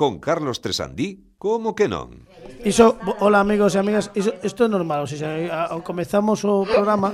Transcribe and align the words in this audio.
con 0.00 0.16
Carlos 0.16 0.62
Tresandí, 0.64 1.36
como 1.36 1.76
que 1.76 1.84
non? 1.84 2.24
Iso, 2.64 2.96
hola 3.20 3.44
amigos 3.44 3.76
e 3.76 3.84
amigas, 3.84 4.08
iso, 4.16 4.32
isto 4.40 4.64
é 4.64 4.68
normal, 4.72 5.04
o 5.04 5.08
sea, 5.08 5.28
a, 5.52 5.76
a, 5.76 5.84
comezamos 5.84 6.40
o 6.40 6.64
programa 6.64 7.12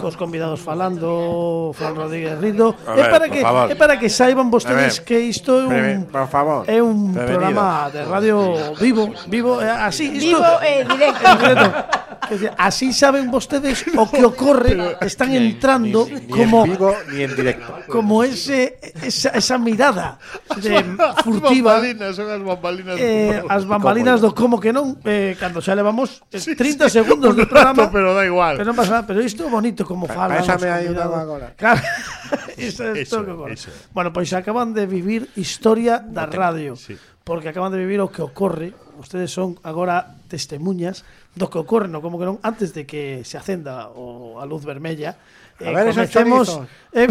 cos 0.00 0.16
convidados 0.16 0.56
falando, 0.56 1.76
Fran 1.76 1.92
Rodríguez 1.92 2.40
Rindo, 2.40 2.72
ver, 2.72 3.04
é 3.04 3.12
para 3.12 3.28
que 3.28 3.44
favor. 3.44 3.68
é 3.68 3.76
para 3.76 4.00
que 4.00 4.08
saiban 4.08 4.48
vostedes 4.48 5.04
ver, 5.04 5.04
que 5.04 5.16
isto 5.28 5.68
é 5.68 5.68
un 5.68 6.08
por 6.08 6.24
favor, 6.24 6.64
é 6.64 6.80
un 6.80 7.12
Prevenido. 7.12 7.28
programa 7.28 7.92
de 7.92 8.00
radio 8.00 8.36
vivo, 8.80 9.12
vivo, 9.28 9.60
así, 9.60 10.08
isto, 10.16 10.40
vivo 10.40 10.48
e 10.64 10.88
directo. 10.88 11.28
Decir, 12.32 12.50
así 12.56 12.92
saben 12.92 13.30
vostedes 13.30 13.84
o 13.96 14.10
que 14.10 14.24
ocorre, 14.24 14.96
están 15.02 15.32
entrando 15.36 16.06
ni, 16.06 16.14
ni, 16.14 16.20
ni 16.20 16.32
como 16.32 16.64
en 16.64 16.72
vivo, 16.72 16.94
ni 17.12 17.22
en 17.22 17.36
directo. 17.36 17.78
Como 17.88 18.24
ese 18.24 18.80
esa, 19.02 19.30
esa 19.30 19.58
mirada 19.58 20.18
de 20.56 20.82
furtiva. 21.22 21.76
As 21.76 21.82
bambalinas, 21.82 22.16
son 22.16 22.30
as 22.30 22.42
bambalinas. 22.42 22.96
Eh, 22.98 23.42
as 23.48 23.64
bambalinas 23.64 24.18
do 24.20 24.34
como 24.34 24.58
que 24.58 24.72
non, 24.72 24.96
eh, 25.04 25.36
cando 25.36 25.60
xa 25.60 25.76
levamos 25.76 26.24
eh, 26.32 26.40
30 26.40 26.56
sí, 26.56 26.74
sí, 26.74 26.88
segundos 26.88 27.36
do 27.36 27.44
programa. 27.44 27.86
Rato, 27.86 27.92
pero 27.92 28.16
da 28.16 28.24
igual. 28.24 28.56
Pero 28.56 28.72
non 28.72 28.76
pasa 28.78 29.00
nada, 29.00 29.04
pero 29.04 29.20
isto 29.20 29.44
é 29.44 29.50
bonito 29.50 29.84
como 29.84 30.08
pa, 30.08 30.26
fala. 30.26 30.40
Esa 30.40 30.56
me 30.56 30.72
agora. 30.72 31.52
Claro. 31.56 31.82
iso, 32.56 32.88
eso, 32.92 33.22
todo 33.22 33.48
eso. 33.48 33.70
Bueno, 33.92 34.12
pois 34.12 34.30
pues 34.30 34.40
acaban 34.40 34.72
de 34.72 34.86
vivir 34.86 35.28
historia 35.36 36.00
da 36.00 36.26
radio. 36.26 36.76
Sí. 36.76 36.96
Porque 37.24 37.48
acaban 37.48 37.72
de 37.72 37.78
vivir 37.78 38.00
o 38.00 38.10
que 38.10 38.22
ocorre. 38.22 38.74
Ustedes 38.98 39.30
son 39.30 39.58
agora 39.62 40.16
testemunhas 40.28 41.04
do 41.34 41.48
que 41.48 41.58
ocorre 41.58 41.88
no? 41.88 42.04
Como 42.04 42.20
que 42.20 42.28
non 42.28 42.36
antes 42.44 42.76
de 42.76 42.84
que 42.84 43.24
se 43.24 43.40
acenda 43.40 43.88
o, 43.96 44.36
a 44.36 44.44
luz 44.44 44.68
vermella 44.68 45.16
eh, 45.60 45.68
a 45.68 45.72
ver, 45.72 45.94
comecemos 45.94 46.60
eh, 46.92 47.08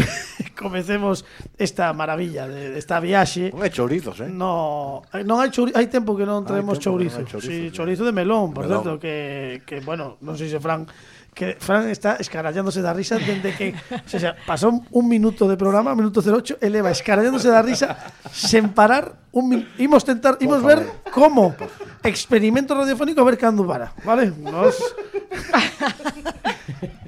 comecemos 0.54 1.26
esta 1.58 1.94
maravilla 1.94 2.48
de, 2.48 2.70
de 2.70 2.78
esta 2.78 3.00
viaxe. 3.02 3.50
Non 3.50 3.66
hai 3.66 3.74
chourizos 3.74 4.22
eh? 4.22 4.30
no, 4.30 5.02
eh, 5.10 5.26
non 5.26 5.42
hai, 5.42 5.50
chouri, 5.50 5.74
hai 5.74 5.90
tempo 5.90 6.14
que 6.14 6.26
non 6.26 6.46
traemos 6.46 6.78
chourizos, 6.78 7.26
no 7.26 7.30
chourizos, 7.30 7.50
sí, 7.50 7.74
chourizo 7.74 8.06
de 8.06 8.14
melón 8.14 8.54
por 8.54 8.70
melón. 8.70 8.86
certo 8.86 9.02
que, 9.02 9.66
que 9.66 9.82
bueno 9.82 10.22
non 10.22 10.38
sei 10.38 10.54
se 10.54 10.62
Fran 10.62 10.86
que 11.34 11.56
Fran 11.60 11.88
está 11.90 12.20
escarallándose 12.20 12.84
da 12.84 12.92
risa 12.92 13.16
dende 13.16 13.56
que 13.56 13.72
o 13.72 14.20
sea, 14.20 14.36
pasou 14.44 14.84
un 14.92 15.06
minuto 15.08 15.48
de 15.48 15.56
programa, 15.56 15.96
minuto 15.96 16.20
08, 16.20 16.60
eleva 16.60 16.92
escarallándose 16.92 17.48
da 17.48 17.64
risa 17.64 17.96
sen 18.32 18.76
parar 18.76 19.16
un 19.32 19.48
min 19.48 19.62
imos 19.80 20.04
tentar, 20.04 20.36
imos 20.44 20.60
ver 20.60 20.84
como 21.08 21.56
experimento 22.04 22.76
radiofónico 22.76 23.24
a 23.24 23.28
ver 23.32 23.40
cando 23.40 23.64
para, 23.64 23.96
vale? 24.04 24.28
Nos 24.36 24.76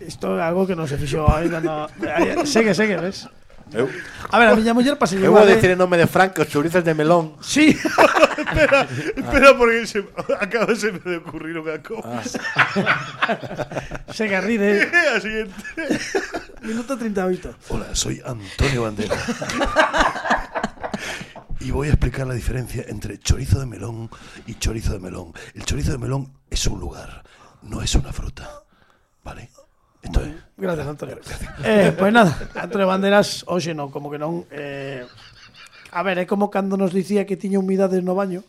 Isto 0.03 0.37
é 0.37 0.43
algo 0.43 0.67
que 0.67 0.75
non 0.75 0.87
se 0.87 0.99
fixou 0.99 1.27
ainda 1.27 1.63
no... 1.63 1.87
Segue, 2.43 2.75
segue, 2.75 2.99
ves? 2.99 3.27
Eu, 3.73 3.89
A 4.29 4.39
ver, 4.39 4.47
a 4.49 4.55
miña 4.55 4.73
muller 4.73 4.97
pasa 4.97 5.17
eu 5.17 5.33
vou 5.33 5.45
decir 5.45 5.73
en 5.73 5.79
nome 5.81 5.97
de 5.97 6.05
os 6.05 6.47
chourizos 6.49 6.85
de 6.85 6.93
melón 6.93 7.37
Sí, 7.41 7.73
Espera, 9.17 9.57
porque 9.57 9.87
se, 9.87 10.05
acaba 10.39 10.73
de 10.73 10.91
me 10.91 11.17
ocurrir 11.17 11.57
unha 11.57 11.77
cousa. 11.81 12.41
segue 14.13 14.35
a 14.35 14.41
ride. 14.41 14.89
A 14.89 15.21
siguiente. 15.21 15.53
Minuto 16.61 16.97
38. 16.97 17.69
Hola, 17.69 17.93
soy 17.93 18.21
Antonio 18.25 18.83
Bandera. 18.83 19.17
y 21.59 21.71
voy 21.71 21.87
a 21.87 21.91
explicar 21.91 22.27
la 22.27 22.33
diferencia 22.33 22.85
entre 22.87 23.17
chorizo 23.19 23.59
de 23.59 23.65
melón 23.65 24.09
y 24.47 24.55
chorizo 24.55 24.93
de 24.93 24.99
melón. 24.99 25.33
El 25.53 25.63
chorizo 25.65 25.91
de 25.91 25.97
melón 25.97 26.33
es 26.49 26.65
un 26.67 26.79
lugar, 26.79 27.23
no 27.61 27.81
es 27.81 27.95
una 27.95 28.11
fruta. 28.11 28.63
¿Vale? 29.23 29.49
Isto 30.03 30.19
é. 30.19 30.35
Gracias, 30.57 30.87
Antonio. 30.87 31.17
eh, 31.63 31.95
pois 31.95 32.11
pues 32.11 32.13
nada, 32.13 32.31
Antonio 32.55 32.87
Banderas, 32.87 33.47
hoxe 33.47 33.73
non, 33.73 33.89
como 33.89 34.11
que 34.11 34.19
non... 34.19 34.45
Eh, 34.51 35.07
a 35.93 36.01
ver, 36.03 36.19
é 36.19 36.25
como 36.27 36.51
cando 36.51 36.75
nos 36.75 36.91
dicía 36.91 37.25
que 37.25 37.39
tiña 37.39 37.57
humidades 37.57 38.03
no 38.03 38.13
baño, 38.13 38.43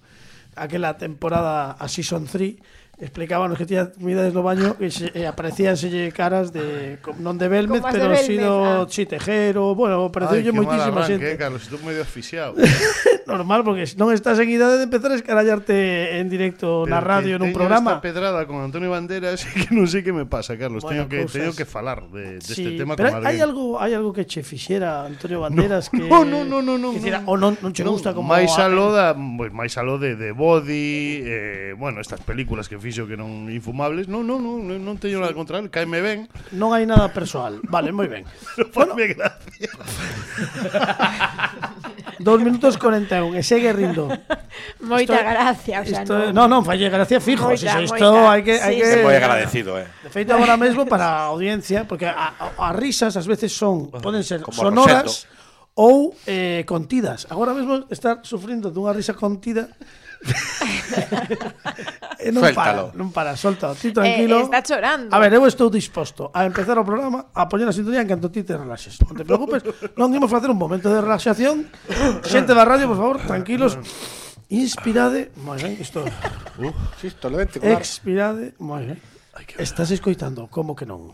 aquela 0.56 0.97
temporada 0.98 1.78
a 1.78 1.86
Season 1.88 2.27
3, 2.27 2.58
explicábanos 2.98 3.59
que 3.59 3.67
tiña 3.67 3.91
comidas 3.91 4.33
no 4.33 4.42
baño 4.42 4.77
e, 4.78 4.91
se, 4.91 5.11
eh, 5.11 5.27
e 5.27 5.31
aparecíanselle 5.31 6.14
caras 6.14 6.55
de 6.55 6.98
non 7.19 7.34
de 7.34 7.50
Belmez, 7.50 7.82
pero 7.82 8.06
de 8.06 8.15
Belmez, 8.15 8.27
sido 8.27 8.84
ah. 8.84 8.87
Chitejero, 8.87 9.75
bueno, 9.75 10.06
apareceulle 10.06 10.55
moitísima 10.55 11.03
xente. 11.03 11.34
Eh, 11.34 11.37
Carlos, 11.37 11.66
estou 11.66 11.82
medio 11.82 12.06
asfixiado. 12.06 12.55
Normal, 13.27 13.65
porque 13.65 13.88
non 13.99 14.12
estás 14.15 14.38
en 14.38 14.53
idade 14.53 14.78
de 14.78 14.87
empezar 14.87 15.10
a 15.10 15.16
escarallarte 15.19 16.21
en 16.21 16.31
directo 16.31 16.84
pero 16.87 16.94
na 16.94 17.00
radio 17.03 17.34
nun 17.41 17.50
programa. 17.50 17.99
Esta 17.99 18.05
pedrada 18.05 18.47
con 18.47 18.62
Antonio 18.62 18.93
Banderas 18.93 19.43
que 19.59 19.75
non 19.75 19.91
sei 19.91 20.06
que 20.06 20.15
me 20.15 20.28
pasa, 20.28 20.55
Carlos, 20.55 20.87
bueno, 20.87 21.05
teño 21.05 21.11
que 21.11 21.26
cosas... 21.26 21.34
teño 21.34 21.53
que 21.56 21.66
falar 21.66 22.06
de 22.15 22.38
deste 22.38 22.62
de 22.62 22.71
sí, 22.71 22.78
tema 22.78 22.94
pero 22.94 23.11
con 23.11 23.25
alguén. 23.25 23.31
Hai 23.32 23.38
algo, 23.43 23.81
hai 23.82 23.93
algo 23.97 24.15
que 24.15 24.28
che 24.28 24.47
fixera 24.47 25.03
Antonio 25.03 25.43
Banderas 25.44 25.91
no, 25.91 25.99
que 25.99 26.06
No, 26.06 26.22
no, 26.22 26.47
no, 26.47 26.62
no, 26.62 26.78
no, 26.78 26.94
que 26.94 27.11
no, 27.11 27.26
oh, 27.26 27.34
no, 27.34 27.50
o 27.50 27.50
non, 27.50 27.53
non 27.59 27.71
che 27.75 27.82
no, 27.82 27.97
gusta 27.97 28.15
como 28.15 28.31
máis 28.31 28.55
aló 28.61 28.94
da, 28.94 29.16
pois 29.16 29.50
máis 29.50 29.75
aló 29.81 29.99
de 29.99 30.15
de 30.15 30.31
Body, 30.31 31.25
eh, 31.25 31.75
bueno, 31.76 32.00
estas 32.00 32.21
películas 32.21 32.69
que 32.69 32.76
fixo 32.84 33.09
que 33.09 33.17
non 33.17 33.49
infumables. 33.49 34.12
Non, 34.12 34.28
non, 34.28 34.45
non, 34.45 34.69
non 34.69 35.00
teño 35.00 35.25
nada 35.25 35.33
contra 35.33 35.56
el, 35.56 35.72
caeme 35.72 36.05
ben. 36.05 36.28
Non 36.53 36.77
hai 36.77 36.84
nada 36.84 37.09
persoal. 37.09 37.65
Vale, 37.65 37.97
moi 37.97 38.12
ben. 38.12 38.28
Bueno, 38.77 38.93
gracia. 38.93 39.72
Dos 42.21 42.41
minutos 42.44 42.77
41 42.77 43.37
e 43.37 43.43
segue 43.43 43.73
rindo. 43.73 44.06
Moita 44.84 45.17
isto, 45.17 45.19
gracia, 45.25 45.81
o 45.81 45.84
sea, 45.84 46.05
isto, 46.05 46.15
non, 46.31 46.53
non, 46.53 46.62
falle 46.62 46.93
gracia 46.93 47.19
fijo, 47.19 47.49
moita, 47.49 47.65
iso, 47.65 47.97
isto 47.97 48.06
moita. 48.12 48.31
hai 48.31 48.41
que 48.44 48.55
hai 48.61 48.77
sí, 48.77 48.81
que 48.84 48.87
sí. 48.87 49.03
moi 49.03 49.17
agradecido, 49.17 49.81
eh. 49.81 49.89
De 50.05 50.12
feito 50.12 50.37
agora 50.37 50.61
mesmo 50.61 50.84
para 50.84 51.25
a 51.25 51.33
audiencia, 51.33 51.89
porque 51.89 52.06
as 52.06 52.75
risas 52.77 53.17
ás 53.17 53.27
veces 53.27 53.50
son 53.50 53.91
poden 53.91 54.23
ser 54.23 54.44
Como 54.44 54.55
sonoras 54.55 55.27
ou 55.75 56.15
eh, 56.27 56.62
contidas. 56.69 57.27
Agora 57.31 57.50
mesmo 57.50 57.91
estar 57.91 58.23
sufrindo 58.23 58.71
dunha 58.71 58.94
risa 58.94 59.17
contida 59.17 59.75
e 62.19 62.33
non 62.33 62.41
Suéltalo. 62.41 62.89
para, 62.89 62.97
non 62.97 63.12
para, 63.12 63.37
solta, 63.37 63.75
ti 63.77 63.89
eh, 63.89 63.93
tranquilo. 63.93 64.41
Eh, 64.41 64.45
está 64.49 64.62
chorando. 64.65 65.12
A 65.12 65.19
ver, 65.21 65.37
eu 65.37 65.45
estou 65.45 65.69
disposto 65.69 66.31
a 66.33 66.49
empezar 66.49 66.81
o 66.81 66.85
programa, 66.85 67.29
a 67.37 67.49
poñer 67.49 67.69
a 67.69 67.73
sintonía 67.77 68.01
en 68.01 68.09
canto 68.09 68.31
ti 68.33 68.43
te 68.43 68.57
relaxes. 68.57 68.97
Non 69.05 69.17
te 69.17 69.25
preocupes, 69.29 69.61
non 70.01 70.09
imos 70.17 70.33
facer 70.33 70.49
un 70.49 70.57
momento 70.57 70.89
de 70.89 71.05
relaxación. 71.05 71.69
Xente 72.25 72.57
da 72.57 72.65
radio, 72.65 72.89
por 72.89 72.97
favor, 72.97 73.21
tranquilos. 73.21 73.77
Inspirade, 74.49 75.29
moi 75.45 75.61
ben, 75.61 75.77
isto. 75.77 76.01
Uh, 76.61 76.73
isto 77.05 77.29
levente. 77.29 77.61
Expirade, 77.61 78.56
moi 78.61 78.89
ben. 78.89 78.99
Estás 79.61 79.91
escoitando 79.91 80.49
como 80.49 80.73
que 80.73 80.89
non. 80.89 81.12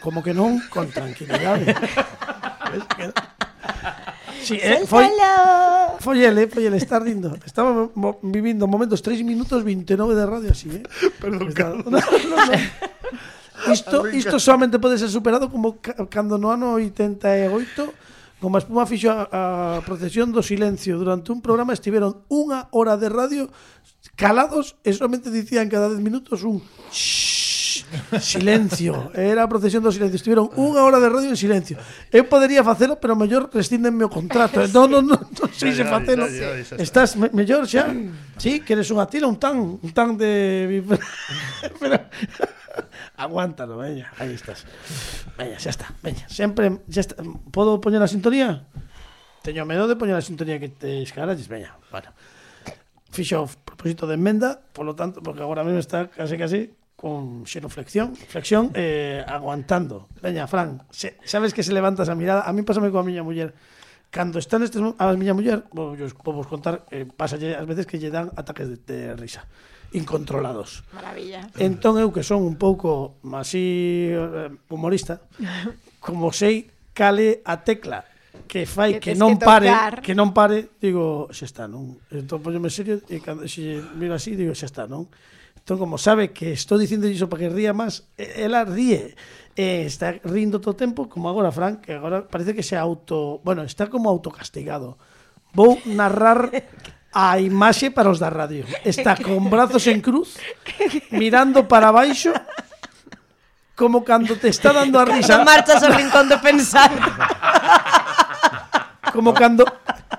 Como 0.00 0.24
que 0.24 0.32
non 0.32 0.56
con 0.72 0.88
tranquilidade. 0.88 1.72
Sí, 4.42 4.58
eh, 4.60 4.86
foi, 4.86 5.08
foi 6.00 6.22
ele, 6.22 6.44
eh, 6.44 6.48
foi 6.48 6.64
ele, 6.64 6.76
estar 6.76 7.02
rindo. 7.02 7.38
Estaba 7.44 7.90
mo, 7.94 8.18
vivindo 8.22 8.66
momentos 8.66 9.02
3 9.02 9.22
minutos 9.22 9.62
29 9.62 10.14
de 10.14 10.26
radio 10.26 10.50
así, 10.50 10.68
eh? 10.70 10.82
Perdón, 11.20 11.48
Está, 11.48 11.70
no, 11.70 11.84
no, 11.84 11.90
no. 11.90 12.00
Isto, 13.72 14.06
isto 14.12 14.38
solamente 14.38 14.78
pode 14.78 14.98
ser 15.00 15.08
superado 15.08 15.48
como 15.50 15.80
cando 16.12 16.36
no 16.36 16.52
ano 16.52 16.76
88 16.76 17.48
Como 18.38 18.56
a 18.56 18.60
espuma 18.60 18.84
fixo 18.84 19.08
a, 19.08 19.80
a 19.80 19.80
procesión 19.80 20.28
do 20.30 20.44
silencio 20.44 21.00
Durante 21.00 21.32
un 21.32 21.40
programa 21.40 21.72
estiveron 21.72 22.20
unha 22.28 22.68
hora 22.70 23.00
de 23.00 23.08
radio 23.08 23.48
Calados 24.14 24.76
e 24.84 24.92
solamente 24.92 25.32
dicían 25.32 25.72
cada 25.72 25.88
10 25.88 26.04
minutos 26.04 26.44
un 26.44 26.60
shhh 26.92 27.35
Silencio. 28.18 29.10
Era 29.14 29.46
a 29.46 29.48
procesión 29.48 29.82
do 29.82 29.94
silencio. 29.94 30.18
Estiveron 30.18 30.50
unha 30.58 30.82
hora 30.82 30.98
de 30.98 31.06
radio 31.06 31.30
en 31.30 31.38
silencio. 31.38 31.78
Eu 32.10 32.26
podería 32.26 32.66
facelo, 32.66 32.98
pero 32.98 33.14
mellor 33.14 33.46
restindenme 33.52 34.02
o 34.06 34.10
contrato. 34.10 34.58
Non, 34.76 34.90
non, 34.90 35.06
non, 35.06 35.20
non 35.22 35.48
sei 35.54 35.72
se 35.72 35.86
facelo. 35.86 36.26
Estás 36.76 37.14
me 37.16 37.30
mellor 37.32 37.64
xa? 37.64 37.88
Sí, 38.36 38.60
queres 38.60 38.90
unha 38.90 39.06
tira, 39.06 39.30
un 39.30 39.38
tan, 39.38 39.78
un 39.78 39.92
tan 39.94 40.18
de... 40.18 40.82
pero... 41.80 41.96
Aguántalo, 43.16 43.78
veña, 43.78 44.12
aí 44.18 44.34
estás. 44.34 44.68
Veña, 45.38 45.56
xa 45.56 45.70
está, 45.72 45.86
veña. 46.02 46.28
Sempre, 46.28 46.82
xa 46.90 47.00
está. 47.00 47.14
Podo 47.54 47.80
poñer 47.80 48.02
a 48.02 48.10
sintonía? 48.10 48.68
Teño 49.40 49.64
medo 49.64 49.88
de 49.88 49.96
poñer 49.96 50.18
a 50.18 50.24
sintonía 50.24 50.60
que 50.60 50.68
te 50.68 51.00
escaralles, 51.00 51.48
veña. 51.48 51.78
Bueno. 51.88 52.12
Fixo 53.14 53.48
propósito 53.64 54.04
de 54.04 54.20
enmenda, 54.20 54.60
polo 54.76 54.92
tanto, 54.92 55.22
porque 55.24 55.40
agora 55.40 55.64
mesmo 55.64 55.80
está 55.80 56.10
case 56.12 56.36
casi 56.36 56.74
con 56.96 57.44
xenoflexión, 57.44 58.16
flexión 58.16 58.72
eh, 58.72 59.22
aguantando. 59.28 60.08
Veña, 60.24 60.48
Fran, 60.48 60.82
se, 60.90 61.20
sabes 61.24 61.52
que 61.52 61.62
se 61.62 61.76
levanta 61.76 62.02
esa 62.02 62.16
mirada. 62.16 62.48
A 62.48 62.52
mí 62.56 62.64
pásame 62.64 62.88
coa 62.88 63.04
miña 63.04 63.20
muller. 63.20 63.52
Cando 64.08 64.40
está 64.40 64.56
nestes 64.56 64.80
a 64.80 65.04
miña 65.12 65.36
muller, 65.36 65.68
vou 65.76 65.92
vos 65.92 66.48
contar, 66.48 66.88
eh, 66.88 67.04
pasa 67.04 67.36
as 67.36 67.66
veces 67.68 67.84
que 67.84 68.00
lle 68.00 68.08
dan 68.08 68.32
ataques 68.32 68.66
de, 68.72 68.78
de 68.80 68.98
risa 69.12 69.44
incontrolados. 69.92 70.82
Maravilla. 70.96 71.46
Entón 71.60 72.00
eu 72.00 72.08
que 72.10 72.24
son 72.24 72.40
un 72.42 72.56
pouco 72.56 73.20
así 73.36 74.08
eh, 74.10 74.50
humorista, 74.72 75.20
como 76.00 76.32
sei 76.32 76.72
cale 76.96 77.44
a 77.44 77.60
tecla 77.60 78.08
que 78.48 78.64
fai 78.64 78.96
que, 78.96 79.12
que 79.12 79.14
non 79.14 79.36
que 79.36 79.44
pare, 79.44 79.68
tocar. 79.68 79.94
que 80.00 80.14
non 80.16 80.32
pare, 80.32 80.72
digo, 80.80 81.28
xa 81.28 81.44
está, 81.44 81.68
non? 81.68 82.00
Entón 82.08 82.40
poñome 82.40 82.72
serio 82.72 83.04
e 83.10 83.20
cando 83.20 83.44
se 83.44 83.84
miro 84.00 84.16
así, 84.16 84.32
digo, 84.32 84.56
xa 84.56 84.64
está, 84.64 84.88
non? 84.88 85.12
Entón, 85.66 85.82
como 85.82 85.98
sabe 85.98 86.30
que 86.30 86.54
estou 86.54 86.78
dicindo 86.78 87.10
iso 87.10 87.26
para 87.26 87.42
que 87.42 87.50
ría 87.50 87.74
máis, 87.74 88.06
ela 88.14 88.62
ríe. 88.62 89.18
Eh, 89.58 89.82
está 89.82 90.14
rindo 90.22 90.62
todo 90.62 90.78
o 90.78 90.78
tempo, 90.78 91.10
como 91.10 91.26
agora 91.26 91.50
Frank, 91.50 91.82
que 91.82 91.90
agora 91.90 92.22
parece 92.22 92.54
que 92.54 92.62
se 92.62 92.78
auto... 92.78 93.42
Bueno, 93.42 93.66
está 93.66 93.90
como 93.90 94.06
autocastigado. 94.06 94.94
Vou 95.50 95.74
narrar 95.90 96.54
a 97.10 97.42
imaxe 97.42 97.90
para 97.90 98.14
os 98.14 98.22
da 98.22 98.30
radio. 98.30 98.62
Está 98.86 99.18
con 99.18 99.50
brazos 99.50 99.82
en 99.90 99.98
cruz, 99.98 100.38
mirando 101.10 101.66
para 101.66 101.90
baixo, 101.90 102.30
como 103.74 104.06
cando 104.06 104.38
te 104.38 104.54
está 104.54 104.70
dando 104.70 105.02
a 105.02 105.04
risa. 105.04 105.42
Cando 105.42 105.50
marchas 105.50 105.82
ao 105.82 105.90
rincón 105.98 106.30
de 106.30 106.38
pensar. 106.38 106.94
como 109.16 109.32
cando 109.32 109.64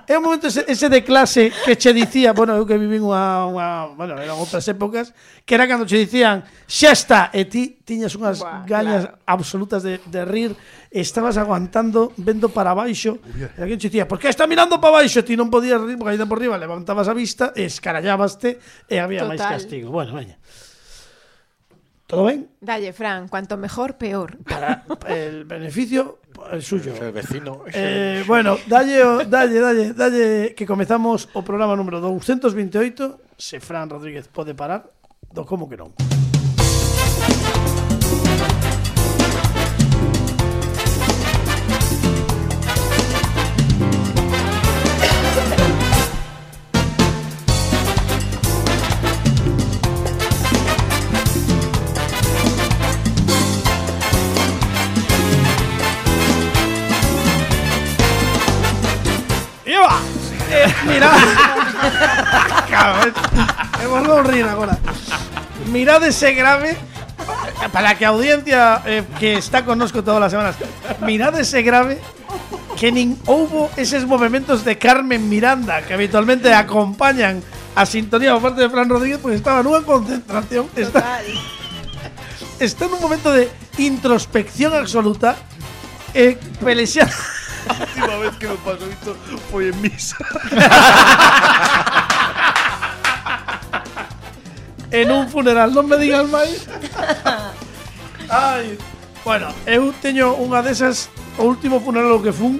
é 0.08 0.16
un 0.16 0.24
momento 0.24 0.48
ese, 0.48 0.64
ese 0.66 0.88
de 0.88 1.04
clase 1.04 1.52
que 1.64 1.76
che 1.76 1.92
dicía, 1.92 2.32
bueno, 2.32 2.56
eu 2.56 2.64
que 2.64 2.80
vivín 2.80 3.04
unha, 3.04 3.44
unha 3.44 3.68
bueno, 3.92 4.16
eran 4.16 4.40
outras 4.40 4.64
épocas, 4.66 5.12
que 5.44 5.52
era 5.54 5.68
cando 5.68 5.84
che 5.84 6.00
dicían, 6.00 6.42
xa 6.64 6.90
está, 6.96 7.20
e 7.30 7.44
ti 7.44 7.78
tiñas 7.84 8.16
unhas 8.16 8.40
Buah, 8.40 8.64
gañas 8.64 9.04
claro. 9.04 9.22
absolutas 9.28 9.84
de, 9.84 10.00
de 10.08 10.22
rir, 10.24 10.56
estabas 10.88 11.36
aguantando, 11.36 12.16
vendo 12.16 12.48
para 12.48 12.72
baixo, 12.72 13.20
e 13.56 13.60
alguén 13.60 13.76
che 13.76 13.92
dicía, 13.92 14.08
por 14.08 14.16
que 14.16 14.32
está 14.32 14.48
mirando 14.48 14.80
para 14.80 15.04
baixo? 15.04 15.20
Ti 15.20 15.36
non 15.36 15.52
podías 15.52 15.80
rir, 15.80 16.00
porque 16.00 16.16
aí 16.16 16.20
por 16.24 16.40
riba 16.40 16.56
levantabas 16.56 17.08
a 17.08 17.14
vista, 17.14 17.52
escarallábaste, 17.52 18.58
e 18.88 18.96
había 18.96 19.28
máis 19.28 19.40
castigo. 19.40 19.92
Bueno, 19.92 20.16
veña. 20.16 20.40
¿Todo 22.08 22.24
bien? 22.24 22.48
Dalle, 22.62 22.94
Fran, 22.94 23.28
cuanto 23.28 23.58
mejor, 23.58 23.98
peor. 23.98 24.38
Para 24.38 24.82
el 25.06 25.44
beneficio 25.44 26.18
el 26.50 26.62
suyo. 26.62 26.94
El 27.00 27.12
vecino. 27.12 27.64
Eh, 27.72 28.24
bueno, 28.26 28.56
dalle, 28.66 29.26
dalle, 29.26 29.60
dalle, 29.60 29.92
dalle, 29.92 30.54
que 30.54 30.66
comezamos 30.66 31.28
o 31.34 31.42
programa 31.42 31.76
número 31.76 32.00
228. 32.00 33.20
Se 33.36 33.60
Fran 33.60 33.90
Rodríguez 33.90 34.26
pode 34.28 34.54
parar, 34.54 34.88
do 35.32 35.44
como 35.44 35.68
que 35.68 35.76
non. 35.76 35.92
Eh, 60.88 60.94
Mira 60.94 61.10
Cabrón 62.70 63.14
Me 63.78 63.86
volvo 63.86 64.14
a 64.18 64.22
rir 64.22 64.44
agora 64.44 64.78
Mirad 65.70 66.04
ese 66.04 66.32
grave. 66.32 66.76
Para 67.72 67.96
que 67.96 68.06
audiencia 68.06 68.82
eh, 68.86 69.04
que 69.18 69.34
está 69.34 69.64
connosco 69.64 70.02
todas 70.02 70.22
as 70.22 70.32
semanas. 70.32 70.56
Mirad 71.00 71.38
ese 71.38 71.62
grave 71.62 72.00
que 72.78 72.92
nin 72.92 73.18
houbo 73.26 73.68
eses 73.76 74.06
movimentos 74.06 74.62
de 74.64 74.78
Carmen 74.78 75.28
Miranda 75.28 75.82
que 75.82 75.94
habitualmente 75.98 76.54
acompañan 76.54 77.42
a 77.74 77.84
sintonía 77.84 78.32
por 78.34 78.54
parte 78.54 78.62
de 78.62 78.70
Fran 78.70 78.88
Rodríguez 78.88 79.18
porque 79.18 79.36
estaba 79.36 79.66
nunha 79.66 79.82
concentración. 79.82 80.70
Está, 80.78 81.20
está 82.62 82.86
nun 82.86 83.02
momento 83.02 83.34
de 83.34 83.50
introspección 83.82 84.72
absoluta 84.72 85.36
e 86.14 86.38
A 86.38 87.37
última 87.68 88.16
vez 88.18 88.36
que 88.36 88.48
me 88.48 88.56
pasó 88.56 88.88
isto 88.88 89.16
foi 89.50 89.68
en 89.68 89.80
misa. 89.82 90.16
en 94.90 95.10
un 95.10 95.28
funeral, 95.28 95.72
non 95.74 95.86
me 95.86 95.96
digas 96.00 96.26
máis. 96.28 96.66
Ai. 98.30 98.78
Bueno, 99.24 99.52
eu 99.68 99.92
teño 100.00 100.32
unha 100.40 100.62
desas 100.64 101.12
o 101.36 101.44
último 101.44 101.80
funeral 101.84 102.12
o 102.16 102.22
que 102.24 102.32
fun 102.32 102.56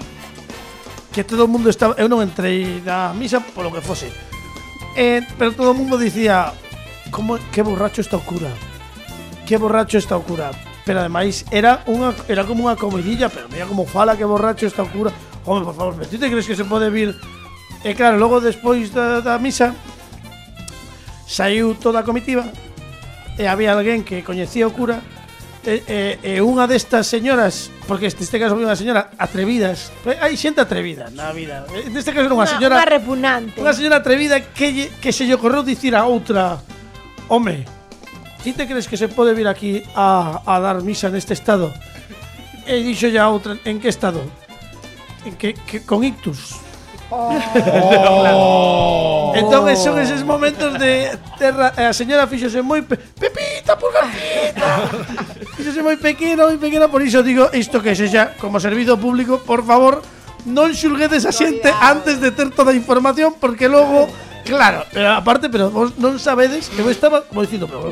que 1.12 1.24
todo 1.24 1.44
o 1.44 1.50
mundo 1.50 1.70
estaba, 1.72 1.96
eh, 1.96 2.04
eu 2.04 2.08
non 2.12 2.20
entrei 2.20 2.84
da 2.84 3.16
misa 3.16 3.40
polo 3.40 3.72
que 3.72 3.80
fose. 3.80 4.12
Eh, 4.94 5.24
pero 5.40 5.56
todo 5.56 5.72
o 5.72 5.78
mundo 5.78 5.96
dicía, 5.96 6.52
como 7.10 7.40
que 7.50 7.64
borracho 7.64 8.04
está 8.04 8.20
o 8.20 8.22
cura. 8.22 8.52
Que 9.48 9.56
borracho 9.56 9.96
está 9.96 10.14
o 10.14 10.22
cura 10.22 10.67
pero 10.88 11.04
ademais 11.04 11.44
era 11.52 11.84
unha 11.84 12.16
era 12.32 12.48
como 12.48 12.64
unha 12.64 12.72
comidilla, 12.72 13.28
pero 13.28 13.44
mira 13.52 13.68
como 13.68 13.84
fala 13.84 14.16
que 14.16 14.24
borracho 14.24 14.64
está 14.64 14.80
o 14.80 14.88
cura. 14.88 15.12
Home, 15.44 15.68
por 15.68 15.76
favor, 15.76 16.00
ti 16.08 16.16
te 16.16 16.32
crees 16.32 16.48
que 16.48 16.56
se 16.56 16.64
pode 16.64 16.88
vir? 16.88 17.12
E 17.84 17.92
claro, 17.92 18.16
logo 18.16 18.40
despois 18.40 18.88
da, 18.88 19.20
da 19.20 19.36
misa 19.36 19.76
saiu 21.28 21.76
toda 21.76 22.00
a 22.00 22.08
comitiva 22.08 22.48
e 23.36 23.44
había 23.44 23.76
alguén 23.76 24.00
que 24.00 24.24
coñecía 24.24 24.64
o 24.64 24.72
cura 24.72 25.04
e, 25.60 25.84
e, 25.84 26.00
e 26.24 26.32
unha 26.40 26.64
destas 26.64 27.04
señoras, 27.04 27.68
porque 27.84 28.08
neste 28.08 28.40
caso 28.40 28.56
foi 28.56 28.64
unha 28.64 28.72
señora 28.72 29.12
atrevidas, 29.20 29.92
eh, 30.08 30.16
hai 30.24 30.40
xente 30.40 30.64
atrevida 30.64 31.12
na 31.12 31.36
vida. 31.36 31.68
Neste 31.92 32.16
caso 32.16 32.32
era 32.32 32.32
unha 32.32 32.48
señora 32.48 32.80
unha 32.80 32.88
repugnante. 32.88 33.60
Unha 33.60 33.76
señora 33.76 34.00
atrevida 34.00 34.40
que 34.40 34.88
que 34.88 35.12
se 35.12 35.28
lle 35.28 35.36
ocorreu 35.36 35.60
dicir 35.60 35.92
a 35.92 36.08
outra: 36.08 36.56
"Home, 37.28 37.76
ti 38.42 38.52
te 38.52 38.66
crees 38.66 38.88
que 38.88 38.96
se 38.96 39.08
pode 39.08 39.34
vir 39.34 39.48
aquí 39.48 39.82
a, 39.94 40.42
a 40.46 40.60
dar 40.60 40.82
misa 40.82 41.10
neste 41.10 41.34
estado? 41.34 41.72
E 42.68 42.84
dixo 42.84 43.08
ya 43.08 43.28
outra, 43.32 43.56
en 43.64 43.80
que 43.80 43.88
estado? 43.88 44.20
En 45.24 45.34
que, 45.34 45.54
que 45.54 45.82
con 45.82 46.04
ictus. 46.04 46.60
Oh. 47.10 47.32
oh. 48.34 49.32
entón 49.34 49.64
son 49.76 49.96
eses 49.98 50.22
momentos 50.24 50.78
de 50.78 51.16
terra 51.38 51.72
a 51.72 51.96
señora 51.96 52.28
fíxose 52.28 52.60
moi 52.60 52.84
pe, 52.84 53.00
pepita 53.00 53.80
pulgarcita 53.80 54.92
fíxose 55.56 55.80
moi 55.80 55.96
pequena, 55.96 56.44
moi 56.44 56.60
pequena 56.60 56.84
por 56.92 57.00
iso 57.00 57.24
digo 57.24 57.48
isto 57.56 57.80
que 57.80 57.96
sexa 57.96 58.36
como 58.36 58.60
servido 58.60 59.00
público 59.00 59.40
por 59.40 59.64
favor 59.64 60.04
non 60.44 60.76
xulguedes 60.76 61.24
a 61.24 61.32
xente 61.32 61.72
antes 61.80 62.20
de 62.20 62.28
ter 62.28 62.52
toda 62.52 62.76
a 62.76 62.78
información 62.78 63.32
porque 63.40 63.72
logo 63.72 64.04
claro, 64.44 64.84
pero 64.92 65.16
aparte 65.16 65.48
pero 65.48 65.72
vos 65.72 65.96
non 65.96 66.20
sabedes 66.20 66.68
que 66.68 66.84
eu 66.84 66.92
estaba 66.92 67.24
como 67.24 67.40
dicindo 67.40 67.64
pero 67.64 67.88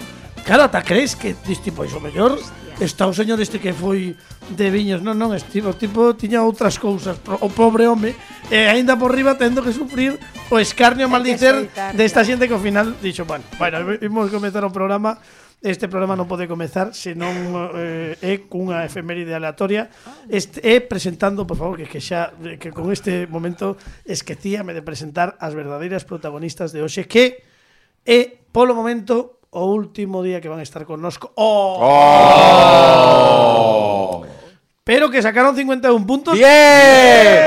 claro, 0.46 0.70
ta 0.70 0.86
crees 0.86 1.18
que 1.18 1.34
diste, 1.44 1.74
pois 1.74 1.90
o 1.92 2.00
mellor? 2.00 2.38
Está 2.78 3.08
o 3.08 3.14
señor 3.16 3.40
este 3.42 3.58
que 3.58 3.74
foi 3.74 4.14
de 4.52 4.66
viños. 4.70 5.02
Non, 5.02 5.18
non, 5.18 5.34
estivo, 5.34 5.74
tipo 5.74 6.14
tiña 6.14 6.44
outras 6.46 6.78
cousas. 6.78 7.18
Pro, 7.18 7.34
O 7.42 7.50
pobre 7.50 7.90
home 7.90 8.14
E 8.46 8.70
aínda 8.70 8.94
por 8.94 9.10
riba 9.10 9.34
tendo 9.34 9.58
que 9.58 9.74
sufrir 9.74 10.14
o 10.54 10.62
escarnio 10.62 11.10
maldicer 11.10 11.66
desta 11.98 12.22
de 12.22 12.26
xente 12.30 12.46
que 12.46 12.54
ao 12.54 12.62
final 12.62 12.94
Dixo, 13.02 13.26
bueno, 13.26 13.42
bueno, 13.58 13.82
imos 13.98 14.30
comezar 14.30 14.62
o 14.62 14.70
programa. 14.70 15.18
Este 15.58 15.90
programa 15.90 16.14
non 16.14 16.30
pode 16.30 16.46
comezar 16.46 16.94
se 16.94 17.18
non 17.18 17.34
eh, 17.74 18.14
é 18.22 18.46
cunha 18.46 18.86
efeméride 18.86 19.34
aleatoria. 19.34 19.90
Este 20.30 20.62
é 20.62 20.78
presentando, 20.78 21.42
por 21.42 21.58
favor, 21.58 21.74
que 21.74 21.90
que 21.90 21.98
xa 21.98 22.30
que 22.60 22.70
con 22.70 22.92
este 22.94 23.26
momento 23.26 23.74
esquecíame 24.06 24.76
de 24.78 24.86
presentar 24.86 25.34
as 25.42 25.58
verdadeiras 25.58 26.06
protagonistas 26.06 26.70
de 26.70 26.86
hoxe 26.86 27.08
que 27.10 27.42
é 28.06 28.46
polo 28.54 28.78
momento 28.78 29.42
o 29.56 29.64
último 29.72 30.22
día 30.22 30.40
que 30.42 30.52
van 30.52 30.60
a 30.60 30.62
estar 30.62 30.84
connosco. 30.84 31.32
Oh! 31.34 31.80
Pero 34.84 35.10
que 35.10 35.22
sacaron 35.22 35.56
51 35.56 36.06
puntos. 36.06 36.34
¡Bien! 36.36 37.46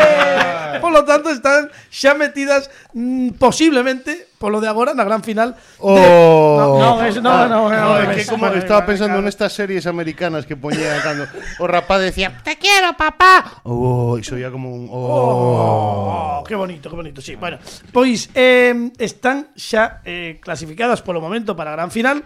Por 0.81 0.91
lo 0.91 1.05
tanto, 1.05 1.29
están 1.29 1.69
xa 1.93 2.15
metidas 2.15 2.71
mm, 2.93 3.37
posiblemente 3.37 4.28
polo 4.39 4.63
de 4.63 4.71
agora 4.71 4.95
na 4.95 5.03
gran 5.03 5.21
final. 5.21 5.53
de- 5.53 5.59
Oh. 5.83 6.55
No, 6.79 6.95
no, 6.97 7.05
es- 7.05 7.19
no, 7.21 7.45
no, 7.45 7.67
no, 7.67 7.69
No, 7.69 7.99
no, 7.99 8.11
é 8.11 8.15
que 8.15 8.21
es- 8.23 8.29
como 8.31 8.47
no, 8.47 8.55
estaba 8.55 8.85
pensando 8.87 9.19
claro. 9.19 9.27
nestas 9.27 9.51
series 9.51 9.83
americanas 9.85 10.47
que 10.47 10.55
poñían 10.55 11.03
cando 11.03 11.27
o 11.59 11.67
rapaz 11.67 11.99
decía 11.99 12.39
te 12.41 12.55
quiero 12.57 12.95
papá 12.95 13.59
oh, 13.67 14.17
iso 14.17 14.39
ya 14.39 14.49
como 14.49 14.71
un 14.71 14.87
oh. 14.89 16.39
Oh, 16.39 16.43
que 16.47 16.55
bonito, 16.55 16.89
que 16.89 16.95
bonito, 16.95 17.19
sí. 17.21 17.35
Bueno, 17.35 17.59
pois 17.91 18.31
eh, 18.33 18.91
están 18.97 19.51
xa 19.59 19.99
eh, 20.07 20.39
clasificadas 20.41 21.03
polo 21.03 21.19
momento 21.19 21.53
para 21.55 21.71
a 21.71 21.75
gran 21.75 21.91
final 21.91 22.23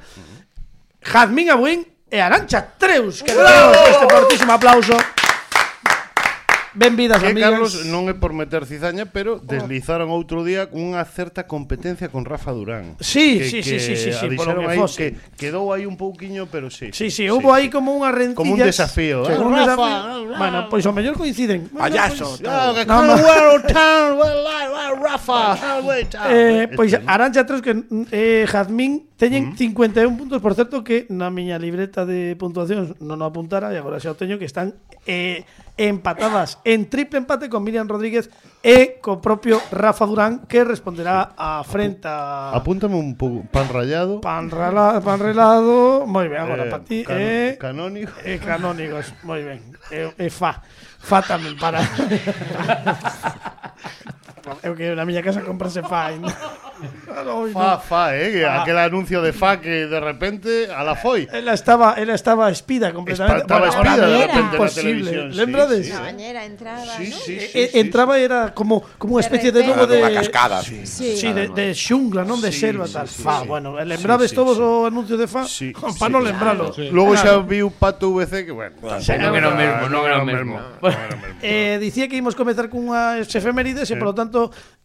Jazmín 1.01 1.49
Abuín 1.49 1.83
e 2.13 2.21
Arancha 2.21 2.61
Treus 2.77 3.23
Que 3.25 3.33
damos 3.33 3.75
este 3.89 4.05
fortísimo 4.07 4.53
aplauso 4.53 4.93
Benvidas, 6.73 7.21
que, 7.21 7.29
amigas. 7.29 7.51
Carlos, 7.51 7.85
non 7.85 8.09
é 8.09 8.17
por 8.17 8.33
meter 8.33 8.65
cizaña, 8.65 9.05
pero 9.05 9.37
oh. 9.37 9.45
deslizaron 9.45 10.09
outro 10.09 10.41
día 10.41 10.65
cunha 10.73 11.05
certa 11.05 11.45
competencia 11.45 12.09
con 12.09 12.25
Rafa 12.25 12.49
Durán. 12.49 12.97
Sí, 12.97 13.37
que, 13.37 13.45
sí, 13.45 13.57
que 13.61 13.77
sí, 13.77 13.93
sí, 13.93 14.09
sí, 14.09 14.11
sí, 14.11 14.27
polo 14.33 14.57
que 14.57 14.73
fose. 14.73 14.97
Que 14.97 15.07
quedou 15.37 15.69
aí 15.69 15.85
un 15.85 15.95
pouquiño, 15.95 16.49
pero 16.49 16.73
sí. 16.73 16.89
Sí, 16.89 17.13
sí, 17.13 17.29
hubo 17.29 17.53
sí, 17.53 17.61
aí 17.61 17.65
como 17.69 17.93
unha 17.93 18.09
rencilla. 18.09 18.37
Como 18.37 18.57
un 18.57 18.65
desafío, 18.65 19.29
eh. 19.29 19.33
eh? 19.33 19.37
Un 19.37 19.53
Rafa, 19.53 19.61
desafío. 19.61 20.29
Rafa. 20.33 20.39
Bueno, 20.41 20.57
pois 20.65 20.81
pues, 20.81 20.83
o 20.89 20.91
mellor 20.91 21.13
coinciden. 21.13 21.69
Pois- 21.69 21.93
Payaso. 21.93 22.41
Bueno, 22.41 22.49
ah, 22.49 22.73
no, 22.89 22.97
no, 23.01 23.01
no, 23.05 23.15
well, 23.21 23.57
town, 23.69 24.09
well, 24.17 24.39
well, 24.41 24.93
Rafa. 24.97 25.43
eh, 26.33 26.67
pois 26.73 26.97
pues, 26.97 27.01
Arancha 27.05 27.45
Tros 27.45 27.61
que 27.61 27.85
eh, 28.09 28.45
Jazmín 28.49 29.13
teñen 29.17 29.55
51 29.55 30.17
puntos, 30.17 30.41
por 30.41 30.55
certo 30.55 30.83
que 30.83 31.05
na 31.09 31.29
miña 31.29 31.61
libreta 31.61 32.03
de 32.03 32.35
puntuacións 32.35 32.97
non 32.99 33.21
o 33.21 33.25
apuntara 33.29 33.71
e 33.71 33.77
agora 33.77 34.01
xa 34.01 34.11
o 34.11 34.17
teño 34.17 34.35
que 34.35 34.49
están 34.49 34.75
eh, 35.05 35.45
empatadas 35.77 36.59
en 36.63 36.89
triple 36.89 37.19
empate 37.19 37.49
con 37.49 37.63
Miriam 37.63 37.87
Rodríguez 37.87 38.29
e 38.63 38.99
co 39.03 39.19
propio 39.19 39.59
Rafa 39.71 40.07
Durán 40.07 40.47
que 40.47 40.63
responderá 40.63 41.35
a 41.35 41.63
frente 41.67 42.07
a... 42.07 42.55
Apúntame 42.55 42.95
un 42.95 43.15
pan 43.51 43.67
rallado. 43.67 44.23
Pan, 44.23 44.49
rala, 44.49 45.03
pan 45.03 45.19
relado, 45.19 46.07
moi 46.07 46.31
ben, 46.31 46.39
agora 46.39 46.65
eh, 46.65 46.71
para 46.71 46.83
ti. 46.83 47.03
Can, 47.03 47.17
eh, 47.19 47.57
canónigo. 47.59 48.11
E 48.23 48.35
eh, 48.35 48.39
canónigos, 48.39 49.11
moi 49.27 49.43
ben. 49.43 49.59
E, 49.91 50.15
eh, 50.15 50.27
eh, 50.27 50.31
fa. 50.31 50.63
Fa 51.03 51.19
tamén 51.19 51.59
para... 51.59 51.83
Eu 54.63 54.75
que 54.75 54.91
na 54.91 55.07
miña 55.07 55.23
casa 55.23 55.39
comprase 55.39 55.79
se 55.79 55.83
fai. 55.87 56.19
Claro, 57.05 57.47
fa, 57.53 57.79
fa, 57.79 58.17
eh, 58.17 58.43
fa. 58.43 58.61
aquel 58.61 58.77
anuncio 58.77 59.21
de 59.21 59.31
fa 59.31 59.61
que 59.61 59.87
de 59.87 59.99
repente 59.99 60.67
a 60.67 60.83
la 60.83 60.95
foi. 60.95 61.27
Ela 61.31 61.53
estaba, 61.53 61.93
ela 61.95 62.13
estaba 62.13 62.51
espida 62.51 62.91
completamente. 62.91 63.43
Estaba 63.43 63.67
bueno, 63.67 63.83
espida 63.83 64.07
de 64.07 64.27
repente 64.27 64.57
posible. 64.57 64.93
na 64.93 65.11
televisión. 65.11 65.37
Lembrades? 65.37 65.85
Sí, 65.85 65.91
sí. 65.91 65.97
Na 65.97 66.01
bañera 66.01 66.45
entraba, 66.45 66.97
sí, 66.97 67.09
¿no? 67.09 67.17
sí, 67.17 67.39
sí, 67.39 67.59
e, 67.59 67.67
sí, 67.71 67.79
entraba 67.79 68.19
e 68.19 68.23
era 68.23 68.53
como 68.53 68.83
como 68.99 69.15
unha 69.15 69.23
especie 69.23 69.55
de 69.55 69.63
novo 69.63 69.87
de 69.87 70.03
unha 70.03 70.11
cascada. 70.11 70.59
Sí, 70.59 70.83
sí. 70.83 71.15
sí 71.15 71.29
de, 71.31 71.47
de 71.47 71.71
xungla, 71.71 72.27
non 72.27 72.43
de 72.43 72.51
sí, 72.51 72.67
selva 72.67 72.89
tal. 72.89 73.07
Sí, 73.07 73.15
sí, 73.15 73.23
fa, 73.23 73.43
sí. 73.43 73.47
bueno, 73.47 73.79
lembrades 73.79 74.33
sí, 74.33 74.35
sí, 74.35 74.39
todos 74.43 74.59
sí. 74.59 74.63
o 74.63 74.83
anuncio 74.83 75.15
de 75.15 75.27
fa? 75.31 75.47
Sí, 75.47 75.71
Para 75.79 75.93
sí, 75.95 76.11
non 76.11 76.19
lembralo. 76.19 76.75
Sí. 76.75 76.91
Logo 76.91 77.15
xa 77.15 77.39
vi 77.39 77.63
un 77.63 77.71
pato 77.71 78.11
VC 78.11 78.43
que 78.43 78.51
bueno, 78.51 78.75
sí, 78.99 79.15
non 79.15 79.31
era 79.39 79.47
o 79.47 79.55
mesmo, 79.55 79.87
non 79.87 80.03
era 80.03 80.19
o 80.19 80.27
mesmo. 80.27 80.59
Eh, 81.39 81.79
dicía 81.79 82.11
que 82.11 82.19
ímos 82.19 82.35
comezar 82.35 82.67
cunha 82.67 83.19
efemérides 83.23 83.87
e, 83.91 83.95
polo 83.95 84.15
tanto, 84.15 84.32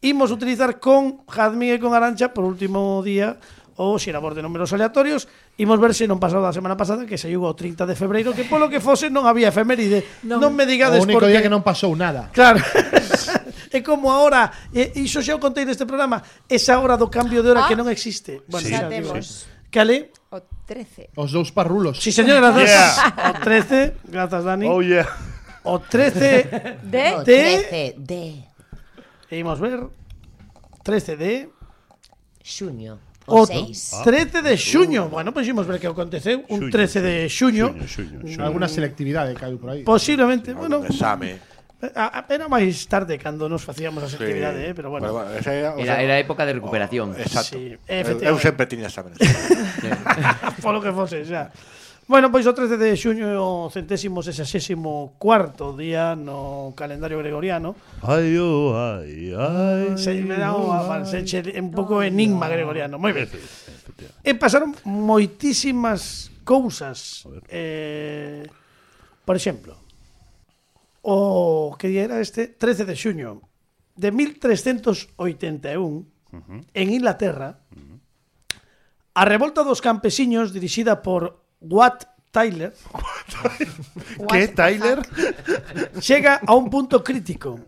imos 0.02 0.31
utilizar 0.31 0.78
con 0.78 1.26
Jazmín 1.26 1.75
e 1.75 1.83
con 1.83 1.95
Arancha 1.95 2.31
por 2.31 2.47
último 2.47 3.02
día 3.02 3.40
o 3.78 3.95
xerador 3.99 4.35
de 4.35 4.43
números 4.43 4.75
aleatorios 4.75 5.31
Imos 5.59 5.78
ver 5.83 5.90
se 5.95 6.07
non 6.07 6.23
pasou 6.23 6.38
da 6.38 6.55
semana 6.55 6.78
pasada 6.78 7.07
que 7.07 7.19
se 7.19 7.31
o 7.35 7.50
30 7.50 7.87
de 7.87 7.95
febreiro 7.99 8.31
que 8.31 8.47
polo 8.47 8.71
que 8.71 8.78
fose 8.78 9.11
non 9.11 9.26
había 9.26 9.50
efeméride 9.50 10.07
non, 10.23 10.38
non 10.38 10.55
me 10.55 10.67
digades 10.67 11.02
o 11.02 11.07
único 11.07 11.23
porque... 11.23 11.35
día 11.35 11.43
que 11.43 11.50
non 11.50 11.67
pasou 11.67 11.95
nada 11.99 12.31
claro 12.31 12.62
é 13.71 13.81
como 13.88 14.11
ahora, 14.11 14.50
e, 14.73 14.93
iso 15.02 15.21
xa 15.21 15.37
o 15.37 15.40
contei 15.43 15.64
neste 15.64 15.85
programa, 15.85 16.23
esa 16.49 16.81
hora 16.81 16.97
do 16.97 17.09
cambio 17.12 17.43
de 17.45 17.52
hora 17.52 17.67
ah, 17.67 17.69
que 17.69 17.76
non 17.76 17.88
existe. 17.93 18.40
Bueno, 18.49 18.64
sí, 18.64 18.73
xa 18.73 18.88
temos. 18.88 19.17
Eh. 19.17 19.23
Sí. 19.23 19.59
Cale? 19.69 20.12
O 20.33 20.40
13. 20.40 21.12
Os 21.17 21.33
dous 21.33 21.52
parrulos. 21.52 22.00
Si, 22.00 22.09
sí, 22.09 22.25
señor, 22.25 22.40
grazas. 22.40 22.64
Yeah. 22.64 23.28
O 23.28 23.33
13, 23.45 23.95
grazas, 24.09 24.43
Dani. 24.45 24.67
Oh, 24.69 24.81
yeah. 24.81 25.09
O 25.64 25.81
13 25.81 26.81
de... 26.88 27.05
No, 27.12 27.25
13 27.25 27.95
de... 28.00 28.48
Imos 29.30 29.61
ver 29.61 29.85
13 30.82 31.16
de 31.16 31.50
xuño. 32.42 32.99
O, 33.26 33.42
o 33.42 33.47
6. 33.47 34.00
13 34.04 34.40
de 34.40 34.54
uh. 34.54 34.56
xuño. 34.56 35.02
Uh, 35.06 35.08
bueno, 35.11 35.37
pois 35.37 35.44
imos 35.44 35.68
ver 35.68 35.76
que 35.76 35.87
aconteceu 35.87 36.49
un 36.49 36.68
xuño, 36.68 36.73
13 36.73 37.00
de 37.04 37.14
xuño. 37.28 37.66
xuño, 37.76 37.85
xuño, 37.85 38.18
xuño. 38.25 38.40
Alguna 38.40 38.68
selectividade 38.73 39.37
caiu 39.37 39.61
por 39.61 39.76
aí. 39.76 39.85
Posiblemente, 39.85 40.52
sí, 40.52 40.56
bueno. 40.56 40.80
Exame. 40.80 41.44
Era 41.78 42.50
máis 42.50 42.75
tarde 42.90 43.20
cando 43.20 43.47
nos 43.47 43.62
facíamos 43.62 44.02
as 44.02 44.16
actividades, 44.16 44.58
sí. 44.58 44.70
eh, 44.73 44.75
pero 44.75 44.90
bueno. 44.90 45.12
bueno, 45.12 45.30
bueno 45.30 45.38
esa 45.38 45.54
era, 45.54 45.76
o 45.78 45.85
sea, 45.85 46.02
era, 46.02 46.18
época 46.18 46.42
de 46.42 46.58
recuperación. 46.58 47.14
Oh, 47.14 47.20
exacto. 47.20 47.54
Sí, 47.54 47.78
eu, 47.87 48.35
eu 48.35 48.37
sempre 48.40 48.66
tiña 48.66 48.90
exámenes. 48.90 49.20
Polo 50.64 50.80
que 50.82 50.90
fose, 50.90 51.23
xa. 51.23 51.23
O 51.23 51.28
sea. 51.28 51.44
Bueno, 52.09 52.33
pois 52.33 52.49
o 52.49 52.57
13 52.57 52.81
de 52.81 52.97
xuño, 52.97 53.69
centésimo 53.69 54.25
sesasésimo 54.25 55.21
cuarto 55.21 55.77
día 55.77 56.17
no 56.17 56.73
calendario 56.73 57.21
gregoriano. 57.21 57.77
Ai, 58.00 58.33
oh, 58.41 58.73
ai, 58.73 59.37
ai. 59.37 59.93
Se 60.00 60.17
me 60.17 60.41
dá 60.41 60.57
unha 60.57 60.81
oh, 60.81 60.88
falseche, 60.88 61.45
un 61.61 61.69
pouco 61.69 62.00
enigma 62.00 62.49
gregoriano. 62.49 62.97
Moi 62.97 63.12
ben. 63.12 63.29
E 64.25 64.33
pasaron 64.41 64.73
moitísimas 64.88 66.33
cousas. 66.49 67.29
Eh, 67.53 68.49
por 69.29 69.37
exemplo, 69.37 69.77
o 71.05 71.77
que 71.77 71.93
día 71.93 72.09
era 72.09 72.25
este 72.25 72.49
13 72.49 72.88
de 72.88 72.97
xuño 72.97 73.45
de 74.00 74.09
1381 74.17 75.12
uh 75.12 76.41
-huh. 76.41 76.61
en 76.73 76.87
Inglaterra, 76.88 77.61
uh 77.69 77.77
-huh. 77.77 78.00
a 79.12 79.29
revolta 79.29 79.61
dos 79.61 79.85
campesiños 79.85 80.57
dirixida 80.57 81.05
por 81.05 81.45
Watt 81.61 82.07
Tyler, 82.31 82.73
que 84.29 84.37
é 84.37 84.49
Tyler, 84.49 85.00
chega 86.00 86.41
a 86.47 86.55
un 86.55 86.71
punto 86.71 87.03
crítico, 87.03 87.59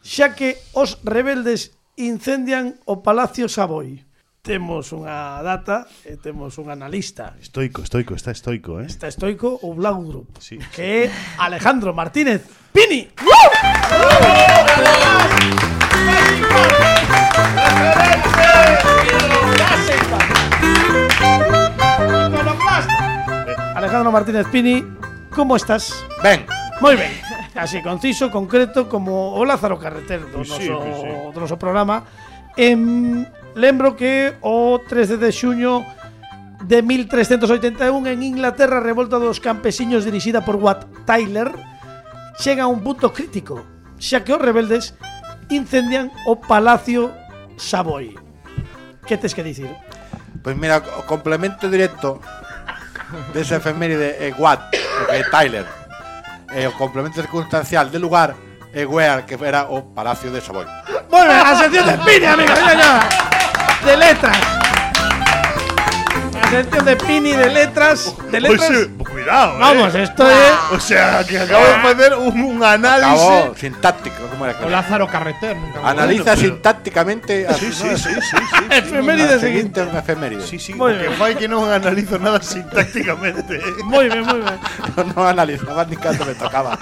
xa 0.00 0.32
que 0.32 0.56
os 0.72 1.02
rebeldes 1.04 1.76
incendian 1.98 2.78
o 2.86 3.02
Palacio 3.02 3.48
Savoy. 3.50 4.06
Temos 4.38 4.94
unha 4.96 5.42
data 5.44 5.84
e 6.08 6.16
temos 6.16 6.56
un 6.56 6.72
analista. 6.72 7.36
Estoico, 7.42 7.82
estoico, 7.84 8.14
está 8.16 8.30
estoico, 8.32 8.80
eh? 8.80 8.86
Está 8.86 9.10
estoico 9.10 9.60
o 9.60 9.74
Blau 9.74 10.00
Group, 10.00 10.40
sí, 10.40 10.56
que 10.72 11.04
é 11.04 11.12
Alejandro 11.36 11.92
Martínez 11.92 12.46
Pini. 12.72 13.12
¡Uh! 13.18 13.48
¡Bravo! 13.92 14.30
¡Bravo! 14.78 15.18
¡Bravo! 17.76 18.07
Alejandro 23.98 24.12
Martínez 24.12 24.46
Pini, 24.52 24.84
como 25.34 25.56
estás? 25.56 26.06
Ben. 26.22 26.46
Moi 26.78 26.94
ben. 26.94 27.10
Así 27.58 27.82
conciso, 27.82 28.30
concreto, 28.30 28.86
como 28.86 29.34
o 29.34 29.42
Lázaro 29.42 29.74
Carreter 29.74 30.22
do, 30.30 30.38
pois 30.38 30.54
sí, 30.54 30.70
noso, 30.70 30.78
pois 30.78 30.98
sí. 31.02 31.10
do 31.34 31.38
noso 31.42 31.58
programa. 31.58 32.06
Em, 32.54 33.26
lembro 33.58 33.98
que 33.98 34.38
o 34.38 34.78
13 34.86 35.18
de 35.18 35.34
xuño 35.34 35.82
de 36.62 36.78
1381 36.78 38.06
en 38.06 38.22
Inglaterra 38.22 38.78
a 38.78 38.86
revolta 38.86 39.18
dos 39.18 39.42
campesiños 39.42 40.06
dirixida 40.06 40.46
por 40.46 40.62
Watt 40.62 40.86
Tyler 41.02 41.50
chega 42.38 42.70
a 42.70 42.70
un 42.70 42.86
punto 42.86 43.10
crítico 43.10 43.66
xa 43.98 44.22
que 44.22 44.30
os 44.30 44.38
rebeldes 44.38 44.94
incendian 45.50 46.14
o 46.22 46.38
Palacio 46.38 47.10
Savoy. 47.58 48.14
Que 49.10 49.18
tes 49.18 49.34
que 49.34 49.42
dicir? 49.42 49.74
Pois 50.46 50.54
pues 50.54 50.56
mira, 50.56 50.78
o 50.78 51.02
complemento 51.02 51.66
directo 51.66 52.22
de 53.32 53.40
esa 53.40 53.56
efeméride 53.56 54.10
eh, 54.10 54.28
es 54.28 54.38
what, 54.38 54.58
porque 55.00 55.20
es 55.20 55.30
Tyler. 55.30 55.66
Eh, 56.52 56.66
o 56.66 56.72
complemento 56.72 57.20
circunstancial 57.20 57.90
del 57.90 58.02
lugar 58.02 58.34
es 58.72 58.86
where, 58.86 59.24
que 59.24 59.34
era 59.34 59.64
o 59.64 59.94
Palacio 59.94 60.30
de 60.30 60.40
Savoy. 60.40 60.66
Vuelve 61.10 61.34
a 61.34 61.52
la 61.52 61.58
sección 61.58 61.86
de 61.86 61.92
Spine, 61.96 62.26
amigos 62.26 62.58
de 63.84 63.96
letras. 63.96 64.67
Sección 66.50 66.84
de 66.84 66.96
Pini 66.96 67.32
de 67.32 67.50
letras, 67.50 68.14
de 68.30 68.40
Pues 68.40 68.52
letras. 68.60 68.68
sí, 68.70 69.04
cuidado, 69.04 69.52
¿eh? 69.56 69.60
Vamos, 69.60 69.94
esto 69.94 70.30
es 70.30 70.52
O 70.72 70.80
sea, 70.80 71.22
que 71.24 71.38
acabo 71.38 71.62
de 71.64 71.72
hacer 72.02 72.14
un, 72.14 72.40
un 72.40 72.62
Acabó 72.64 72.88
análisis. 72.88 73.60
sintáctico, 73.60 74.16
como 74.30 74.46
era 74.46 74.58
que 74.58 74.64
O 74.64 74.68
Lázaro 74.70 75.06
Carreter. 75.08 75.56
nunca 75.56 75.80
Analiza 75.84 76.22
Bueno, 76.24 76.38
pero- 76.40 76.54
sintácticamente 76.54 77.46
a 77.46 77.52
Sí, 77.54 77.70
sí, 77.72 77.88
sí, 77.96 78.08
sí, 78.14 78.20
sí. 78.20 78.64
efeméride 78.70 79.34
a 79.34 79.38
seguinte. 79.38 79.80
seguinte 79.84 79.98
efeméride. 79.98 80.46
Sí, 80.46 80.58
sí, 80.58 80.72
Muy 80.74 80.94
bien. 80.94 81.12
fai 81.20 81.36
que 81.36 81.48
non 81.48 81.68
analizo 81.68 82.18
nada 82.18 82.40
sintácticamente. 82.40 83.56
¿eh? 83.60 83.84
Moi 83.84 84.08
ben, 84.08 84.24
moi 84.24 84.40
ben. 84.40 84.56
Yo 84.96 85.04
no 85.04 85.28
analizaba 85.28 85.84
ni 85.84 85.96
cando 86.00 86.24
me 86.24 86.32
tocaba. 86.34 86.78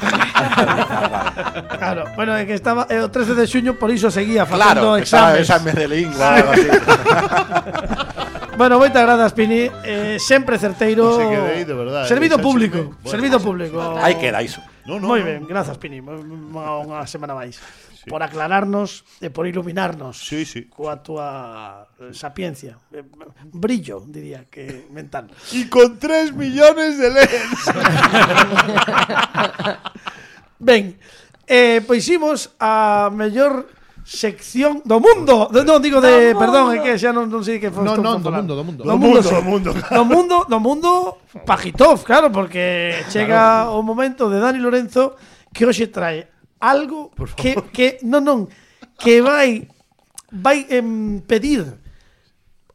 Claro, 1.78 2.04
bueno, 2.14 2.36
é 2.38 2.46
que 2.46 2.54
estaba 2.54 2.86
é 2.88 3.02
o 3.02 3.10
13 3.10 3.34
de 3.34 3.44
xuño, 3.50 3.74
por 3.74 3.90
iso 3.90 4.10
seguía 4.14 4.46
claro, 4.46 4.94
que 4.94 5.02
estaba 5.02 5.34
exames. 5.34 5.42
examen 5.42 5.74
de 5.74 5.86
así. 6.54 6.68
Bueno, 8.56 8.80
moitas 8.80 9.04
grazas, 9.04 9.36
Pini. 9.36 9.55
Eh, 9.84 10.18
sempre 10.20 10.58
certeiro. 10.58 11.16
De 11.16 11.64
verdade, 11.64 12.08
Servido 12.08 12.38
público. 12.38 12.94
Bueno. 13.00 13.10
servido 13.10 13.40
público. 13.40 13.80
Aí 13.98 14.16
queda 14.16 14.42
iso. 14.42 14.60
No, 14.86 15.00
no, 15.00 15.08
Moi 15.08 15.20
no. 15.20 15.26
ben, 15.26 15.46
grazas, 15.48 15.78
Pini. 15.80 15.98
Unha, 15.98 17.06
semana 17.08 17.34
máis. 17.34 17.58
Por 18.06 18.22
aclararnos 18.22 19.02
e 19.18 19.34
por 19.34 19.50
iluminarnos. 19.50 20.22
Sí, 20.22 20.46
sí. 20.46 20.70
Coa 20.70 21.02
túa 21.02 21.90
eh, 21.98 22.14
sapiencia. 22.14 22.78
Eh, 22.94 23.02
brillo, 23.50 23.98
diría 24.06 24.46
que 24.46 24.86
mental. 24.94 25.26
Y 25.50 25.66
con 25.66 25.98
3 25.98 26.30
millones 26.30 27.02
de 27.02 27.08
leds. 27.10 27.60
Ben, 30.58 30.96
eh, 31.46 31.84
pois 31.84 32.08
imos 32.08 32.50
a 32.58 33.10
mellor 33.12 33.68
sección 34.06 34.86
do 34.86 35.02
mundo. 35.02 35.50
De, 35.50 35.66
non 35.66 35.82
digo 35.82 35.98
de, 35.98 36.30
do 36.30 36.38
perdón, 36.38 36.70
mundo. 36.70 36.78
é 36.78 36.86
que 36.86 36.94
xa 36.94 37.10
non, 37.10 37.26
non 37.26 37.42
sei 37.42 37.58
que 37.58 37.74
foi. 37.74 37.82
Non, 37.82 37.98
non, 37.98 38.22
do 38.22 38.30
mundo, 38.30 38.54
do 38.54 38.62
mundo. 38.62 38.82
Do 38.86 38.94
mundo, 38.94 39.18
do 39.18 39.42
mundo. 39.42 39.70
Do 39.74 40.04
mundo, 40.06 40.36
do 40.46 40.58
mundo 40.62 40.90
Pajitov, 41.42 42.06
claro, 42.06 42.30
porque 42.30 43.02
chega 43.10 43.66
claro. 43.66 43.74
o 43.74 43.82
momento 43.82 44.30
de 44.30 44.38
Dani 44.38 44.62
Lorenzo 44.62 45.18
que 45.50 45.66
hoxe 45.66 45.90
trae 45.90 46.30
algo 46.62 47.10
que 47.34 47.58
que 47.74 47.98
non, 48.06 48.22
non, 48.22 48.38
que 48.94 49.18
vai 49.18 49.66
vai 50.30 50.70
em, 50.70 51.18
pedir 51.26 51.66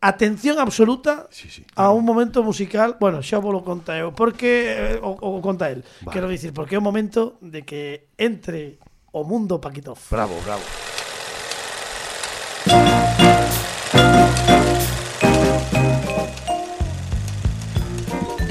atención 0.04 0.60
absoluta 0.60 1.32
sí, 1.32 1.48
sí, 1.48 1.64
claro. 1.64 1.90
a 1.90 1.96
un 1.96 2.04
momento 2.04 2.44
musical. 2.44 3.00
Bueno, 3.00 3.24
xa 3.24 3.40
vos 3.40 3.56
lo 3.56 3.64
conta 3.64 3.96
eu, 3.96 4.12
porque 4.12 5.00
eh, 5.00 5.00
o, 5.00 5.16
o 5.16 5.40
conta 5.40 5.72
el. 5.72 5.88
Vale. 6.04 6.12
Quero 6.12 6.28
dicir, 6.28 6.52
porque 6.52 6.76
é 6.76 6.80
o 6.80 6.84
momento 6.84 7.40
de 7.40 7.64
que 7.64 8.12
entre 8.20 8.84
o 9.16 9.24
mundo 9.24 9.64
Paquitov. 9.64 9.96
Bravo, 10.12 10.36
bravo. 10.44 10.91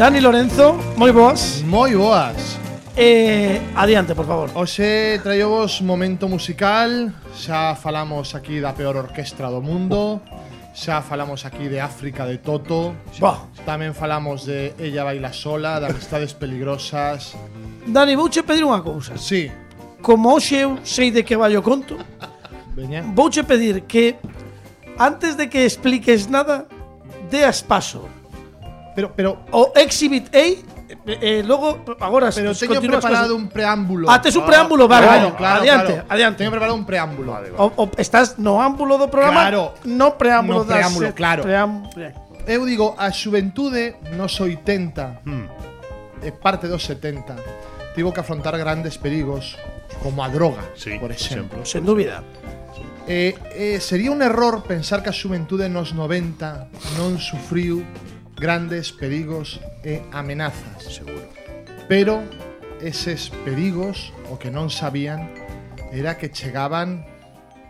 Dani 0.01 0.19
Lorenzo, 0.19 0.81
moi 0.97 1.13
boas. 1.13 1.61
Moi 1.61 1.93
boas. 1.93 2.57
Eh, 2.97 3.61
adiante, 3.77 4.15
por 4.17 4.25
favor. 4.25 4.49
Hoxe 4.57 5.21
traio 5.21 5.53
vos 5.53 5.85
momento 5.85 6.25
musical. 6.25 7.13
Xa 7.37 7.77
falamos 7.77 8.33
aquí 8.33 8.65
da 8.65 8.73
peor 8.73 8.97
orquestra 8.97 9.53
do 9.53 9.61
mundo. 9.61 10.25
Xa 10.73 11.05
falamos 11.05 11.45
aquí 11.45 11.69
de 11.69 11.85
África 11.85 12.25
de 12.25 12.41
Toto. 12.41 12.97
Xa, 13.13 13.45
Tamén 13.69 13.93
falamos 13.93 14.49
de 14.49 14.73
Ella 14.81 15.05
baila 15.05 15.37
sola, 15.37 15.77
de 15.77 15.93
amistades 15.93 16.33
peligrosas. 16.33 17.37
Dani, 17.85 18.17
vouche 18.17 18.41
pedir 18.41 18.65
unha 18.65 18.81
cousa. 18.81 19.21
Sí, 19.21 19.53
Como 20.01 20.33
hoxe 20.33 20.65
eu 20.65 20.81
sei 20.81 21.13
de 21.13 21.29
que 21.29 21.37
vai 21.37 21.53
o 21.53 21.61
conto 21.61 22.01
veña. 22.73 23.05
Vouche 23.13 23.45
pedir 23.45 23.85
que 23.85 24.17
Antes 24.97 25.37
de 25.37 25.53
que 25.53 25.69
expliques 25.69 26.25
nada 26.25 26.65
Deas 27.29 27.61
paso 27.61 28.09
Pero, 29.01 29.13
pero, 29.17 29.31
o 29.53 29.73
Exhibit 29.77 30.29
A 30.35 30.39
eh, 30.39 30.59
eh, 31.07 31.43
logo 31.47 31.85
agora 32.01 32.31
Pero 32.35 32.55
teño 32.55 32.81
preparado 32.81 33.37
un 33.37 33.49
preámbulo. 33.49 34.11
Ah, 34.11 34.21
tes 34.21 34.35
un 34.37 34.45
preámbulo, 34.45 34.89
vale, 34.89 35.07
claro, 35.07 35.23
vale. 35.25 35.37
Claro, 35.37 35.61
adiante, 35.63 35.93
claro. 35.93 36.07
adiante. 36.09 36.39
Teño 36.39 36.51
preparado 36.51 36.77
un 36.77 36.85
preámbulo. 36.85 37.33
Vale, 37.33 37.51
vale. 37.51 37.73
O, 37.77 37.85
o 37.85 37.91
estás 37.97 38.39
no 38.39 38.61
ámbulo 38.61 38.99
do 38.99 39.09
programa, 39.09 39.49
claro. 39.49 39.75
no 39.87 40.19
preámbulo 40.19 40.61
no 40.61 40.65
das, 40.65 40.77
preámbulo, 40.77 41.15
claro. 41.15 41.43
Preám... 41.43 41.89
Eu 42.49 42.67
digo, 42.67 42.97
a 42.99 43.13
xuventude 43.13 44.01
nos 44.17 44.41
80 44.41 45.23
hmm. 45.25 45.47
é 46.27 46.31
parte 46.35 46.67
dos 46.67 46.83
70. 46.85 47.37
Tivo 47.95 48.13
que 48.13 48.21
afrontar 48.21 48.57
grandes 48.59 48.99
perigos 48.99 49.57
como 50.03 50.25
a 50.25 50.29
droga, 50.29 50.65
sí, 50.75 50.99
por 50.99 51.15
exemplo. 51.15 51.63
Por 51.63 51.65
exemplo. 51.65 51.71
Sen 51.71 51.85
dúbida. 51.87 52.25
Eh, 53.07 53.35
eh, 53.55 53.81
sería 53.81 54.11
un 54.11 54.23
error 54.23 54.63
pensar 54.63 55.03
que 55.03 55.11
a 55.11 55.17
xuventude 55.17 55.71
nos 55.71 55.95
90 55.95 56.99
non 56.99 57.19
sufriu 57.19 57.83
grandes 58.41 58.91
perigos 58.91 59.61
e 59.85 60.01
amenazas. 60.11 60.89
Seguro. 60.89 61.29
Pero 61.87 62.25
eses 62.81 63.29
perigos 63.45 64.17
o 64.33 64.41
que 64.41 64.49
non 64.49 64.73
sabían 64.73 65.29
era 65.93 66.17
que 66.17 66.33
chegaban 66.33 67.05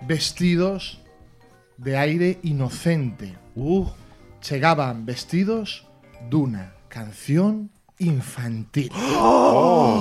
vestidos 0.07 1.03
de 1.75 1.99
aire 1.99 2.39
inocente. 2.47 3.35
Uh, 3.59 3.91
Chegaban 4.41 5.05
vestidos 5.05 5.85
dunha 6.33 6.73
canción 6.89 7.69
infantil. 8.01 8.89
Oh. 9.21 10.01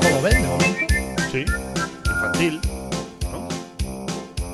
Como 0.00 0.18
ven, 0.24 0.40
de 0.40 0.48
momento? 0.48 0.94
sí. 1.28 1.44
Infantil. 2.08 2.54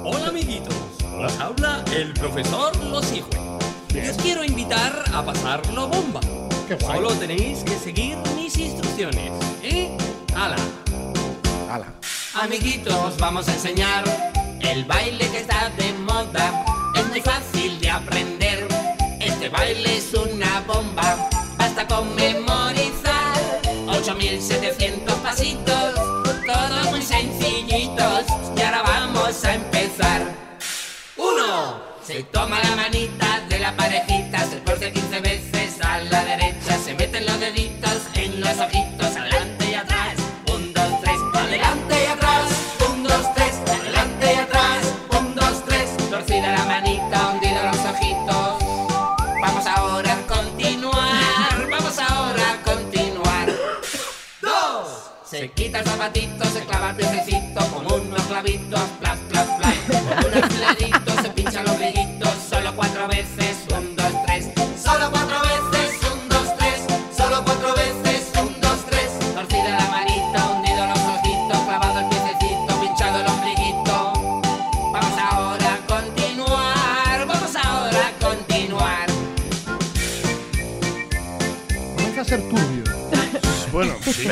Hola 0.03 0.27
amiguitos, 0.35 0.75
os 1.23 1.39
habla 1.39 1.85
el 1.95 2.11
profesor 2.15 2.75
Los 2.91 3.07
Hijos. 3.15 3.50
Les 4.03 4.17
quiero 4.17 4.43
invitar 4.43 5.05
a 5.13 5.23
pasarlo 5.23 5.89
bomba. 5.89 6.21
Qué 6.67 6.75
guay. 6.75 6.97
Solo 6.97 7.13
tenéis 7.15 7.63
que 7.65 7.79
seguir 7.79 8.17
mis 8.35 8.57
instrucciones, 8.57 9.31
¿eh? 9.63 9.97
¡Hala! 10.35 10.57
Ala. 11.71 11.87
Amiguitos, 12.35 12.95
os 12.95 13.19
vamos 13.19 13.47
a 13.49 13.53
enseñar 13.53 14.05
el 14.61 14.85
baile 14.87 15.29
que 15.31 15.39
está 15.39 15.71
de 15.77 15.93
moda. 15.93 16.65
Es 16.95 17.07
muy 17.09 17.21
fácil 17.21 17.79
de 17.79 17.91
aprender. 17.91 18.67
Este 19.21 19.49
baile 19.51 19.99
es 19.99 20.15
una 20.15 20.63
bomba. 20.67 21.29
Basta 21.59 21.87
con 21.87 22.15
memorizar 22.15 23.61
8700 23.89 25.15
pasitos. 25.17 25.95
Todos 26.47 26.91
muy 26.91 27.03
sencillitos. 27.03 28.25
Y 28.57 28.63
ahora 28.63 28.83
vamos 28.83 29.45
a 29.45 29.55
empezar. 29.55 30.23
Uno. 31.17 31.91
Se 32.03 32.25
toma 32.25 32.59
la 32.59 32.75
manita 32.75 33.30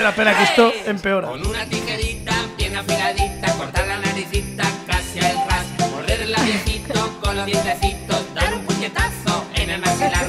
Espera, 0.08 0.30
espera, 0.30 0.54
que 0.56 0.62
esto 0.62 0.90
empeora. 0.90 1.28
Con 1.28 1.46
una 1.46 1.66
tijerita 1.66 2.32
bien 2.56 2.74
afiladita, 2.76 3.52
cortar 3.58 3.86
la 3.86 3.98
naricita 3.98 4.64
casi 4.86 5.18
al 5.20 5.36
ras, 5.46 5.66
morder 5.90 6.22
el 6.22 6.32
labiecito 6.32 7.20
con 7.20 7.36
los 7.36 7.44
dientecitos, 7.44 8.34
dar 8.34 8.54
un 8.54 8.64
puñetazo 8.64 9.46
en 9.54 9.68
el 9.68 9.80
maxilar, 9.82 10.26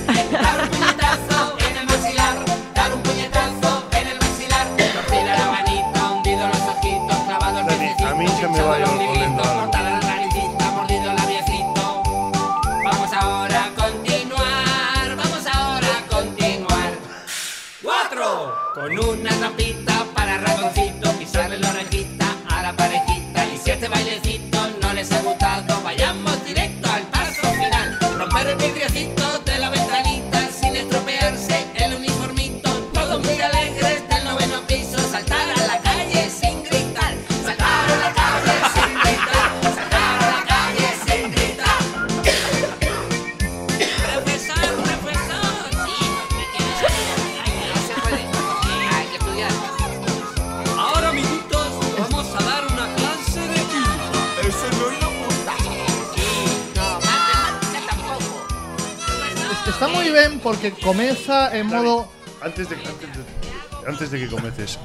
ko 19.09 19.17
na 19.25 19.33
napit 19.41 19.78
comeza 61.29 61.57
en 61.57 61.67
modo 61.67 62.11
Antes 62.41 62.69
de, 62.69 62.75
antes 62.75 63.09
de, 63.17 63.23
antes 63.87 64.11
de 64.11 64.19
que 64.19 64.27
comeces, 64.27 64.79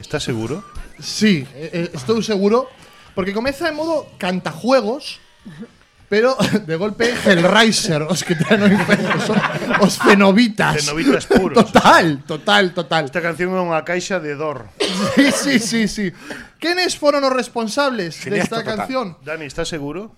¿estás 0.00 0.22
seguro? 0.22 0.64
Sí, 1.00 1.44
eh, 1.54 1.70
eh, 1.72 1.90
estou 1.92 2.22
seguro 2.22 2.70
porque 3.18 3.34
comeza 3.34 3.66
en 3.66 3.74
modo 3.74 4.06
cantajuegos 4.14 5.18
Pero 6.10 6.36
de 6.66 6.74
golpe 6.74 7.14
Hellraiser, 7.14 8.02
os 8.02 8.26
que 8.26 8.34
traen 8.34 8.62
o 8.62 8.68
inferno 8.70 9.14
son 9.22 9.38
os 9.78 9.94
cenobitas. 9.94 10.82
Cenobitas 10.82 11.26
puros. 11.30 11.54
Total, 11.54 12.26
total, 12.26 12.74
total. 12.74 13.06
Esta 13.06 13.22
canción 13.22 13.54
é 13.54 13.62
unha 13.62 13.86
caixa 13.86 14.18
de 14.18 14.34
dor. 14.34 14.74
Sí, 15.14 15.30
sí, 15.30 15.54
sí, 15.62 15.82
sí. 15.86 16.06
Quenes 16.58 16.98
foron 16.98 17.22
os 17.22 17.30
responsables 17.30 18.18
desta 18.26 18.58
total. 18.58 18.74
canción? 18.74 19.06
Dani, 19.22 19.46
estás 19.46 19.70
seguro? 19.70 20.10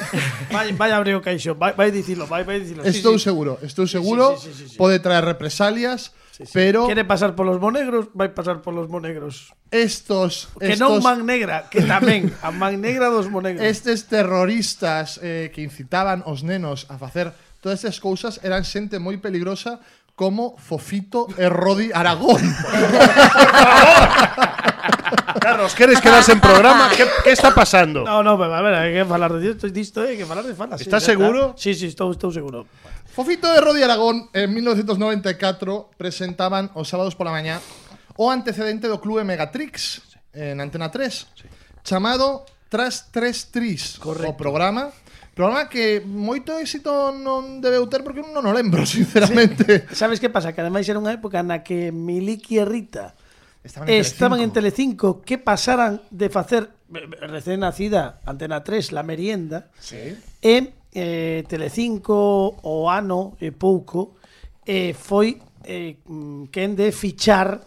vai, 0.52 0.72
vai 0.72 0.92
abrir 0.92 1.14
o 1.14 1.22
caixón, 1.22 1.58
vai, 1.58 1.72
vai 1.72 1.90
dicilo, 1.90 2.26
vai, 2.26 2.44
vai 2.44 2.60
dicilo. 2.60 2.84
Estou 2.84 3.18
sí, 3.18 3.24
seguro, 3.24 3.58
estou 3.62 3.86
seguro, 3.86 4.36
sí, 4.36 4.48
sí, 4.48 4.52
sí, 4.52 4.62
sí, 4.64 4.68
sí. 4.74 4.76
pode 4.76 4.98
traer 4.98 5.24
represalias, 5.24 6.12
sí, 6.30 6.46
sí. 6.46 6.52
pero... 6.52 6.86
Quere 6.86 7.04
pasar 7.04 7.34
polos 7.34 7.60
monegros, 7.60 8.08
vai 8.14 8.30
pasar 8.30 8.60
polos 8.60 8.88
monegros. 8.88 9.54
Estos... 9.70 10.48
Que 10.58 10.76
estos... 10.76 10.84
non 10.84 11.02
man 11.02 11.24
negra, 11.24 11.68
que 11.72 11.82
tamén, 11.84 12.28
a 12.42 12.52
man 12.52 12.80
negra 12.80 13.08
dos 13.08 13.30
monegros. 13.32 13.64
Estes 13.64 14.08
terroristas 14.08 15.20
eh, 15.22 15.50
que 15.54 15.64
incitaban 15.64 16.22
os 16.28 16.44
nenos 16.44 16.86
a 16.92 17.00
facer 17.00 17.32
todas 17.62 17.80
estas 17.80 18.02
cousas 18.02 18.42
eran 18.42 18.66
xente 18.66 18.98
moi 18.98 19.16
peligrosa 19.22 19.80
como 20.12 20.60
Fofito 20.60 21.24
e 21.40 21.48
Rodi 21.48 21.88
Aragón. 21.94 22.42
Carlos, 25.40 25.74
queres 25.74 26.00
quedarse 26.00 26.32
en 26.32 26.40
programa? 26.40 26.90
Que, 26.90 27.06
que 27.24 27.30
está 27.30 27.54
pasando? 27.54 28.04
No, 28.04 28.22
no, 28.22 28.36
a 28.36 28.62
ver, 28.62 28.74
hai 28.74 28.90
que 28.92 29.04
falar 29.04 29.32
de 29.32 29.40
disto, 29.40 29.66
eh, 29.66 29.72
disto 29.72 30.02
hai 30.02 30.16
que 30.16 30.26
falar 30.26 30.44
de 30.44 30.56
falas. 30.56 30.80
Estás 30.80 31.04
sí, 31.04 31.14
seguro? 31.14 31.54
Sí, 31.56 31.72
sí, 31.72 31.88
estou, 31.88 32.12
estou 32.12 32.32
seguro. 32.32 32.66
Fofito 33.12 33.48
de 33.52 33.60
Rodi 33.60 33.84
Aragón 33.84 34.32
en 34.32 34.48
1994 34.52 35.92
presentaban 36.00 36.72
os 36.72 36.88
sábados 36.88 37.12
pola 37.12 37.32
mañá 37.32 37.60
o 38.16 38.32
antecedente 38.32 38.88
do 38.88 39.00
clube 39.00 39.24
Megatrix 39.24 40.00
en 40.32 40.60
Antena 40.60 40.88
3, 40.88 41.12
sí. 41.36 41.48
chamado 41.84 42.48
Tras 42.72 43.12
3 43.12 43.52
Tris, 43.52 44.00
Correcto. 44.00 44.32
o 44.32 44.36
programa. 44.36 44.88
Programa 45.36 45.68
que 45.68 46.00
moito 46.04 46.56
éxito 46.56 47.12
non 47.12 47.60
debeu 47.60 47.84
ter 47.88 48.00
porque 48.00 48.24
non 48.24 48.44
o 48.44 48.52
lembro, 48.52 48.84
sinceramente. 48.88 49.88
Sí. 49.92 49.96
Sabes 49.96 50.20
que 50.20 50.32
pasa? 50.32 50.56
Que 50.56 50.64
ademais 50.64 50.88
era 50.88 50.96
unha 50.96 51.12
época 51.12 51.44
na 51.44 51.60
que 51.60 51.92
Miliki 51.92 52.56
e 52.56 52.64
Rita 52.64 53.12
Estaban 53.62 53.88
en, 53.88 53.94
Estaban 54.00 54.38
Telecinco. 54.38 54.42
en 54.42 54.52
Telecinco 54.52 55.08
que 55.22 55.38
pasaran 55.38 56.02
de 56.10 56.28
facer 56.28 56.70
recén 57.22 57.62
nacida 57.62 58.20
Antena 58.26 58.64
3 58.64 58.92
La 58.92 59.02
Merienda 59.02 59.70
sí. 59.78 60.18
e 60.42 60.74
eh, 60.92 61.44
Telecinco 61.46 62.58
o 62.62 62.90
ano 62.90 63.38
e 63.38 63.48
eh, 63.48 63.52
pouco 63.54 64.18
eh, 64.66 64.92
foi 64.92 65.38
eh, 65.64 66.02
mm, 66.04 66.50
quen 66.50 66.74
de 66.74 66.90
fichar 66.90 67.62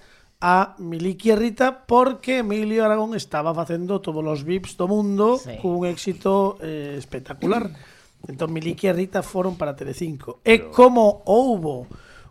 a 0.45 0.75
Miliki 0.77 1.31
e 1.31 1.35
Rita 1.35 1.87
porque 1.87 2.43
Emilio 2.43 2.85
Aragón 2.85 3.15
estaba 3.15 3.55
facendo 3.55 4.03
todos 4.03 4.21
os 4.21 4.43
VIPs 4.43 4.77
do 4.77 4.85
mundo 4.85 5.39
sí. 5.39 5.57
cun 5.63 5.87
éxito 5.87 6.59
eh, 6.61 6.99
espectacular. 6.99 7.71
Entón 8.27 8.51
Miliki 8.51 8.85
e 8.85 8.93
Rita 8.93 9.23
foron 9.23 9.55
para 9.55 9.73
Telecinco. 9.73 10.43
Pero... 10.43 10.69
E 10.69 10.69
como 10.69 11.23
houbo 11.25 11.87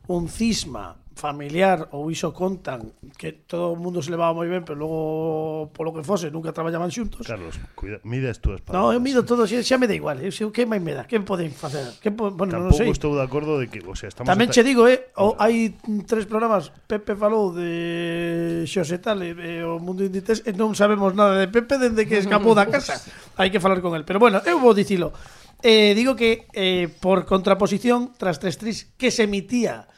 un 0.06 0.28
cisma 0.28 1.00
familiar 1.14 1.88
ou 1.94 2.10
iso 2.10 2.34
contan 2.34 2.90
que 3.16 3.32
todo 3.32 3.70
o 3.72 3.78
mundo 3.78 4.02
se 4.02 4.10
levaba 4.10 4.34
moi 4.34 4.50
ben, 4.50 4.66
pero 4.66 4.76
logo 4.76 5.70
polo 5.70 5.94
que 5.94 6.02
fose 6.02 6.28
nunca 6.28 6.50
traballaban 6.50 6.90
xuntos. 6.90 7.22
Carlos, 7.22 7.54
cuida, 7.78 8.02
mide 8.02 8.34
tú 8.34 8.50
as 8.50 8.60
palabras. 8.60 8.74
No, 8.74 8.92
eu 8.92 9.00
mido 9.00 9.22
todo, 9.22 9.46
xa, 9.46 9.62
xa 9.62 9.78
me 9.78 9.86
da 9.86 9.94
igual, 9.94 10.18
eu 10.18 10.34
sei 10.34 10.50
que 10.50 10.66
máis 10.66 10.82
me 10.82 10.92
da, 10.92 11.06
que 11.06 11.22
poden 11.22 11.54
facer. 11.54 11.86
Que 12.02 12.10
po, 12.10 12.34
bueno, 12.34 12.58
Tampouco 12.58 12.74
non 12.74 12.90
sei. 12.90 12.90
estou 12.90 13.14
de 13.14 13.22
acordo 13.22 13.62
de 13.62 13.70
que, 13.70 13.78
o 13.86 13.94
sea, 13.94 14.10
estamos 14.10 14.26
Tamén 14.26 14.50
che 14.50 14.66
digo, 14.66 14.90
eh, 14.90 15.14
o, 15.14 15.38
hai 15.38 15.78
tres 16.04 16.26
programas, 16.26 16.74
Pepe 16.90 17.14
falou 17.14 17.54
de 17.54 18.66
Xosé 18.66 18.98
tal 18.98 19.22
eh, 19.22 19.32
e, 19.32 19.62
e 19.62 19.64
o 19.64 19.78
mundo 19.78 20.02
inditex 20.02 20.42
e 20.42 20.50
non 20.52 20.74
sabemos 20.74 21.14
nada 21.14 21.38
de 21.38 21.46
Pepe 21.46 21.78
dende 21.78 22.10
que 22.10 22.18
escapou 22.18 22.58
da 22.58 22.66
casa. 22.66 22.98
hai 23.38 23.54
que 23.54 23.62
falar 23.62 23.78
con 23.78 23.94
el, 23.94 24.02
pero 24.02 24.18
bueno, 24.18 24.42
eu 24.42 24.58
vou 24.58 24.74
dicilo. 24.74 25.14
Eh, 25.62 25.94
digo 25.94 26.12
que 26.14 26.44
eh, 26.52 26.92
por 27.00 27.24
contraposición 27.24 28.12
tras 28.18 28.36
tres 28.42 28.58
tris 28.58 28.92
que 28.98 29.08
se 29.08 29.24
emitía 29.24 29.88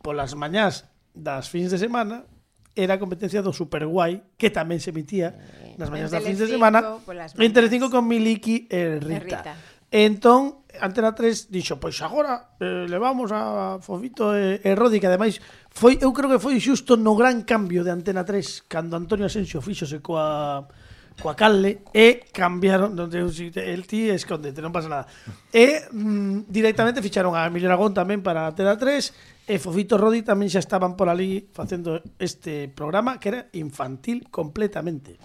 polas 0.00 0.34
mañás 0.34 0.88
das 1.14 1.48
fins 1.48 1.70
de 1.70 1.78
semana 1.78 2.24
era 2.74 2.96
a 2.96 3.02
competencia 3.02 3.44
do 3.44 3.52
Superguai 3.52 4.34
que 4.40 4.48
tamén 4.48 4.80
se 4.80 4.90
emitía 4.90 5.36
nas 5.76 5.92
mañás 5.92 6.10
das 6.10 6.24
fins 6.24 6.40
de 6.40 6.48
semana 6.48 6.80
en 7.36 7.50
Telecinco 7.52 7.92
con 7.92 8.08
Miliki 8.08 8.66
e 8.70 8.98
Rita. 8.98 9.44
Rita. 9.44 9.54
Entón, 9.90 10.62
Antena 10.78 11.10
3 11.18 11.50
dixo, 11.50 11.82
pois 11.82 11.98
agora 11.98 12.54
eh, 12.62 12.86
levamos 12.86 13.34
a 13.34 13.82
Fofito 13.82 14.30
e, 14.38 14.62
e 14.62 14.70
Rodi, 14.78 15.02
que 15.02 15.10
ademais 15.10 15.42
foi, 15.66 15.98
eu 15.98 16.14
creo 16.14 16.30
que 16.30 16.38
foi 16.38 16.62
xusto 16.62 16.94
no 16.94 17.18
gran 17.18 17.42
cambio 17.42 17.82
de 17.82 17.90
Antena 17.90 18.22
3 18.22 18.70
cando 18.70 18.94
Antonio 18.94 19.26
Asensio 19.26 19.58
fixose 19.58 19.98
coa 19.98 20.70
coa 21.20 21.36
calle 21.36 21.84
e 21.92 22.26
cambiaron 22.32 22.96
donde 22.96 23.20
el 23.22 23.82
ti 23.86 24.08
escóndete, 24.08 24.64
non 24.64 24.72
pasa 24.72 24.88
nada. 24.88 25.06
E 25.52 25.86
mm, 25.92 26.48
directamente 26.48 27.04
ficharon 27.04 27.36
a 27.36 27.46
Emilio 27.46 27.68
Aragón 27.68 27.92
tamén 27.92 28.24
para 28.24 28.48
a 28.48 28.54
Tela 28.56 28.74
3 28.74 29.46
e 29.46 29.54
Fofito 29.60 30.00
Rodi 30.00 30.24
tamén 30.24 30.48
xa 30.48 30.58
estaban 30.58 30.96
por 30.96 31.12
ali 31.12 31.46
facendo 31.52 32.00
este 32.16 32.72
programa 32.72 33.20
que 33.20 33.28
era 33.30 33.40
infantil 33.52 34.26
completamente. 34.32 35.20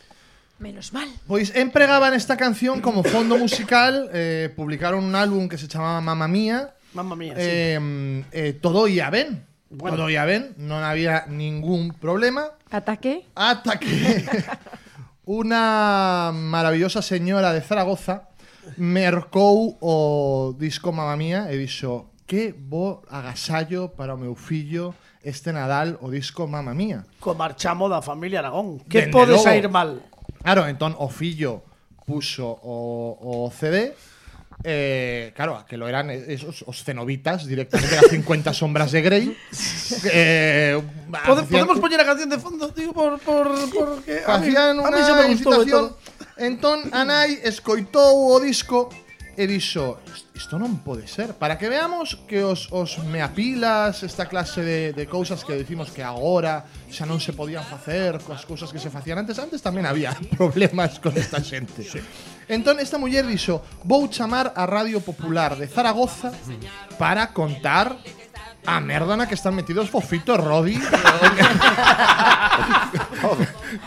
Menos 0.59 0.93
mal. 0.93 1.07
Pois 1.27 1.51
empregaban 1.55 2.13
esta 2.13 2.37
canción 2.37 2.79
como 2.79 3.03
fondo 3.03 3.35
musical, 3.35 4.07
eh, 4.13 4.51
publicaron 4.55 5.03
un 5.03 5.15
álbum 5.15 5.49
que 5.49 5.57
se 5.57 5.67
chamaba 5.67 5.99
Mamma 5.99 6.27
Mía. 6.27 6.75
Mamma 6.93 7.15
Mía, 7.15 7.33
eh, 7.35 7.75
sí. 7.79 8.25
Eh, 8.31 8.53
todo 8.59 8.87
ia 8.87 9.09
ben. 9.09 9.43
Bueno. 9.69 9.97
Todo 9.97 10.07
ia 10.07 10.23
ben, 10.23 10.55
non 10.55 10.85
había 10.87 11.27
ningún 11.27 11.91
problema. 11.91 12.55
Ataque. 12.71 13.27
Ataque. 13.35 13.89
Una 15.25 16.31
maravillosa 16.31 17.01
señora 17.01 17.51
de 17.51 17.61
Zaragoza 17.61 18.29
mercou 18.77 19.73
o 19.81 20.53
disco 20.53 20.93
Mamma 20.93 21.17
Mía 21.17 21.49
e 21.49 21.57
dixo 21.57 22.13
que 22.29 22.53
bo 22.53 23.01
agasallo 23.09 23.89
para 23.97 24.13
o 24.13 24.21
meu 24.21 24.37
fillo 24.37 24.93
este 25.25 25.49
Nadal 25.49 25.97
o 26.05 26.13
disco 26.13 26.45
Mamma 26.45 26.77
Mía. 26.77 27.09
Co 27.17 27.33
marchamo 27.33 27.89
da 27.89 28.05
familia 28.05 28.45
Aragón. 28.45 28.77
Que 28.85 29.09
Dende 29.09 29.17
pode 29.17 29.33
sair 29.41 29.65
mal? 29.65 30.05
Claro, 30.45 30.69
entón 30.69 30.93
o 30.93 31.09
fillo 31.09 31.65
puso 32.05 32.45
o, 32.61 33.17
o 33.17 33.49
CD 33.49 33.97
Eh, 34.67 35.31
claro, 35.35 35.63
que 35.69 35.77
lo 35.77 35.87
eran 35.87 36.09
esos 36.09 36.65
os 36.65 36.83
cenobitas 36.83 37.45
directamente 37.45 37.95
las 37.95 38.09
50 38.09 38.49
sombras 38.51 38.91
de 38.91 39.01
Grey. 39.01 39.37
Eh, 40.09 40.81
Pode, 41.25 41.45
hacían, 41.45 41.69
podemos 41.69 41.79
poñer 41.79 42.01
a 42.01 42.05
canción 42.05 42.29
de 42.33 42.39
fondo, 42.41 42.73
tío, 42.73 42.91
por 42.91 43.21
por 43.21 43.45
porque 43.69 44.25
a 44.25 44.41
mí, 44.41 44.49
a 44.57 44.73
mí 44.73 45.01
xa 45.05 45.13
me 45.21 45.25
gustou 45.37 45.61
todo. 45.69 45.97
Entón 46.41 46.89
a 46.89 47.05
nai 47.05 47.37
escoitou 47.45 48.33
o 48.33 48.41
disco 48.41 48.89
e 49.37 49.45
dixo 49.45 49.99
isto 50.33 50.55
non 50.55 50.79
pode 50.79 51.05
ser 51.11 51.35
para 51.35 51.59
que 51.59 51.67
veamos 51.67 52.15
que 52.23 52.39
os, 52.43 52.71
os 52.71 52.97
meapilas 53.03 54.03
esta 54.03 54.31
clase 54.31 54.63
de, 54.63 54.79
de 54.95 55.05
cousas 55.11 55.43
que 55.43 55.53
decimos 55.59 55.91
que 55.91 56.03
agora 56.03 56.63
xa 56.87 57.03
non 57.03 57.19
se 57.19 57.35
podían 57.35 57.63
facer 57.67 58.23
coas 58.23 58.47
cousas 58.47 58.71
que 58.71 58.79
se 58.79 58.87
facían 58.87 59.19
antes 59.19 59.35
antes 59.35 59.59
tamén 59.59 59.83
había 59.83 60.15
problemas 60.39 61.03
con 61.03 61.11
esta 61.19 61.43
xente 61.43 61.83
sí. 61.83 61.99
Entón, 62.47 62.79
esta 62.79 62.97
muller 62.97 63.25
dixo 63.25 63.61
vou 63.83 64.05
chamar 64.07 64.53
a 64.55 64.65
Radio 64.69 65.01
Popular 65.01 65.57
de 65.57 65.65
Zaragoza 65.67 66.29
para 66.97 67.33
contar 67.33 67.97
a 68.65 68.79
merda 68.81 69.17
na 69.17 69.25
que 69.29 69.33
están 69.37 69.53
metidos 69.53 69.89
Fofito 69.89 70.37
Rodi. 70.37 70.77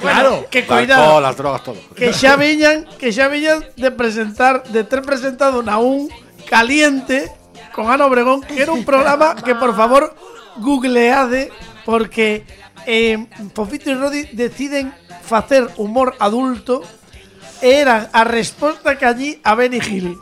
claro. 0.01 0.47
Que 0.51 0.59
O 0.59 0.63
alcohol, 0.63 0.79
cuidado, 0.79 1.21
las 1.21 1.37
drogas, 1.37 1.63
todo. 1.63 1.79
que 1.95 2.13
xa 2.13 2.37
viñan, 2.37 2.87
que 2.99 3.13
xa 3.13 3.29
viñan 3.29 3.65
de 3.77 3.91
presentar, 3.91 4.63
de 4.71 4.85
ter 4.85 5.03
presentado 5.03 5.63
na 5.63 5.79
un 5.79 6.09
caliente 6.47 7.31
con 7.75 7.91
Ana 7.91 8.07
Obregón, 8.07 8.43
que 8.43 8.63
era 8.63 8.73
un 8.73 8.85
programa 8.85 9.35
que 9.37 9.55
por 9.55 9.75
favor 9.75 10.15
googleade 10.59 11.51
porque 11.87 12.45
eh, 12.87 13.19
Fofito 13.55 13.91
e 13.91 13.95
Rodi 13.95 14.23
deciden 14.35 14.95
facer 15.23 15.69
humor 15.77 16.17
adulto 16.19 16.83
e 17.63 17.71
eran 17.83 18.09
a 18.13 18.23
resposta 18.25 18.97
que 18.99 19.07
allí 19.07 19.39
a 19.45 19.55
Benny 19.55 19.79
Hill. 19.83 20.19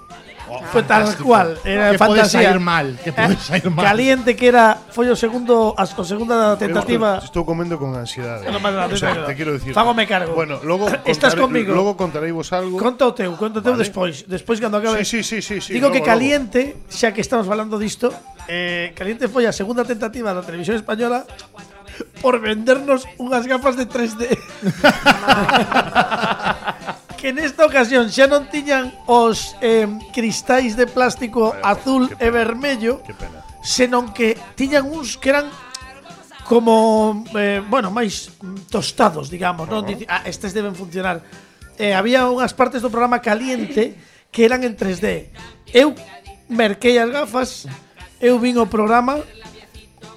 Foi 0.70 0.86
tal 0.86 1.10
fantástico. 1.10 1.26
cual, 1.26 1.58
era 1.66 1.90
Que 1.90 1.98
pode 1.98 2.22
fantasía. 2.22 2.54
sair 2.54 2.60
mal, 2.62 2.94
que 3.02 3.10
pode 3.10 3.34
sair 3.42 3.66
mal. 3.66 3.82
Caliente 3.82 4.38
que 4.38 4.46
era 4.46 4.78
foi 4.94 5.10
o 5.10 5.18
segundo 5.18 5.74
a, 5.74 5.82
o 5.82 6.04
segunda 6.06 6.54
tentativa. 6.54 7.18
Estou, 7.18 7.42
estou 7.42 7.44
comendo 7.44 7.74
con 7.82 7.90
ansiedade. 7.98 8.46
No 8.46 8.62
pasa 8.62 8.86
nada, 8.86 8.86
o 8.86 8.94
sea, 8.94 9.26
te 9.26 9.34
quiero 9.34 9.58
decir. 9.58 9.74
Fágome 9.74 10.06
cargo. 10.06 10.38
Bueno, 10.38 10.62
logo 10.62 10.86
Estás 11.02 11.34
contaré- 11.34 11.42
conmigo. 11.42 11.74
Logo 11.74 11.98
contareivos 11.98 12.54
algo. 12.54 12.78
Conta 12.78 13.10
o 13.10 13.12
teu, 13.12 13.34
conta 13.34 13.58
o 13.58 13.62
teu 13.66 13.74
Vale. 13.74 13.82
despois. 13.82 14.22
Despois 14.30 14.62
cando 14.62 14.78
acabe. 14.78 15.02
Sí, 15.02 15.26
sí, 15.26 15.42
sí, 15.42 15.44
sí, 15.58 15.58
sí, 15.58 15.72
Digo 15.74 15.90
que 15.90 15.98
logo, 15.98 16.06
logo. 16.06 16.14
Caliente, 16.14 16.78
xa 16.94 17.10
que 17.10 17.26
estamos 17.26 17.50
falando 17.50 17.74
disto, 17.74 18.14
eh, 18.46 18.94
Caliente 18.94 19.26
foi 19.26 19.50
a 19.50 19.52
segunda 19.52 19.82
tentativa 19.82 20.30
da 20.30 20.46
televisión 20.46 20.78
española 20.78 21.26
por 22.22 22.38
vendernos 22.38 23.02
unhas 23.18 23.50
gafas 23.50 23.74
de 23.74 23.90
3D. 23.90 24.30
que 27.16 27.32
nesta 27.32 27.64
ocasión 27.64 28.12
xa 28.12 28.28
non 28.28 28.46
tiñan 28.52 28.92
os 29.08 29.56
eh, 29.64 29.88
cristais 30.12 30.76
de 30.76 30.86
plástico 30.86 31.56
vale, 31.56 31.64
azul 31.64 32.02
pena, 32.12 32.20
e 32.20 32.28
vermello, 32.30 32.92
pena. 33.02 33.40
senón 33.64 34.12
que 34.12 34.36
tiñan 34.54 34.86
uns 34.86 35.16
que 35.16 35.32
eran 35.32 35.48
como, 36.46 37.24
eh, 37.34 37.58
bueno, 37.58 37.90
máis 37.90 38.30
tostados, 38.70 39.26
digamos, 39.26 39.66
uh 39.66 39.72
-huh. 39.72 39.82
non? 39.82 39.88
Dici, 39.88 40.06
ah, 40.06 40.22
estes 40.22 40.54
deben 40.54 40.78
funcionar. 40.78 41.24
Eh, 41.74 41.90
había 41.90 42.30
unhas 42.30 42.54
partes 42.54 42.80
do 42.84 42.92
programa 42.92 43.18
caliente 43.18 43.98
que 44.30 44.46
eran 44.46 44.62
en 44.62 44.78
3D. 44.78 45.32
Eu 45.74 45.96
merquei 46.46 47.02
as 47.02 47.10
gafas, 47.10 47.66
eu 48.22 48.38
vin 48.38 48.56
o 48.62 48.70
programa, 48.70 49.18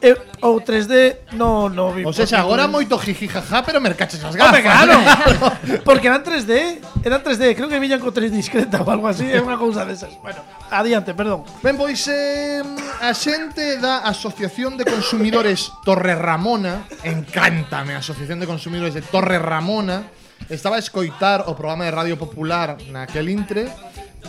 eu, 0.01 0.15
ou 0.41 0.62
3D 0.62 1.27
no 1.35 1.67
no, 1.67 1.91
vi. 1.91 2.05
O 2.05 2.13
sea, 2.13 2.25
xa 2.25 2.39
agora 2.39 2.67
moito 2.67 2.95
jijijaja, 2.95 3.63
pero 3.63 3.81
mercaches 3.83 4.23
as 4.23 4.35
gafas. 4.35 4.63
Claro. 4.63 4.95
porque 5.88 6.07
eran 6.07 6.23
3D, 6.23 6.79
eran 7.03 7.19
3D, 7.23 7.55
creo 7.55 7.67
que 7.67 7.79
viñan 7.79 7.99
con 7.99 8.13
3 8.13 8.31
discreta 8.31 8.79
ou 8.79 8.88
algo 8.88 9.07
así, 9.07 9.27
é 9.27 9.43
unha 9.43 9.59
cousa 9.59 9.83
desas. 9.83 10.15
Bueno, 10.23 10.39
adiante, 10.71 11.12
perdón. 11.12 11.43
Ben, 11.59 11.75
pois 11.75 11.99
eh, 12.07 12.63
a 13.03 13.12
xente 13.12 13.75
da 13.83 14.07
Asociación 14.07 14.79
de 14.79 14.88
Consumidores 14.88 15.67
Torre 15.83 16.15
Ramona, 16.15 16.88
encántame 17.03 17.95
a 17.95 17.99
Asociación 17.99 18.39
de 18.39 18.47
Consumidores 18.47 18.95
de 18.95 19.03
Torre 19.03 19.35
Ramona, 19.35 20.07
estaba 20.47 20.77
a 20.77 20.81
escoitar 20.81 21.51
o 21.51 21.55
programa 21.59 21.83
de 21.83 21.91
Radio 21.91 22.15
Popular 22.15 22.79
naquel 22.88 23.27
intre 23.27 23.67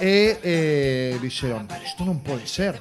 e 0.02 0.38
eh, 0.42 1.14
dixeron, 1.22 1.70
isto 1.86 2.02
non 2.02 2.18
pode 2.18 2.50
ser 2.50 2.78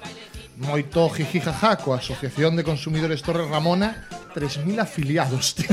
moito 0.59 1.07
jiji 1.09 1.39
jaja 1.39 1.77
coa 1.77 1.97
Asociación 1.97 2.55
de 2.55 2.63
Consumidores 2.63 3.23
Torre 3.23 3.47
Ramona 3.47 4.07
3.000 4.35 4.79
afiliados 4.79 5.55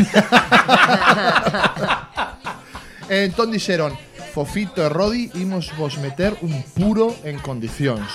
entón 3.11 3.51
dixeron 3.51 3.99
Fofito 4.31 4.87
e 4.87 4.89
Rodi 4.89 5.31
imos 5.35 5.75
vos 5.75 5.99
meter 5.99 6.39
un 6.47 6.63
puro 6.79 7.11
en 7.27 7.43
condicións 7.43 8.07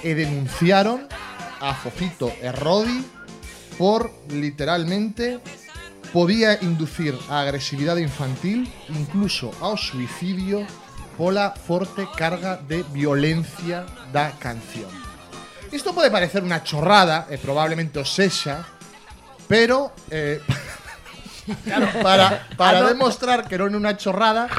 e 0.00 0.16
denunciaron 0.16 1.04
a 1.60 1.76
Fofito 1.76 2.32
e 2.40 2.48
Rodi 2.48 3.04
por 3.76 4.08
literalmente 4.32 5.44
podía 6.16 6.56
inducir 6.64 7.12
a 7.28 7.44
agresividade 7.44 8.00
infantil 8.00 8.64
incluso 8.88 9.52
ao 9.60 9.76
suicidio 9.76 10.64
pola 11.20 11.52
forte 11.52 12.08
carga 12.16 12.56
de 12.56 12.86
violencia 12.94 13.84
da 14.14 14.32
canción. 14.38 14.97
Isto 15.72 15.92
pode 15.92 16.08
parecer 16.08 16.40
unha 16.40 16.64
chorrada 16.64 17.28
E 17.28 17.36
probablemente 17.36 18.00
o 18.00 18.06
sexa 18.06 18.64
Pero 19.48 19.92
eh, 20.12 20.40
Claro, 21.64 21.88
para, 22.02 22.46
para 22.56 22.88
demostrar 22.88 23.48
que 23.48 23.56
non 23.56 23.72
é 23.72 23.76
unha 23.80 23.96
chorrada 23.96 24.52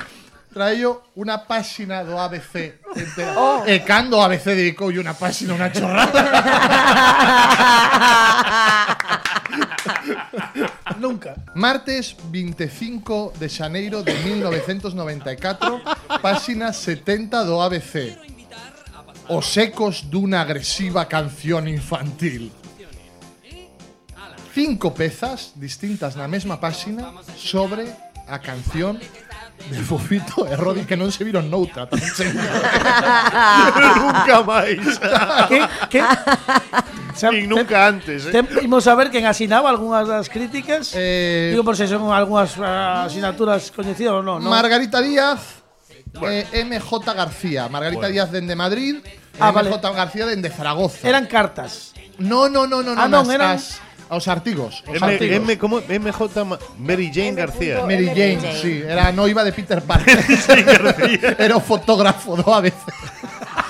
traio 0.50 1.14
unha 1.14 1.46
páxina 1.46 2.02
do 2.02 2.18
ABC 2.18 2.82
entera. 2.98 3.38
E 3.70 3.86
cando 3.86 4.18
o 4.18 4.22
ABC 4.26 4.58
dedicou 4.58 4.90
unha 4.90 5.14
páxina 5.14 5.54
unha 5.54 5.70
chorrada. 5.70 6.20
Nunca. 10.98 11.38
Martes 11.54 12.18
25 12.34 13.38
de 13.38 13.48
xaneiro 13.48 14.02
de 14.02 14.18
1994, 14.26 15.86
páxina 16.20 16.74
70 16.74 17.46
do 17.46 17.62
ABC. 17.62 18.18
os 19.30 19.58
ecos 19.58 20.10
dunha 20.10 20.42
agresiva 20.42 21.06
canción 21.06 21.68
infantil. 21.70 22.52
Cinco 24.54 24.92
pezas 24.92 25.54
distintas 25.56 26.18
na 26.18 26.28
mesma 26.28 26.58
páxina 26.58 27.14
sobre 27.38 27.86
a 28.26 28.42
canción 28.42 28.98
de 29.70 29.82
Fofito 29.86 30.50
e 30.50 30.58
Rodi 30.58 30.90
que 30.90 30.98
non 30.98 31.14
se 31.14 31.22
viron 31.22 31.46
noutra 31.46 31.86
tan 31.86 32.02
Nunca 34.02 34.42
máis. 34.42 34.98
que, 35.46 35.62
que, 35.94 36.02
Nin 37.28 37.52
nunca 37.52 37.88
antes, 37.88 38.32
eh. 38.32 38.40
Imos 38.64 38.88
a 38.88 38.96
ver 38.96 39.12
quen 39.12 39.28
asinaba 39.28 39.68
algunhas 39.68 40.08
das 40.08 40.32
críticas. 40.32 40.96
Eh, 40.96 41.52
Digo 41.52 41.68
por 41.68 41.76
se 41.76 41.84
son 41.88 42.08
algunhas 42.16 42.56
ah, 42.64 43.04
uh, 43.04 43.08
asignaturas 43.12 43.68
coñecidas 43.76 44.16
ou 44.16 44.24
non, 44.24 44.40
no? 44.40 44.48
Margarita 44.48 45.04
Díaz, 45.04 45.59
e 46.22 46.64
MJ 46.66 47.14
García. 47.14 47.70
Margarita 47.70 48.08
Díaz 48.08 48.32
dende 48.32 48.56
Madrid 48.56 48.98
Ah, 49.40 49.52
MJ 49.52 49.80
vale. 49.82 49.96
García 49.96 50.26
dende 50.26 50.50
Zaragoza. 50.50 51.08
Eran 51.08 51.26
cartas. 51.28 51.94
No, 52.18 52.50
no, 52.50 52.68
no, 52.68 52.82
no, 52.84 52.96
no, 52.96 53.02
Ah, 53.02 53.08
nas- 53.08 53.30
eran- 53.30 53.52
as- 53.56 53.80
aos 54.10 54.28
artigos. 54.28 54.84
Os 54.88 54.96
M, 55.02 55.06
artigos. 55.06 55.36
M, 55.88 56.00
MJ 56.00 56.44
Ma- 56.46 56.60
Mary 56.78 57.12
Jane 57.14 57.34
García. 57.36 57.82
Mary 57.86 58.08
Jane, 58.08 58.40
Jane. 58.42 58.62
sí, 58.62 58.82
era 58.86 59.08
a 59.08 59.12
noiva 59.12 59.44
de 59.44 59.54
Peter 59.54 59.82
Parker. 59.82 60.18
era 61.40 61.60
fotógrafo 61.60 62.36
do 62.36 62.54
ABC. 62.54 62.76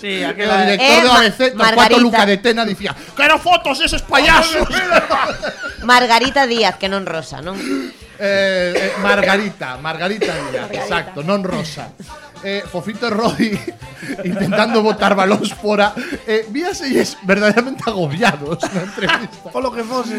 Sí, 0.00 0.16
Que 0.18 0.24
o 0.24 0.28
aquela 0.32 0.56
director 0.64 0.88
Eh, 0.88 1.02
do 1.04 1.08
Ma- 1.12 1.18
ABC, 1.20 1.38
Torcuato 1.52 1.76
Margarita. 1.76 2.00
Luca 2.00 2.24
de 2.24 2.36
Tena, 2.40 2.64
dicía 2.64 2.96
Quero 3.12 3.36
fotos 3.38 3.76
eses 3.84 4.00
payasos 4.00 4.64
Margarita 5.84 6.46
Díaz, 6.48 6.76
que 6.80 6.88
non 6.88 7.04
Rosa, 7.04 7.40
non? 7.44 7.56
eh, 8.20 8.72
eh, 8.76 8.92
Margarita, 9.00 9.76
Margarita 9.80 10.32
Díaz, 10.52 10.68
exacto, 10.72 11.24
non 11.24 11.40
Rosa. 11.40 11.88
Eh, 12.44 12.64
Fofito 12.64 13.08
e 13.08 13.12
Rodi 13.12 13.52
intentando 14.28 14.80
botar 14.80 15.12
balóns 15.16 15.52
fora. 15.56 15.92
Eh, 16.24 16.44
Víaselles 16.48 17.16
verdadeiramente 17.24 17.84
agobiados 17.88 18.60
na 18.72 18.84
entrevista. 18.88 19.48
Polo 19.52 19.68
que 19.72 19.84
fose. 19.84 20.16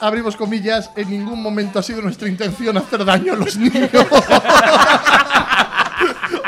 Abrimos 0.00 0.32
comillas, 0.36 0.88
en 0.96 1.12
ningún 1.12 1.40
momento 1.44 1.76
ha 1.76 1.84
sido 1.84 2.00
nuestra 2.00 2.24
intención 2.28 2.72
hacer 2.80 3.04
daño 3.04 3.32
a 3.32 3.36
los 3.36 3.56
niños 3.60 3.92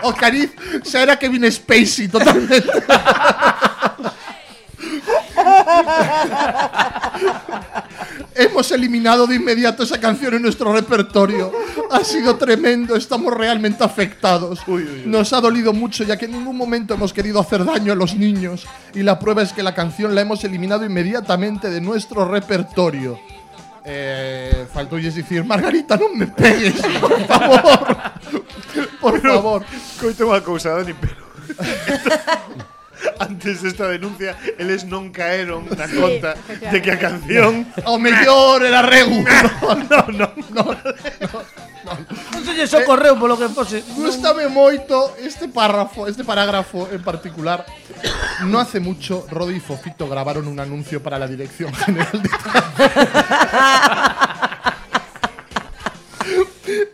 O 0.02 0.12
cariz, 0.12 0.50
xa 0.84 1.02
era 1.02 1.16
Kevin 1.16 1.50
Spacey 1.50 2.08
totalmente 2.08 2.82
Hemos 8.34 8.70
eliminado 8.72 9.26
de 9.26 9.36
inmediato 9.36 9.82
esa 9.82 10.00
canción 10.00 10.34
en 10.34 10.42
nuestro 10.42 10.72
repertorio. 10.72 11.52
Ha 11.90 12.02
sido 12.02 12.36
tremendo, 12.36 12.96
estamos 12.96 13.32
realmente 13.34 13.84
afectados. 13.84 14.60
Nos 15.04 15.32
ha 15.32 15.40
dolido 15.40 15.72
mucho 15.72 16.04
ya 16.04 16.16
que 16.16 16.24
en 16.24 16.32
ningún 16.32 16.56
momento 16.56 16.94
hemos 16.94 17.12
querido 17.12 17.40
hacer 17.40 17.64
daño 17.64 17.92
a 17.92 17.96
los 17.96 18.14
niños. 18.14 18.66
Y 18.94 19.02
la 19.02 19.18
prueba 19.18 19.42
es 19.42 19.52
que 19.52 19.62
la 19.62 19.74
canción 19.74 20.14
la 20.14 20.22
hemos 20.22 20.44
eliminado 20.44 20.84
inmediatamente 20.84 21.70
de 21.70 21.80
nuestro 21.80 22.24
repertorio. 22.24 23.20
Eh, 23.84 24.66
faltoulles 24.72 25.14
dicir 25.14 25.42
Margarita, 25.42 25.98
non 25.98 26.14
me 26.14 26.30
pegues, 26.30 26.78
por 27.02 27.18
favor. 27.26 27.80
por 29.02 29.16
favor. 29.18 29.60
Coito 29.98 30.30
unha 30.30 30.38
cousa, 30.38 30.78
Dani, 30.78 30.94
pero 30.94 31.22
antes 33.18 33.62
desta 33.62 33.88
denuncia 33.88 34.36
eles 34.58 34.86
non 34.86 35.10
caeron 35.10 35.66
na 35.74 35.90
sí, 35.90 35.98
conta 35.98 36.38
de 36.46 36.78
que 36.78 36.90
a 36.94 36.98
canción 36.98 37.66
o 37.82 37.98
mellor 37.98 38.62
era 38.62 38.86
regu. 38.86 39.26
no. 39.90 40.00
no, 40.14 40.28
no. 40.54 40.64
Non 42.32 42.44
se 42.44 42.54
lle 42.54 42.66
socorreu 42.66 43.18
polo 43.18 43.36
que 43.36 43.48
fose. 43.50 43.82
Gústame 43.96 44.48
moito 44.48 45.14
este 45.18 45.48
párrafo, 45.48 46.06
este 46.06 46.24
parágrafo 46.24 46.88
en 46.90 47.02
particular. 47.02 47.66
No 48.46 48.58
hace 48.58 48.80
mucho, 48.80 49.26
Rodi 49.30 49.56
y 49.56 49.60
Fofito 49.60 50.08
grabaron 50.08 50.48
un 50.48 50.60
anuncio 50.60 51.02
para 51.02 51.18
la 51.18 51.26
Dirección 51.26 51.74
General 51.74 52.22
de 52.22 52.30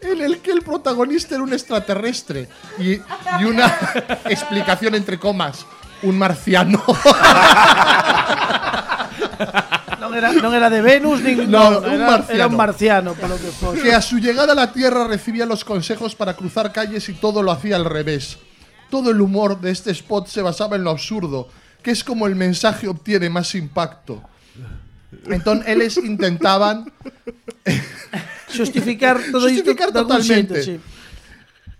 en 0.03 0.23
el 0.23 0.41
que 0.41 0.51
el 0.51 0.63
protagonista 0.63 1.35
era 1.35 1.45
un 1.45 1.53
extraterrestre 1.53 2.49
y, 2.79 3.01
y 3.41 3.45
una 3.45 3.67
explicación 4.25 4.95
entre 4.95 5.19
comas, 5.19 5.67
un 6.03 6.19
marciano. 6.19 6.83
Non 10.09 10.17
era, 10.17 10.33
non 10.33 10.53
era 10.57 10.73
de 10.73 10.81
Venus 10.81 11.21
nin 11.21 11.45
No, 11.53 11.85
un 11.85 11.85
era, 11.85 12.09
marciano. 12.09 12.33
era 12.33 12.45
un 12.49 12.57
marciano 12.57 13.11
polo 13.13 13.37
que 13.37 13.83
que 13.85 13.93
a 13.93 14.01
su 14.01 14.17
llegada 14.19 14.53
a 14.53 14.57
la 14.57 14.73
Tierra 14.73 15.05
recibía 15.07 15.45
los 15.45 15.65
consejos 15.65 16.15
para 16.17 16.33
cruzar 16.35 16.73
calles 16.73 17.09
y 17.09 17.15
todo 17.15 17.43
lo 17.43 17.53
hacía 17.53 17.77
al 17.77 17.85
revés. 17.85 18.39
Todo 18.91 19.11
el 19.13 19.21
humor 19.21 19.61
de 19.61 19.71
este 19.71 19.91
spot 19.93 20.29
se 20.29 20.41
basaba 20.41 20.77
en 20.77 20.85
lo 20.85 20.91
absurdo, 20.91 21.49
que 21.83 21.91
es 21.93 22.03
como 22.03 22.27
el 22.27 22.35
mensaje 22.37 22.89
obtiene 22.89 23.29
más 23.29 23.55
impacto. 23.55 24.23
Entonces, 25.29 25.69
ellos 25.69 25.97
intentaban 25.99 26.91
Justificar 28.57 29.21
todo 29.31 29.43
Justificar 29.43 29.89
isto 29.89 30.01
totalmente. 30.07 30.63
xeito, 30.63 30.81
sí. 30.85 30.98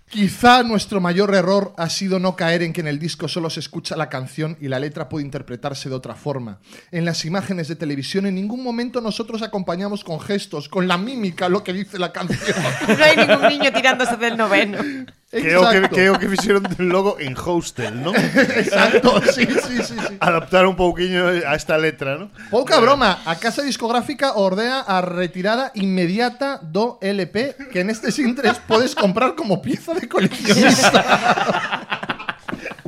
Quizá 0.09 0.63
nuestro 0.63 0.99
mayor 0.99 1.35
error 1.35 1.71
ha 1.77 1.87
sido 1.87 2.17
no 2.17 2.35
caer 2.35 2.63
en 2.63 2.73
que 2.73 2.81
en 2.81 2.87
el 2.87 2.97
disco 2.97 3.27
solo 3.27 3.51
se 3.51 3.59
escucha 3.59 3.95
la 3.95 4.09
canción 4.09 4.57
y 4.59 4.67
la 4.67 4.79
letra 4.79 5.07
puede 5.07 5.23
interpretarse 5.23 5.87
de 5.87 5.93
otra 5.93 6.15
forma. 6.15 6.57
En 6.89 7.05
las 7.05 7.25
imágenes 7.25 7.67
de 7.67 7.75
televisión 7.75 8.25
en 8.25 8.33
ningún 8.33 8.63
momento 8.63 9.01
nosotros 9.01 9.43
acompañamos 9.43 10.03
con 10.03 10.19
gestos, 10.19 10.67
con 10.67 10.87
la 10.87 10.97
mímica 10.97 11.47
lo 11.47 11.63
que 11.63 11.73
dice 11.73 11.99
la 11.99 12.11
canción. 12.11 12.57
Non 12.89 12.97
hai 13.05 13.13
ningún 13.21 13.45
niño 13.53 13.69
tirándose 13.69 14.17
del 14.17 14.33
noveno. 14.33 14.81
Que 15.29 15.53
é 15.53 15.61
o 15.61 15.69
que, 15.69 15.77
Exacto. 15.77 16.17
que 16.17 16.25
fixeron 16.27 16.65
logo 16.81 17.21
en 17.21 17.37
Hostel, 17.37 18.01
non? 18.01 18.17
Exacto, 18.17 19.21
sí, 19.29 19.45
sí, 19.45 19.77
sí, 19.85 19.93
sí. 20.01 20.17
Adaptar 20.17 20.65
un 20.65 20.73
pouquiño 20.73 21.29
a 21.45 21.53
esta 21.53 21.77
letra, 21.77 22.17
non? 22.17 22.33
Pouca 22.49 22.81
broma, 22.81 23.21
a 23.21 23.37
casa 23.37 23.61
discográfica 23.61 24.41
ordea 24.41 24.81
a 24.81 25.05
retirada 25.05 25.69
inmediata 25.77 26.57
do 26.65 26.97
LP 26.97 27.69
que 27.69 27.85
en 27.85 27.93
este 27.93 28.09
sintres 28.09 28.57
podes 28.65 28.97
comprar 28.97 29.37
como 29.37 29.61
pieza 29.61 29.93
de 29.93 30.09
coleccionista. 30.09 30.97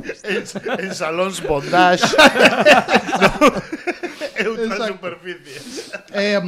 En, 0.02 0.42
en 0.82 0.90
salóns 0.94 1.38
bondage. 1.42 2.02
no, 3.22 4.34
Exacto. 4.34 4.98
superficie. 4.98 5.62
Eh, 6.10 6.42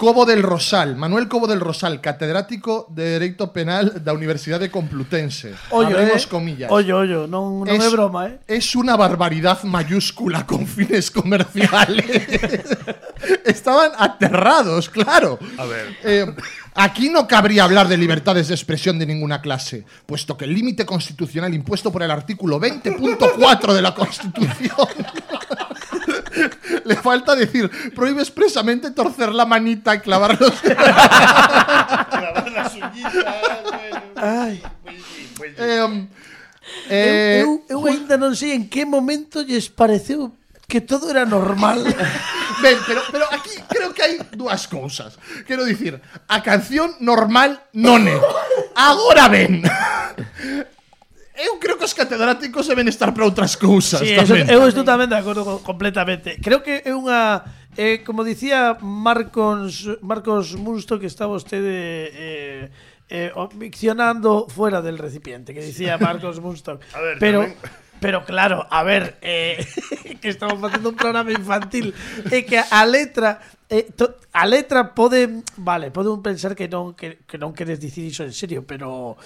Cobo 0.00 0.24
del 0.24 0.42
Rosal, 0.42 0.96
Manuel 0.96 1.28
Cobo 1.28 1.46
del 1.46 1.60
Rosal, 1.60 2.00
catedrático 2.00 2.86
de 2.88 3.04
Dereito 3.04 3.52
Penal 3.52 4.02
da 4.02 4.14
Universidade 4.14 4.70
Complutense. 4.70 5.52
Ollo, 5.68 5.94
Abrimos 5.98 6.24
eh. 6.24 6.28
comillas. 6.30 6.70
Ollo, 6.72 7.04
ollo, 7.04 7.26
non, 7.28 7.68
non 7.68 7.76
é 7.76 7.88
broma, 7.92 8.32
eh. 8.32 8.40
Es 8.48 8.72
una 8.72 8.96
barbaridad 8.96 9.60
mayúscula 9.68 10.48
con 10.48 10.64
fines 10.64 11.12
comerciales. 11.12 12.08
Estaban 13.44 13.92
aterrados, 13.98 14.88
claro. 14.88 15.36
A 15.60 15.68
ver. 15.68 15.92
Eh, 16.02 16.24
aquí 16.72 17.10
no 17.10 17.28
cabría 17.28 17.64
hablar 17.64 17.84
de 17.86 18.00
libertades 18.00 18.48
de 18.48 18.56
expresión 18.56 18.98
de 18.98 19.04
ninguna 19.04 19.42
clase, 19.44 19.84
puesto 20.08 20.32
que 20.32 20.46
el 20.46 20.54
límite 20.54 20.86
constitucional 20.86 21.52
impuesto 21.52 21.92
por 21.92 22.02
el 22.02 22.10
artículo 22.10 22.58
20.4 22.58 23.74
de 23.74 23.82
la 23.82 23.94
Constitución 23.94 24.88
le 26.84 26.96
falta 26.96 27.34
decir, 27.34 27.70
prohíbe 27.94 28.22
expresamente 28.22 28.90
torcer 28.90 29.32
la 29.32 29.44
manita 29.46 29.94
y 29.94 30.00
clavar 30.00 30.40
los 30.40 30.54
las 32.54 32.74
uñitas, 32.74 33.36
bueno. 33.64 34.02
Ai. 34.16 34.62
Eh, 35.56 36.06
eh, 36.88 37.40
eu, 37.42 37.64
eu, 37.68 37.80
eu 37.80 37.86
ainda 37.86 38.16
non 38.18 38.36
sei 38.36 38.52
en 38.52 38.68
que 38.68 38.84
momento 38.84 39.42
lles 39.42 39.70
pareceu 39.70 40.34
que 40.70 40.80
todo 40.80 41.10
era 41.10 41.26
normal. 41.26 41.82
Ben, 42.60 42.76
pero, 42.86 43.00
pero 43.10 43.24
aquí 43.32 43.56
creo 43.70 43.94
que 43.94 44.02
hai 44.04 44.20
dúas 44.36 44.68
cousas. 44.68 45.16
Quero 45.48 45.64
dicir, 45.64 45.96
a 46.28 46.44
canción 46.44 46.92
normal 47.00 47.56
non 47.72 48.04
é. 48.04 48.20
Agora 48.76 49.32
ben. 49.32 49.64
Eu 51.40 51.56
creo 51.56 51.80
que 51.80 51.88
os 51.88 51.96
catedráticos 51.96 52.68
deben 52.68 52.84
estar 52.92 53.16
para 53.16 53.24
outras 53.24 53.56
cousas. 53.56 54.04
Sí, 54.04 54.12
tamén. 54.12 54.44
Eu 54.52 54.68
estou 54.68 54.84
tamén 54.84 55.08
de 55.08 55.16
acordo 55.16 55.40
co- 55.42 55.64
completamente. 55.64 56.36
Creo 56.44 56.60
que 56.60 56.84
é 56.84 56.92
unha 56.92 57.40
eh, 57.80 58.04
como 58.04 58.20
dicía 58.22 58.76
Marcos 58.84 59.88
Marcos 60.04 60.52
Musto 60.60 61.00
que 61.00 61.08
está 61.08 61.24
vostede 61.24 62.12
eh, 62.12 62.62
eh, 63.08 63.32
o- 63.34 63.48
miccionando 63.56 64.44
fuera 64.52 64.84
del 64.84 65.00
recipiente, 65.00 65.56
que 65.56 65.64
dicía 65.64 65.96
Marcos 65.96 66.38
Musto. 66.44 66.76
A 66.92 67.00
ver, 67.00 67.16
pero 67.16 67.48
tamén- 67.48 67.56
Pero 68.00 68.24
claro, 68.24 68.64
a 68.72 68.80
ver, 68.80 69.20
eh, 69.20 69.60
que 70.24 70.32
estamos 70.32 70.56
facendo 70.56 70.88
un 70.88 70.96
programa 70.96 71.28
infantil 71.36 71.92
e 72.32 72.48
que 72.48 72.56
a 72.56 72.88
letra 72.88 73.36
eh, 73.68 73.92
to, 73.92 74.16
a 74.32 74.48
letra 74.48 74.96
pode, 74.96 75.44
vale, 75.60 75.92
pode 75.92 76.08
un 76.08 76.24
pensar 76.24 76.56
que 76.56 76.64
non 76.64 76.96
que, 76.96 77.20
que 77.28 77.36
non 77.36 77.52
queres 77.52 77.76
dicir 77.76 78.08
iso 78.08 78.24
en 78.24 78.32
serio, 78.32 78.64
pero 78.64 79.20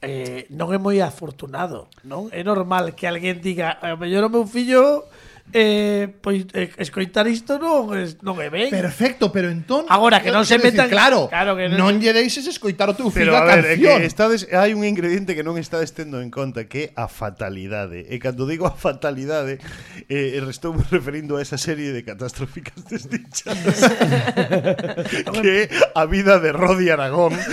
eh, 0.00 0.48
non 0.48 0.72
é 0.72 0.78
moi 0.80 0.98
afortunado, 1.04 1.88
non? 2.04 2.32
É 2.32 2.40
normal 2.40 2.96
que 2.96 3.04
alguén 3.04 3.40
diga, 3.40 3.76
o 3.84 4.00
mellor 4.00 4.28
o 4.28 4.32
meu 4.32 4.44
fillo 4.48 5.04
eh, 5.52 6.08
pois 6.20 6.46
eh, 6.54 6.70
escoitar 6.78 7.26
isto 7.26 7.58
non, 7.58 7.90
es, 7.96 8.18
non 8.22 8.38
é 8.38 8.50
ben. 8.50 8.70
Perfecto, 8.70 9.30
pero 9.34 9.50
entón 9.50 9.86
Agora 9.90 10.22
que 10.22 10.30
non 10.30 10.46
se 10.46 10.58
metan, 10.58 10.86
decir, 10.86 10.94
claro, 10.94 11.28
claro 11.30 11.58
que 11.58 11.68
non, 11.68 11.78
non 11.78 11.92
lle 11.98 12.14
deixes 12.14 12.46
escoitar 12.46 12.90
o 12.90 12.94
teu 12.94 13.10
filho 13.10 13.34
a, 13.34 13.42
a 13.42 13.46
ver, 13.46 13.76
canción. 13.76 13.98
É 13.98 14.04
que 14.04 14.10
estades, 14.10 14.46
hai 14.50 14.74
un 14.74 14.86
ingrediente 14.86 15.34
que 15.34 15.42
non 15.46 15.58
estades 15.58 15.94
tendo 15.94 16.22
en 16.22 16.30
conta 16.30 16.66
que 16.66 16.90
é 16.90 16.98
a 16.98 17.06
fatalidade. 17.10 18.06
E 18.06 18.18
cando 18.22 18.46
digo 18.46 18.66
a 18.66 18.74
fatalidade, 18.74 19.58
eh, 20.06 20.38
estou 20.50 20.74
referindo 20.90 21.36
a 21.36 21.42
esa 21.42 21.58
serie 21.58 21.92
de 21.92 22.02
catastróficas 22.02 22.82
desdichas 22.88 23.54
que 25.34 25.50
é 25.66 25.70
a 25.94 26.04
vida 26.06 26.38
de 26.38 26.50
Rodi 26.52 26.90
Aragón. 26.90 27.34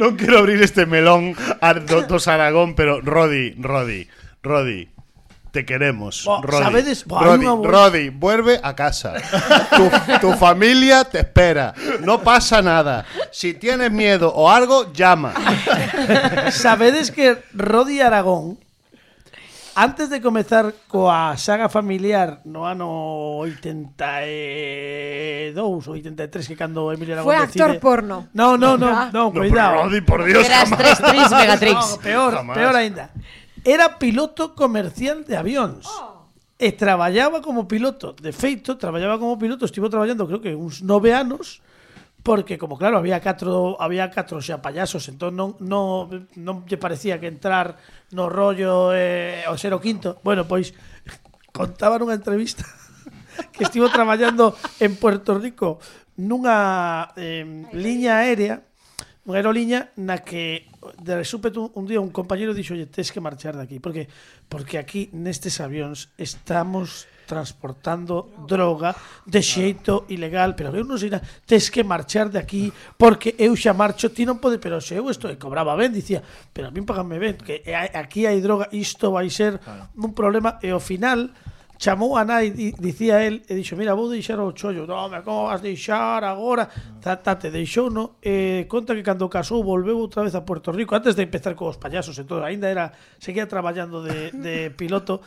non 0.00 0.16
quero 0.16 0.40
abrir 0.40 0.60
este 0.62 0.86
melón 0.88 1.36
a, 1.60 1.74
do, 1.76 2.04
dos 2.08 2.26
Aragón, 2.28 2.74
pero 2.74 3.00
Rodi, 3.00 3.54
Rodi, 3.60 4.08
Rodi 4.42 4.93
te 5.54 5.64
queremos. 5.64 6.24
Bo, 6.26 6.42
bo, 6.42 7.56
bo- 7.56 7.64
Rodi, 7.70 8.08
vuelve 8.10 8.58
a 8.62 8.74
casa. 8.74 9.14
Tu, 9.70 9.88
tu 10.20 10.32
familia 10.34 11.04
te 11.04 11.20
espera. 11.20 11.72
No 12.00 12.20
pasa 12.20 12.60
nada. 12.60 13.06
Si 13.30 13.54
tienes 13.54 13.90
miedo 13.92 14.34
o 14.34 14.50
algo, 14.50 14.92
llama. 14.92 15.32
Sabedes 16.50 17.10
que 17.12 17.38
Rodi 17.54 18.00
Aragón 18.02 18.58
Antes 19.76 20.06
de 20.10 20.20
comezar 20.22 20.70
coa 20.86 21.34
saga 21.36 21.66
familiar 21.68 22.38
no 22.46 22.62
ano 22.62 23.42
82 23.42 25.58
ou 25.58 25.82
83 25.98 26.46
que 26.46 26.54
cando 26.54 26.92
Emilio 26.94 27.14
Aragón 27.18 27.34
Fue 27.34 27.42
actor 27.42 27.66
decide... 27.74 27.80
porno. 27.82 28.28
No, 28.34 28.54
no, 28.56 28.78
no, 28.78 28.86
Ah. 28.88 29.10
no, 29.12 29.30
No, 29.30 29.32
cuidado. 29.34 29.74
pero 29.74 29.82
Rodi, 29.90 30.00
por 30.06 30.22
Dios, 30.24 30.46
Eras 30.46 30.70
jamás. 30.70 30.78
tres 30.78 30.98
tris 31.02 31.26
Megatrix. 31.30 31.74
No, 31.74 31.96
peor, 31.98 32.34
Jamás. 32.38 32.54
peor 32.56 32.76
ainda. 32.76 33.10
Era 33.64 33.98
piloto 33.98 34.54
comercial 34.54 35.24
de 35.24 35.40
avións. 35.40 35.88
Oh. 35.88 36.28
E 36.60 36.70
traballaba 36.76 37.40
como 37.40 37.66
piloto. 37.66 38.12
De 38.14 38.30
feito, 38.30 38.76
traballaba 38.76 39.18
como 39.18 39.40
piloto, 39.40 39.64
estivo 39.64 39.90
traballando 39.90 40.28
creo 40.28 40.44
que 40.44 40.54
uns 40.54 40.84
nove 40.84 41.16
anos, 41.16 41.64
porque 42.22 42.56
como 42.56 42.78
claro, 42.78 43.00
había 43.00 43.18
catro 43.20 43.76
había 43.80 44.08
catro 44.12 44.38
xa 44.38 44.62
payasos, 44.62 45.08
entón 45.10 45.34
non 45.34 45.56
non 45.58 46.30
non 46.38 46.64
lle 46.68 46.78
parecía 46.78 47.18
que 47.18 47.26
entrar 47.26 47.80
no 48.14 48.30
rollo 48.30 48.94
eh, 48.94 49.44
o 49.50 49.58
ser 49.58 49.74
o 49.74 49.82
quinto. 49.82 50.20
Bueno, 50.22 50.46
pois 50.46 50.76
contaban 51.56 52.04
unha 52.04 52.16
entrevista 52.16 52.62
que 53.52 53.66
estivo 53.66 53.90
traballando 53.90 54.54
en 54.78 54.94
Puerto 54.94 55.34
Rico 55.36 55.82
nunha 56.14 57.10
eh, 57.18 57.44
liña 57.74 58.22
aérea 58.22 58.62
unha 59.24 59.40
aerolínea 59.40 59.88
na 59.96 60.20
que 60.20 60.68
de 61.00 61.24
súpeto 61.24 61.72
un 61.80 61.88
día 61.88 61.96
un 61.96 62.12
compañero 62.12 62.52
"Oye, 62.52 62.84
tes 62.84 63.08
que 63.08 63.24
marchar 63.24 63.56
de 63.56 63.64
aquí 63.64 63.80
porque 63.80 64.04
porque 64.52 64.76
aquí 64.76 65.08
nestes 65.16 65.64
avións 65.64 66.12
estamos 66.20 67.08
transportando 67.24 68.28
droga 68.46 68.92
de 69.24 69.40
xeito 69.40 70.04
ilegal, 70.12 70.52
pero 70.52 70.76
eu 70.76 70.84
non 70.84 71.00
sei 71.00 71.08
nada, 71.08 71.24
tes 71.48 71.72
que 71.72 71.80
marchar 71.80 72.28
de 72.28 72.36
aquí 72.36 72.68
porque 73.00 73.32
eu 73.40 73.56
xa 73.56 73.72
marcho, 73.72 74.12
ti 74.12 74.28
non 74.28 74.38
pode, 74.38 74.60
pero 74.60 74.76
se 74.84 75.00
eu 75.00 75.08
isto 75.08 75.32
e 75.32 75.40
cobraba 75.40 75.72
ben, 75.72 75.96
dicía, 75.96 76.20
pero 76.52 76.68
a 76.68 76.74
min 76.74 76.84
pagame 76.84 77.16
ben, 77.16 77.40
que 77.40 77.64
aquí 77.96 78.28
hai 78.28 78.44
droga, 78.44 78.68
isto 78.76 79.08
vai 79.08 79.32
ser 79.32 79.56
un 79.96 80.12
problema 80.12 80.60
e 80.60 80.68
ao 80.68 80.84
final 80.84 81.32
chamou 81.78 82.16
a 82.16 82.24
nai, 82.24 82.50
di, 82.50 82.72
dicía 82.78 83.22
el, 83.24 83.42
e 83.48 83.54
dixo, 83.54 83.76
mira, 83.76 83.94
vou 83.94 84.08
deixar 84.08 84.38
o 84.40 84.52
chollo, 84.52 84.86
dome, 84.86 85.22
como 85.22 85.46
vas 85.46 85.60
deixar 85.60 86.24
agora? 86.24 86.68
Tate, 87.00 87.50
deixou, 87.50 87.90
no? 87.90 88.16
E 88.22 88.66
conta 88.68 88.94
que 88.94 89.02
cando 89.02 89.28
casou 89.28 89.62
volveu 89.64 89.98
outra 89.98 90.22
vez 90.22 90.34
a 90.34 90.42
Puerto 90.42 90.72
Rico, 90.72 90.94
antes 90.94 91.14
de 91.14 91.22
empezar 91.22 91.54
cos 91.54 91.76
payasos 91.76 92.16
e 92.18 92.24
todo, 92.24 92.44
ainda 92.44 92.68
era, 92.68 92.92
seguía 93.18 93.46
traballando 93.46 94.02
de, 94.02 94.30
de 94.30 94.70
piloto, 94.70 95.20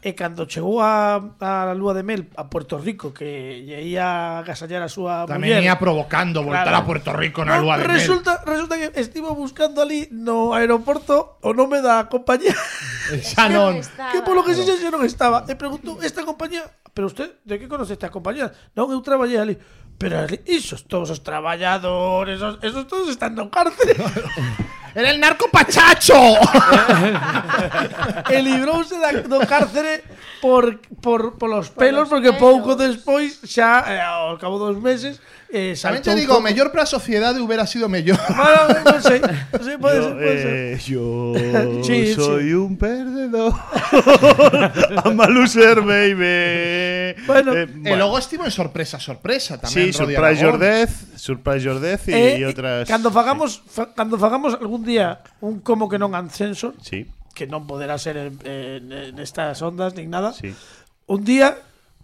E 0.00 0.16
cando 0.16 0.48
chegou 0.48 0.80
a, 0.80 1.20
a 1.36 1.76
lúa 1.76 1.92
de 1.92 2.00
mel 2.00 2.32
a 2.32 2.48
Puerto 2.48 2.80
Rico 2.80 3.12
que 3.12 3.60
lle 3.68 3.84
ia 3.84 4.40
agasallar 4.40 4.80
a 4.80 4.88
súa 4.88 5.28
Tamén 5.28 5.60
muller, 5.60 5.68
ia 5.68 5.76
provocando 5.76 6.40
voltar 6.40 6.72
claro. 6.72 6.80
a 6.80 6.88
Puerto 6.88 7.10
Rico 7.12 7.44
na 7.44 7.60
lúa 7.60 7.76
de 7.76 7.84
resulta, 7.84 8.40
mel. 8.40 8.56
Resulta 8.56 8.74
que 8.80 8.88
estivo 8.96 9.36
buscando 9.36 9.84
ali 9.84 10.08
no 10.08 10.56
aeroporto 10.56 11.36
o 11.44 11.52
nome 11.52 11.84
da 11.84 12.08
compañía. 12.08 12.56
Xa 13.28 13.52
non. 13.52 13.76
Que 14.08 14.24
polo 14.24 14.40
que 14.40 14.56
sexa 14.56 14.80
xa 14.80 14.88
non 14.88 15.04
estaba. 15.04 15.44
E 15.44 15.52
preguntou 15.52 16.00
esta 16.00 16.24
compañía, 16.24 16.64
pero 16.96 17.12
usted 17.12 17.36
de 17.44 17.60
que 17.60 17.68
conoce 17.68 17.92
esta 17.92 18.08
compañía? 18.08 18.48
Non, 18.72 18.88
eu 18.88 19.04
traballei 19.04 19.36
ali. 19.36 19.60
Pero 20.00 20.24
isos 20.48 20.88
todos 20.88 21.12
os 21.12 21.20
traballadores, 21.20 22.40
esos, 22.40 22.56
esos 22.64 22.88
todos 22.88 23.12
están 23.12 23.36
no 23.36 23.52
cárcel. 23.52 24.00
Era 24.94 25.10
el 25.10 25.20
narco 25.20 25.48
pachacho. 25.50 26.14
e 28.30 28.42
librouse 28.42 28.98
da, 28.98 29.12
do 29.22 29.46
cárcere 29.46 30.02
por, 30.40 30.80
por, 31.00 31.38
polos 31.38 31.70
pelos 31.70 32.08
porque 32.08 32.32
pouco 32.32 32.74
despois 32.74 33.38
xa 33.44 33.84
eh, 33.86 34.00
ao 34.00 34.38
cabo 34.38 34.58
dos 34.58 34.80
meses 34.80 35.20
eh, 35.52 35.74
saltou 35.74 36.14
te 36.14 36.14
digo, 36.14 36.38
mellor 36.40 36.70
para 36.70 36.84
a 36.84 36.86
sociedade 36.86 37.40
hubiera 37.42 37.66
sido 37.66 37.88
mellor. 37.90 38.18
Bueno, 38.30 38.80
non 38.86 39.00
sei, 39.02 39.18
non 39.20 39.62
sei, 39.66 39.76
pode 39.76 39.98
ser, 39.98 40.14
pode 40.14 40.36
ser. 40.38 40.52
Eh, 40.54 40.78
yo 40.86 41.04
Sí, 41.86 42.14
soy 42.14 42.54
un 42.54 42.78
perdedor. 42.78 43.50
a 45.20 45.28
loser, 45.28 45.80
baby. 45.82 47.14
Bueno, 47.26 47.52
Eh, 47.54 47.66
E 47.84 47.96
logo 47.96 48.18
estivo 48.18 48.44
en 48.44 48.50
sorpresa, 48.54 48.98
sorpresa 49.00 49.58
Sí, 49.66 49.90
tamén. 49.90 49.90
Rodi 49.92 50.14
Surprise 50.14 50.40
Your. 50.40 50.56
Death, 50.58 50.94
Surprise 51.16 51.62
Your 51.64 51.78
Death 51.80 52.08
y, 52.08 52.12
Eh, 52.14 52.38
y 52.40 52.44
otras. 52.44 52.88
Cando 52.88 53.10
fagamos 53.10 53.62
fa, 53.66 53.92
cando 53.94 54.18
fagamos 54.18 54.54
algún 54.54 54.84
día 54.84 55.20
un 55.42 55.60
como 55.60 55.88
que 55.88 55.98
non 55.98 56.14
Ancensor, 56.14 56.74
Sí, 56.80 57.06
que 57.34 57.46
non 57.50 57.66
poderá 57.66 57.98
ser 57.98 58.16
en, 58.18 58.38
en, 58.46 58.82
en 58.92 59.14
estas 59.18 59.60
ondas 59.62 59.94
nin 59.98 60.10
nada. 60.10 60.32
sí. 60.32 60.54
Un 61.10 61.26
día 61.26 61.58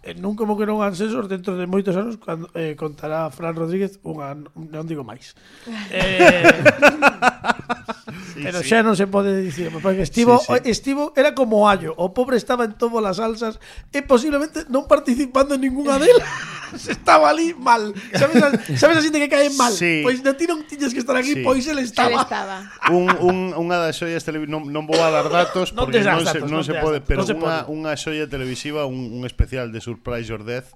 Eh, 0.07 0.15
non 0.15 0.39
como 0.39 0.55
que 0.55 0.63
non 0.63 0.79
han 0.79 0.95
dentro 1.27 1.59
de 1.59 1.67
moitos 1.67 1.91
anos 1.99 2.15
cando, 2.15 2.47
eh, 2.55 2.79
contará 2.79 3.27
Fran 3.27 3.59
Rodríguez 3.59 3.99
unha, 4.07 4.39
non 4.55 4.87
digo 4.87 5.03
máis. 5.03 5.35
Eh, 5.91 6.47
pero 8.43 8.61
sí. 8.61 8.69
xa 8.69 8.85
non 8.85 8.93
se 8.93 9.09
pode 9.09 9.33
dicir, 9.41 9.73
porque 9.81 10.05
estivo, 10.05 10.37
sí, 10.37 10.53
sí. 10.53 10.69
estivo 10.69 11.11
era 11.17 11.33
como 11.33 11.65
allo, 11.65 11.97
o 11.97 12.13
pobre 12.13 12.37
estaba 12.37 12.65
en 12.65 12.77
todas 12.77 13.01
as 13.05 13.17
salsas 13.17 13.57
e 13.89 14.05
posiblemente 14.05 14.69
non 14.69 14.85
participando 14.85 15.57
en 15.57 15.65
ninguna 15.65 15.97
delas. 15.97 16.25
estaba 16.89 17.29
ali 17.29 17.53
mal. 17.53 17.93
Sabes, 18.13 18.43
a, 18.43 18.49
sabes 18.77 18.97
a 18.97 19.01
xente 19.01 19.19
que 19.19 19.29
cae 19.29 19.49
mal? 19.55 19.71
Sí. 19.71 20.01
Pois 20.03 20.19
de 20.23 20.33
ti 20.35 20.45
non 20.45 20.63
tiñes 20.67 20.93
que 20.93 21.01
estar 21.01 21.15
aquí, 21.15 21.39
sí. 21.39 21.43
pois 21.43 21.65
el 21.67 21.79
estaba. 21.79 22.21
Estaba. 22.21 22.57
un, 22.91 23.07
un, 23.23 23.37
unha 23.55 23.77
das 23.79 23.95
xoias 23.95 24.23
televisivas, 24.23 24.51
non, 24.51 24.67
non 24.69 24.83
vou 24.85 24.99
a 24.99 25.09
dar 25.09 25.27
datos 25.31 25.71
porque 25.75 26.03
non, 26.03 26.23
se, 26.23 26.37
datos, 26.37 26.49
non, 26.51 26.61
se, 26.63 26.73
non 26.73 26.79
se 26.79 26.83
pode, 26.83 26.97
pero 27.03 27.23
no 27.23 27.33
unha, 27.39 27.57
unha 27.71 27.93
xoia 27.95 28.27
televisiva, 28.27 28.85
un, 28.85 29.15
un 29.15 29.23
especial 29.23 29.71
de 29.71 29.79
Surprise 29.79 30.27
Your 30.27 30.43
Death, 30.43 30.75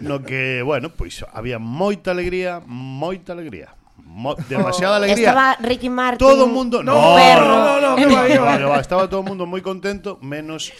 no 0.00 0.22
que, 0.22 0.62
bueno, 0.62 0.94
pois 0.94 1.26
había 1.34 1.58
moita 1.58 2.14
alegría, 2.14 2.62
moita 2.64 3.34
alegría. 3.34 3.79
Mo 4.12 4.34
demasiada 4.48 4.94
oh. 4.94 4.96
alegría. 4.96 5.28
Estaba 5.28 5.56
Ricky 5.60 5.88
Martin. 5.88 6.18
Todo 6.18 6.46
el 6.46 6.50
mundo. 6.50 6.82
No, 6.82 6.94
no, 6.94 7.16
perro. 7.16 7.46
no, 7.46 7.80
no, 7.80 7.80
no, 7.80 8.06
no, 8.06 8.26
que 8.26 8.38
va, 8.38 8.58
va. 8.58 8.80
Estaba 8.80 9.08
todo 9.08 9.20
el 9.20 9.26
mundo 9.26 9.46
muy 9.46 9.62
contento, 9.62 10.18
menos 10.20 10.72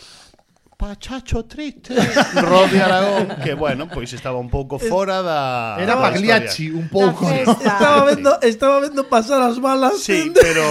Pachacho 0.80 1.44
triste 1.44 1.94
Rodi 2.40 2.78
Aragón 2.78 3.36
que 3.44 3.52
bueno, 3.52 3.86
pois 3.86 4.10
estaba 4.14 4.38
un 4.38 4.48
pouco 4.48 4.78
fora 4.78 5.20
da 5.20 5.76
Era 5.76 5.92
da 5.94 6.00
Pagliacci 6.08 6.70
un 6.70 6.88
pouco 6.88 7.28
¿no? 7.28 7.36
estaba 7.36 8.04
vendo 8.04 8.40
estaba 8.40 8.80
vendo 8.80 9.04
pasar 9.04 9.42
as 9.42 9.60
balas 9.60 10.00
Sí, 10.00 10.32
pero 10.32 10.64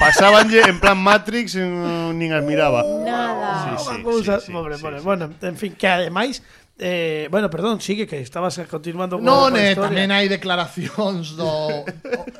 pasábanlle 0.00 0.64
en 0.64 0.80
plan 0.80 0.96
Matrix 0.96 1.60
nin 1.60 2.32
as 2.32 2.40
miraba 2.40 2.80
Nada 3.04 3.76
sí, 3.76 3.84
sí, 3.84 3.90
Una 3.92 4.02
cousa, 4.02 4.40
sí, 4.40 4.46
sí, 4.46 4.52
pobre, 4.52 4.76
sí, 4.76 4.82
pobre. 4.82 4.98
Sí. 4.98 5.04
bueno, 5.04 5.28
en 5.42 5.56
fin, 5.60 5.76
que 5.76 5.86
ademais 5.86 6.40
Eh, 6.82 7.28
bueno, 7.30 7.50
perdón, 7.50 7.82
sigue 7.82 8.06
que 8.06 8.20
estabas 8.20 8.58
continuando 8.64 9.20
con 9.20 9.28
Non, 9.28 9.52
eh, 9.52 9.76
tamén 9.76 10.08
hai 10.08 10.32
declaracións 10.32 11.36
do 11.36 11.84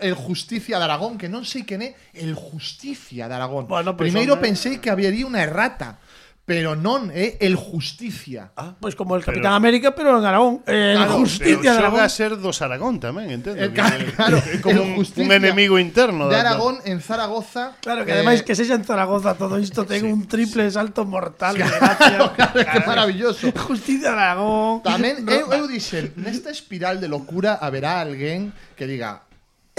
El 0.00 0.16
Justicia 0.16 0.80
de 0.80 0.84
Aragón, 0.88 1.20
que 1.20 1.28
non 1.28 1.44
sei 1.44 1.68
quen 1.68 1.84
é 1.84 1.92
El 2.16 2.32
Justicia 2.32 3.28
de 3.28 3.36
Aragón. 3.36 3.68
Bueno, 3.68 3.92
pues 3.92 4.08
Primeiro 4.08 4.40
pensei 4.40 4.80
que 4.80 4.88
habería 4.88 5.28
unha 5.28 5.44
errata, 5.44 6.00
pero 6.44 6.74
non 6.74 7.14
é 7.14 7.38
el 7.46 7.54
Justicia. 7.54 8.50
Pois 8.56 8.74
pues 8.82 8.94
como 8.98 9.14
el 9.14 9.22
Capitán 9.22 9.54
América, 9.54 9.94
pero 9.94 10.18
en 10.18 10.26
Aragón. 10.26 10.66
Eh, 10.66 10.98
Claro, 10.98 11.14
en 11.14 11.20
Justicia 11.22 11.70
de 11.72 11.78
Aragón. 11.78 12.00
a 12.02 12.08
ser 12.10 12.34
dos 12.42 12.58
Aragón 12.58 12.98
tamén, 12.98 13.30
entendo. 13.30 13.54
Eh, 13.62 13.70
claro, 13.70 14.42
como 14.58 14.82
el 14.82 14.90
un, 14.90 14.94
Justicia 14.98 15.24
un 15.24 15.30
enemigo 15.30 15.78
interno. 15.78 16.26
de 16.26 16.34
Aragón 16.34 16.82
en 16.82 16.98
Zaragoza. 16.98 17.78
Claro, 17.78 18.02
que 18.02 18.10
eh, 18.10 18.18
ademais 18.18 18.42
que 18.42 18.58
sexa 18.58 18.74
en 18.74 18.82
Zaragoza 18.82 19.38
todo 19.38 19.62
isto 19.62 19.86
ten 19.86 20.02
un 20.10 20.26
triple 20.26 20.66
salto 20.74 21.06
mortal 21.06 21.54
de 21.54 21.62
Claro, 21.62 22.32
claro, 22.38 22.58
que 22.66 22.80
maravilloso. 22.82 23.46
Justicia 23.70 24.10
de 24.10 24.18
Aragón. 24.18 24.82
Tamén 24.82 25.22
eu, 25.30 25.54
eu 25.54 25.70
dixen, 25.70 26.18
nesta 26.18 26.50
espiral 26.50 26.98
de 26.98 27.06
locura 27.06 27.62
haberá 27.62 28.02
alguén 28.02 28.50
que 28.74 28.90
diga 28.90 29.22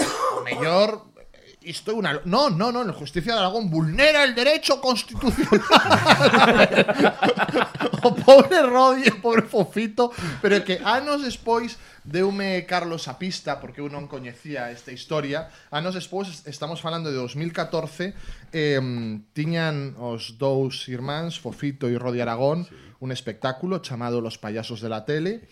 o 0.00 0.40
mellor 0.40 1.11
Esto 1.64 1.94
una... 1.94 2.20
No, 2.24 2.50
no, 2.50 2.72
no, 2.72 2.84
la 2.84 2.92
justicia 2.92 3.34
de 3.34 3.38
Aragón 3.38 3.70
vulnera 3.70 4.24
el 4.24 4.34
derecho 4.34 4.80
constitucional. 4.80 5.62
o 8.02 8.08
oh, 8.08 8.14
pobre 8.14 8.62
Rodi, 8.62 9.10
pobre 9.22 9.42
Fofito, 9.42 10.12
pero 10.40 10.64
que 10.64 10.80
anos 10.84 11.22
despois 11.22 11.78
deume 12.04 12.66
Carlos 12.66 13.06
a 13.06 13.18
pista, 13.18 13.62
porque 13.62 13.78
eu 13.78 13.86
non 13.86 14.10
coñecía 14.10 14.74
esta 14.74 14.90
historia, 14.90 15.46
anos 15.70 15.94
despois, 15.94 16.42
estamos 16.50 16.82
falando 16.82 17.14
de 17.14 17.18
2014, 17.18 18.14
eh, 18.50 18.82
tiñan 19.30 19.94
os 20.02 20.34
dous 20.34 20.90
irmáns, 20.90 21.38
Fofito 21.38 21.86
e 21.86 21.94
Rodi 21.94 22.18
Aragón, 22.18 22.66
sí. 22.66 22.74
un 22.98 23.14
espectáculo 23.14 23.78
chamado 23.78 24.18
Los 24.18 24.38
payasos 24.38 24.82
de 24.82 24.90
la 24.90 25.06
tele, 25.06 25.46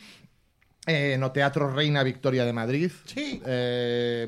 eh, 0.86 1.14
no 1.18 1.30
Teatro 1.30 1.70
Reina 1.70 2.02
Victoria 2.02 2.44
de 2.44 2.52
Madrid. 2.52 2.90
Sí. 3.06 3.40
Eh, 3.46 4.26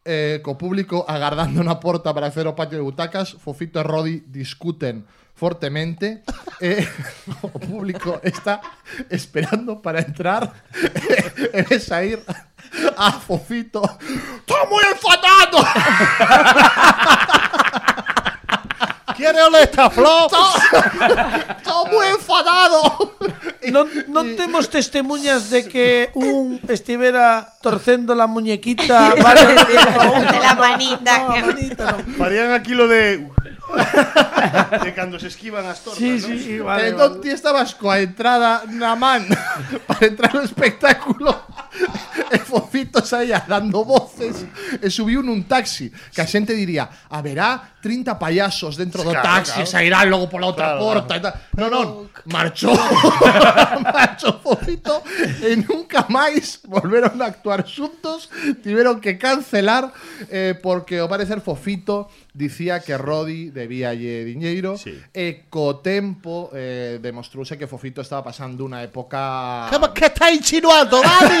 eh, 0.04 0.40
co 0.42 0.56
público 0.56 1.04
agardando 1.06 1.62
na 1.62 1.78
porta 1.78 2.10
para 2.16 2.32
acceder 2.32 2.48
ao 2.48 2.56
patio 2.58 2.80
de 2.80 2.86
butacas 2.86 3.36
Fofito 3.38 3.78
e 3.78 3.84
Rodi 3.84 4.16
discuten 4.26 5.04
fortemente 5.36 6.24
eh, 6.58 6.82
o 7.44 7.58
público 7.60 8.18
está 8.24 8.60
esperando 9.10 9.78
para 9.84 10.00
entrar 10.02 10.66
e 11.54 11.60
ves 11.62 11.84
sair 11.84 12.18
a 12.96 13.12
Fofito 13.12 13.84
¡Estoy 13.84 14.64
muy 14.66 14.84
enfadado! 14.90 15.58
¿Quiere 19.18 19.42
oler 19.42 19.64
esta 19.64 19.90
flor? 19.90 20.30
¡Estoy 21.58 21.90
muy 21.90 22.06
enfadado! 22.06 23.16
Non, 23.66 23.90
non 24.06 24.38
temos 24.38 24.70
testemunhas 24.70 25.50
de 25.50 25.66
que 25.66 26.14
un 26.14 26.62
estivera 26.70 27.42
torcendo 27.58 28.14
la 28.14 28.30
muñequita 28.30 29.12
vale, 29.18 29.42
De 29.42 30.38
la 30.38 30.54
manita. 30.54 31.12
No, 31.18 31.34
a 31.34 31.40
manita 31.42 31.82
no. 31.90 31.98
Farían 32.14 32.54
aquí 32.54 32.78
lo 32.78 32.86
de. 32.86 33.26
de 34.84 34.94
cuando 34.94 35.18
se 35.18 35.28
esquivan 35.28 35.66
las 35.66 35.82
tortas. 35.82 35.98
Sí, 35.98 36.16
¿no? 36.22 36.28
sí, 36.38 36.58
vale, 36.58 36.88
entón 36.88 37.18
vale. 37.18 37.22
ti 37.22 37.28
estabas 37.28 37.74
coa 37.74 38.00
entrada 38.00 38.64
na 38.70 38.96
man 38.96 39.28
para 39.88 40.06
entrar 40.06 40.32
no 40.32 40.40
espectáculo 40.40 41.28
e 42.32 42.38
Fofito 42.40 43.04
saía 43.04 43.44
dando 43.44 43.84
voces 43.84 44.48
e 44.80 44.88
subiu 44.88 45.20
nun 45.20 45.44
taxi 45.44 45.92
que 45.92 46.24
a 46.24 46.28
xente 46.28 46.56
diría 46.56 46.88
haberá 47.12 47.76
30 47.84 48.16
payasos 48.16 48.80
dentro 48.80 49.04
claro, 49.10 49.28
taxi 49.28 49.52
claro. 49.52 49.66
se 49.66 50.06
luego 50.06 50.28
por 50.28 50.40
la 50.40 50.46
otra 50.48 50.66
claro, 50.66 50.80
puerta 50.80 51.16
y 51.16 51.20
tal. 51.20 51.34
No, 51.56 51.70
no, 51.70 52.10
marchó. 52.26 52.72
marchó 53.82 54.40
Fofito 54.42 55.02
y 55.42 55.56
nunca 55.56 56.06
más 56.08 56.60
volvieron 56.64 57.20
a 57.22 57.26
actuar 57.26 57.64
juntos. 57.66 58.30
Tuvieron 58.62 59.00
que 59.00 59.18
cancelar 59.18 59.92
eh, 60.30 60.58
porque, 60.62 61.00
o 61.00 61.08
parecer, 61.08 61.40
Fofito 61.40 62.08
dicía 62.38 62.80
que 62.80 62.96
Rodi 62.96 63.50
debía 63.50 63.92
lle 63.94 64.24
dinero. 64.24 64.78
Sí. 64.78 64.94
E 65.12 65.50
tempo 65.82 66.50
eh, 66.54 67.00
que 67.58 67.66
Fofito 67.66 68.00
estaba 68.00 68.22
pasando 68.22 68.64
una 68.64 68.82
época... 68.82 69.68
¿Qué 69.94 70.06
está 70.06 70.30
insinuando, 70.30 71.02
Dani? 71.02 71.38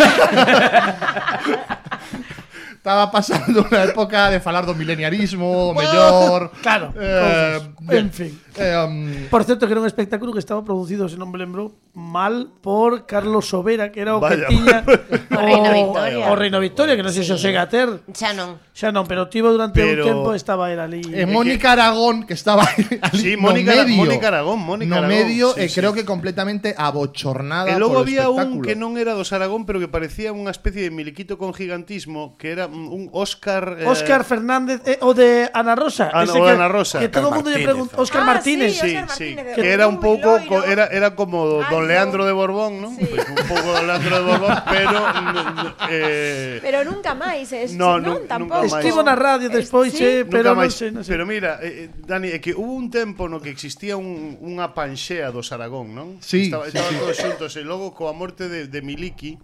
estaba 2.78 3.10
pasando 3.10 3.66
unha 3.66 3.90
época 3.90 4.30
de 4.30 4.38
falar 4.38 4.62
do 4.64 4.72
mileniarismo, 4.78 5.44
o 5.70 5.74
mellor. 5.74 6.54
Claro, 6.62 6.94
Eh, 6.94 7.58
bien. 7.84 8.06
En 8.06 8.10
fin. 8.14 8.32
Eh, 8.58 8.74
um, 8.74 9.28
Por 9.30 9.44
certo, 9.46 9.66
que 9.66 9.72
era 9.74 9.82
un 9.82 9.86
espectáculo 9.86 10.32
que 10.34 10.42
estaba 10.42 10.64
producido, 10.66 11.06
se 11.06 11.14
non 11.18 11.30
me 11.30 11.38
lembro, 11.38 11.78
mal 11.94 12.50
por 12.62 13.06
Carlos 13.06 13.46
Sobera, 13.50 13.90
que 13.94 14.02
era 14.02 14.18
o 14.18 14.20
Vaya. 14.22 14.46
que 14.46 14.54
tiña 14.54 14.82
O 15.30 15.38
Reino 15.38 15.70
Victoria. 15.70 16.24
o 16.26 16.32
Reino 16.34 16.58
Victoria, 16.58 16.94
que 16.98 17.04
non 17.06 17.14
sei 17.14 17.22
se 17.26 17.34
o 17.34 17.38
chega 17.38 17.66
a 17.66 17.70
ter. 17.70 17.86
Xa 18.14 18.34
non. 18.34 18.58
Xa 18.74 18.90
non, 18.94 19.06
pero 19.06 19.26
tivo 19.30 19.50
durante 19.54 19.78
Pero- 19.78 20.02
un 20.02 20.06
tempo 20.10 20.28
estaba 20.34 20.70
era 20.74 20.86
ali. 20.90 21.02
e 21.02 21.22
Mónica 21.26 21.74
Aragón, 21.74 22.26
que 22.26 22.34
estaba 22.34 22.62
ali 22.66 22.86
Sí, 23.14 23.34
no 23.38 23.50
Mónica- 23.50 23.74
medio, 23.74 23.94
Mónica 23.94 24.26
Aragón, 24.30 24.58
Mónica 24.62 24.90
no 24.98 25.06
Aragón, 25.06 25.14
medio, 25.18 25.46
sí, 25.54 25.62
e 25.62 25.64
sí. 25.70 25.74
creo 25.78 25.90
que 25.94 26.02
completamente 26.06 26.74
abochornada 26.78 27.70
E 27.74 27.78
logo 27.78 27.98
polo 27.98 28.06
había 28.06 28.26
un 28.30 28.38
espectáculo. 28.38 28.62
que 28.66 28.74
non 28.78 28.94
era 28.98 29.14
dos 29.14 29.30
Aragón, 29.34 29.66
pero 29.66 29.78
que 29.82 29.90
parecía 29.90 30.30
unha 30.34 30.50
especie 30.54 30.82
de 30.86 30.90
miliquito 30.94 31.38
con 31.38 31.50
gigantismo, 31.54 32.34
que 32.38 32.50
era 32.54 32.66
un 32.68 33.10
Óscar... 33.12 33.76
Eh... 33.80 33.86
Óscar 33.86 34.24
Fernández, 34.24 34.80
eh, 34.84 34.98
o 35.00 35.14
de 35.14 35.50
Ana 35.52 35.74
Rosa. 35.74 36.10
Ana, 36.12 36.24
ese 36.24 36.38
o 36.38 36.44
que, 36.44 36.50
Ana 36.50 36.68
Rosa. 36.68 36.98
Que 37.00 37.08
todo 37.08 37.28
o 37.28 37.34
mundo 37.34 37.50
lle 37.50 37.64
pregunta... 37.64 37.96
Óscar 37.96 38.22
ah, 38.22 38.36
Martínez. 38.36 38.76
Sí, 38.76 38.90
sí, 38.90 38.94
Martínez, 38.94 39.16
sí. 39.16 39.54
Que, 39.56 39.62
que 39.62 39.68
era 39.72 39.88
un 39.88 39.98
pouco... 40.00 40.38
Co, 40.46 40.64
era, 40.64 40.86
era 40.92 41.16
como 41.16 41.64
Ay, 41.64 41.72
Don 41.72 41.82
no. 41.82 41.88
Leandro 41.88 42.22
de 42.28 42.32
Borbón, 42.32 42.80
¿no? 42.80 42.90
Sí. 42.94 43.06
Pues 43.08 43.24
un 43.28 43.42
pouco 43.48 43.72
Don 43.72 43.86
Leandro 43.86 44.14
de 44.16 44.24
Borbón, 44.24 44.54
pero... 44.70 44.98
Mm, 45.00 45.68
eh, 45.90 46.58
pero 46.62 46.84
nunca 46.84 47.14
máis. 47.14 47.52
Es, 47.52 47.72
no, 47.74 47.98
non, 47.98 48.28
tampouco. 48.28 48.68
Estivo 48.68 49.00
na 49.02 49.16
radio 49.16 49.48
despois, 49.48 49.94
eh, 49.98 50.28
pero 50.28 50.52
non 50.52 50.68
sei, 50.68 50.92
non 50.92 51.02
sei. 51.02 51.16
Pero 51.16 51.24
mira, 51.24 51.58
eh, 51.64 51.88
eh, 51.88 52.04
Dani, 52.04 52.28
é 52.34 52.38
que 52.38 52.52
hubo 52.52 52.76
un 52.76 52.92
tempo 52.92 53.26
no 53.26 53.40
que 53.40 53.48
existía 53.48 53.96
un, 53.96 54.36
unha 54.44 54.76
panxea 54.76 55.32
dos 55.32 55.50
Aragón, 55.50 55.96
non? 55.96 56.20
Sí, 56.20 56.52
estaba, 56.52 56.68
sí, 56.68 56.76
estaba 56.76 56.90
sí. 56.92 56.96
todos 57.00 57.16
xuntos 57.16 57.50
e 57.56 57.62
logo 57.64 57.96
coa 57.96 58.12
morte 58.12 58.46
de, 58.52 58.68
de 58.68 58.80
Miliki 58.84 59.40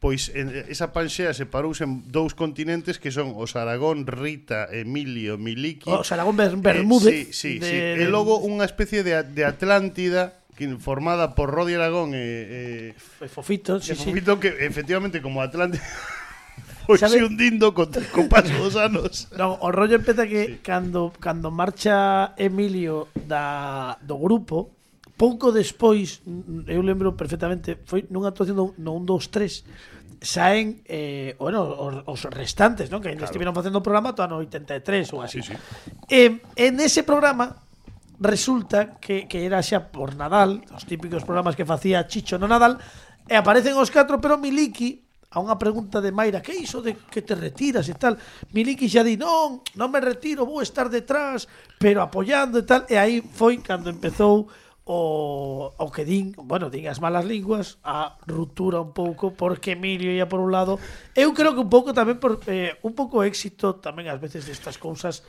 pois 0.00 0.32
en, 0.32 0.48
esa 0.72 0.96
panxea 0.96 1.36
separouse 1.36 1.84
en 1.84 2.08
dous 2.08 2.32
continentes 2.32 2.96
que 2.96 3.12
son 3.12 3.36
o 3.36 3.44
Aragón, 3.44 4.08
Rita, 4.08 4.64
Emilio, 4.72 5.36
Miliki. 5.36 5.92
O 5.92 6.00
Aragón 6.00 6.40
Ber 6.40 6.56
Bermúdez. 6.56 7.12
Eh, 7.12 7.24
sí, 7.36 7.60
sí, 7.60 7.60
de... 7.60 8.00
sí. 8.00 8.02
E 8.02 8.06
logo 8.08 8.40
unha 8.40 8.64
especie 8.64 9.04
de, 9.04 9.20
de 9.20 9.44
Atlántida 9.44 10.40
que 10.56 10.66
formada 10.80 11.36
por 11.36 11.52
Rodi 11.52 11.76
Aragón 11.76 12.16
e, 12.16 12.96
e, 12.96 13.24
e 13.24 13.28
Fofito, 13.28 13.76
e 13.76 13.84
sí, 13.84 13.92
Fofito 13.92 14.40
sí. 14.40 14.48
que 14.48 14.50
efectivamente 14.64 15.20
como 15.20 15.44
Atlántida 15.44 15.84
Pois 16.90 17.02
hundindo 17.02 17.72
con, 17.72 17.92
con 18.10 18.28
paso 18.28 18.50
dos 18.58 18.74
anos. 18.74 19.28
No, 19.38 19.54
o 19.62 19.70
rollo 19.70 19.96
empeza 19.96 20.26
que 20.26 20.46
sí. 20.46 20.58
cando 20.64 21.12
cando 21.20 21.52
marcha 21.52 22.34
Emilio 22.34 23.06
da 23.14 23.94
do 24.02 24.18
grupo, 24.18 24.74
pouco 25.20 25.52
despois, 25.52 26.24
eu 26.64 26.80
lembro 26.80 27.12
perfectamente, 27.12 27.76
foi 27.84 28.08
nunha 28.08 28.32
actuación 28.32 28.56
do, 28.56 28.66
no 28.80 28.96
1, 29.04 29.04
2, 29.04 29.28
3, 29.28 30.24
saen 30.24 30.80
eh, 30.88 31.36
bueno, 31.36 31.60
os, 31.68 32.08
os 32.08 32.20
restantes, 32.32 32.88
non? 32.88 33.04
que 33.04 33.12
ainda 33.12 33.28
claro. 33.28 33.32
estiveron 33.36 33.52
facendo 33.52 33.80
o 33.80 33.84
programa 33.84 34.16
toda 34.16 34.32
no 34.32 34.40
83 34.40 34.80
ou 35.12 35.20
así. 35.20 35.44
Sí, 35.44 35.52
sí. 35.52 35.56
Eh, 36.08 36.40
en 36.56 36.80
ese 36.80 37.04
programa 37.04 37.52
resulta 38.16 38.96
que, 38.96 39.28
que 39.28 39.44
era 39.44 39.60
xa 39.60 39.92
por 39.92 40.16
Nadal, 40.16 40.64
os 40.72 40.88
típicos 40.88 41.28
programas 41.28 41.52
que 41.52 41.68
facía 41.68 42.08
Chicho 42.08 42.40
no 42.40 42.48
Nadal, 42.48 42.80
e 43.28 43.36
aparecen 43.36 43.76
os 43.76 43.92
catro, 43.92 44.24
pero 44.24 44.40
Miliki 44.40 45.04
a 45.30 45.38
unha 45.38 45.60
pregunta 45.60 46.00
de 46.00 46.16
Mayra, 46.16 46.40
que 46.40 46.56
iso 46.56 46.80
de 46.80 46.96
que 47.06 47.20
te 47.20 47.36
retiras 47.36 47.86
e 47.92 47.94
tal? 47.94 48.16
Miliki 48.56 48.88
xa 48.88 49.04
di, 49.04 49.20
non, 49.20 49.60
non 49.76 49.92
me 49.92 50.00
retiro, 50.00 50.48
vou 50.48 50.64
estar 50.64 50.88
detrás, 50.88 51.44
pero 51.76 52.00
apoyando 52.00 52.58
e 52.58 52.64
tal. 52.64 52.88
E 52.88 52.96
aí 52.96 53.20
foi 53.20 53.60
cando 53.60 53.92
empezou 53.92 54.48
o, 54.90 55.70
o 55.78 55.86
que 55.94 56.02
din, 56.02 56.34
bueno, 56.34 56.66
din 56.66 56.90
as 56.90 56.98
malas 56.98 57.22
linguas, 57.22 57.78
a 57.86 58.18
ruptura 58.26 58.82
un 58.82 58.90
pouco 58.90 59.30
porque 59.30 59.78
Emilio 59.78 60.10
ia 60.10 60.26
por 60.26 60.42
un 60.42 60.50
lado. 60.50 60.82
Eu 61.14 61.30
creo 61.30 61.54
que 61.54 61.62
un 61.62 61.70
pouco 61.70 61.94
tamén 61.94 62.18
por 62.18 62.42
eh, 62.50 62.74
un 62.82 62.98
pouco 62.98 63.22
éxito 63.22 63.78
tamén 63.78 64.10
ás 64.10 64.18
veces 64.18 64.50
destas 64.50 64.82
cousas 64.82 65.22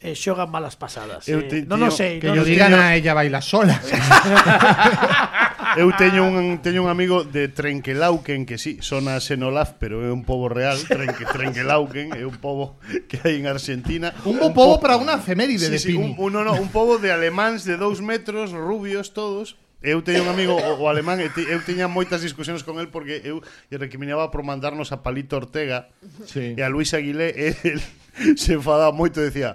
Eh, 0.00 0.12
e 0.12 0.14
xogan 0.14 0.52
malas 0.52 0.76
pasadas. 0.76 1.24
Eu 1.24 1.48
te, 1.48 1.64
non 1.64 1.80
o 1.80 1.90
sei. 1.90 2.20
Que 2.20 2.28
non 2.28 2.40
yo 2.40 2.44
digan 2.44 2.76
a 2.76 2.92
ella 2.92 3.16
baila 3.16 3.40
sola. 3.40 3.80
Eu 5.76 5.92
teño 5.92 6.24
un 6.24 6.64
teño 6.64 6.84
un 6.84 6.88
amigo 6.88 7.20
de 7.24 7.48
Trenquelauquen 7.48 8.48
que 8.48 8.56
si, 8.56 8.80
sí, 8.80 8.82
sona 8.82 9.16
a 9.16 9.20
Senolaf, 9.20 9.76
pero 9.76 10.00
é 10.00 10.12
un 10.12 10.24
pobo 10.24 10.48
real, 10.48 10.80
Trenque, 10.88 11.28
Trenquelauquen, 11.28 12.16
é 12.16 12.24
un 12.24 12.40
pobo 12.40 12.80
que 13.08 13.20
hai 13.20 13.36
en 13.36 13.44
Argentina. 13.44 14.16
Un 14.24 14.40
bo 14.40 14.56
pobo 14.56 14.80
po 14.80 14.88
para 14.88 14.96
unha 14.96 15.20
efeméride 15.20 15.68
sí, 15.68 15.72
de 15.72 15.78
sí, 15.78 15.92
Pini. 15.92 16.16
Un, 16.16 16.16
un, 16.16 16.30
no, 16.32 16.40
no, 16.48 16.56
un 16.56 16.72
pobo 16.72 16.96
de 16.96 17.12
alemáns 17.12 17.68
de 17.68 17.76
dous 17.76 18.00
metros, 18.00 18.56
rubios 18.56 19.12
todos, 19.12 19.60
Eu 19.84 20.00
teño 20.00 20.24
un 20.24 20.32
amigo 20.32 20.56
o, 20.56 20.70
o 20.80 20.84
alemán 20.88 21.20
e 21.20 21.28
te, 21.28 21.44
eu 21.44 21.60
tiña 21.60 21.84
moitas 21.84 22.24
discusións 22.24 22.64
con 22.64 22.80
el 22.80 22.88
porque 22.88 23.20
eu 23.22 23.44
lle 23.68 23.76
recriminaba 23.76 24.32
por 24.32 24.40
mandarnos 24.40 24.88
a 24.90 25.04
Palito 25.04 25.36
Ortega 25.36 25.92
sí. 26.24 26.56
e 26.56 26.60
a 26.64 26.72
Luis 26.72 26.96
Aguilé 26.96 27.36
e 27.36 27.52
el, 27.60 27.84
se 28.36 28.54
enfadaba 28.54 28.92
moito 28.92 29.20
e 29.20 29.28
decía 29.28 29.54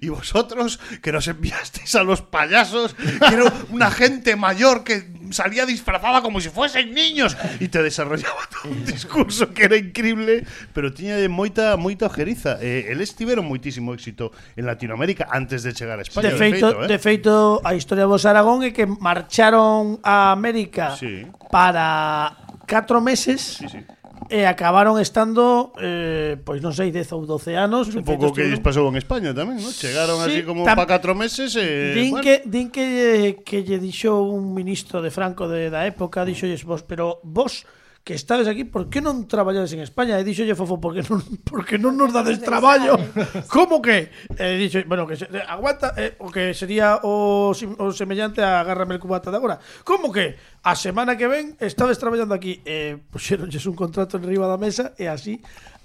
y 0.00 0.08
vosotros 0.08 0.80
que 1.02 1.12
nos 1.12 1.28
enviasteis 1.28 1.94
a 1.94 2.02
los 2.02 2.22
payasos 2.22 2.94
que 2.94 3.34
era 3.34 3.52
una 3.70 3.90
gente 3.90 4.36
mayor 4.36 4.84
que 4.84 5.04
salía 5.30 5.66
disfrazada 5.66 6.22
como 6.22 6.40
si 6.40 6.48
fuesen 6.48 6.94
niños 6.94 7.36
y 7.60 7.68
te 7.68 7.82
desarrollaba 7.82 8.40
todo 8.50 8.72
un 8.72 8.84
discurso 8.84 9.52
que 9.52 9.64
era 9.64 9.76
increíble, 9.76 10.44
pero 10.72 10.92
tiña 10.92 11.16
de 11.16 11.28
moita 11.28 11.76
moita 11.76 12.06
ojeriza. 12.06 12.58
Eh, 12.60 12.88
eles 12.88 13.14
tiveron 13.14 13.44
moitísimo 13.44 13.92
éxito 13.92 14.32
en 14.56 14.64
Latinoamérica 14.66 15.28
antes 15.30 15.62
de 15.62 15.72
chegar 15.72 15.98
a 15.98 16.02
España. 16.02 16.30
De 16.30 16.36
feito, 16.36 16.84
eh. 16.84 16.88
de 16.88 16.98
feito, 16.98 17.60
a 17.64 17.74
historia 17.74 18.06
vos 18.08 18.24
Aragón 18.24 18.64
é 18.64 18.72
que 18.72 18.86
marcharon 18.86 20.00
a 20.02 20.32
América 20.32 20.96
Sí. 20.96 21.26
para 21.52 22.36
4 22.68 23.00
meses 23.00 23.60
Sí, 23.60 23.68
sí. 23.68 23.80
e 24.28 24.44
acabaron 24.44 25.00
estando 25.00 25.72
eh, 25.80 26.36
pois 26.44 26.60
non 26.60 26.76
sei, 26.76 26.92
10 26.92 27.16
ou 27.16 27.24
12 27.24 27.56
anos 27.56 27.88
un 27.96 28.04
pouco 28.04 28.30
que 28.36 28.44
lles 28.44 28.60
pasou 28.60 28.84
en 28.92 29.00
España 29.00 29.32
tamén 29.32 29.56
¿no? 29.56 29.72
chegaron 29.72 30.20
sí, 30.24 30.24
así 30.28 30.40
como 30.44 30.68
para 30.68 30.84
4 30.84 31.16
meses 31.16 31.56
e, 31.56 31.96
din, 31.96 32.12
bueno. 32.12 32.24
que, 32.24 32.34
din 32.44 32.68
que, 32.68 33.40
que 33.40 33.64
lle 33.64 33.80
dixo 33.80 34.20
un 34.20 34.52
ministro 34.52 35.00
de 35.00 35.08
Franco 35.08 35.48
de, 35.48 35.72
da 35.72 35.88
época 35.88 36.22
mm. 36.22 36.26
dixolles 36.28 36.62
vos, 36.68 36.84
pero 36.84 37.24
vos 37.24 37.64
que 38.08 38.14
estades 38.14 38.48
aquí, 38.48 38.64
por 38.64 38.88
que 38.88 39.04
non 39.04 39.28
traballades 39.28 39.68
en 39.76 39.84
España? 39.84 40.16
E 40.16 40.24
dixolle 40.24 40.56
Fofo, 40.56 40.80
porque 40.80 41.04
non, 41.04 41.20
porque 41.44 41.76
non 41.76 41.92
nos 41.92 42.08
dades 42.08 42.40
traballo. 42.40 42.96
Como 43.52 43.84
que? 43.84 44.08
E 44.32 44.56
dixo, 44.56 44.80
bueno, 44.88 45.04
que 45.04 45.20
se, 45.20 45.28
aguanta, 45.44 45.92
eh, 45.92 46.16
o 46.16 46.32
que 46.32 46.56
sería 46.56 47.04
o, 47.04 47.52
o 47.52 47.86
semellante 47.92 48.40
a 48.40 48.64
agárrame 48.64 48.96
el 48.96 49.02
cubata 49.04 49.28
de 49.28 49.36
agora. 49.36 49.60
Como 49.84 50.08
que? 50.08 50.40
A 50.62 50.74
semana 50.74 51.14
que 51.14 51.30
ven 51.30 51.54
estades 51.62 51.96
traballando 52.02 52.34
aquí 52.34 52.60
e 52.66 52.98
eh, 52.98 53.02
puxeronlles 53.10 53.64
un 53.70 53.78
contrato 53.78 54.18
en 54.18 54.26
riba 54.26 54.50
da 54.50 54.58
mesa 54.58 54.92
e 54.98 55.06
así 55.06 55.38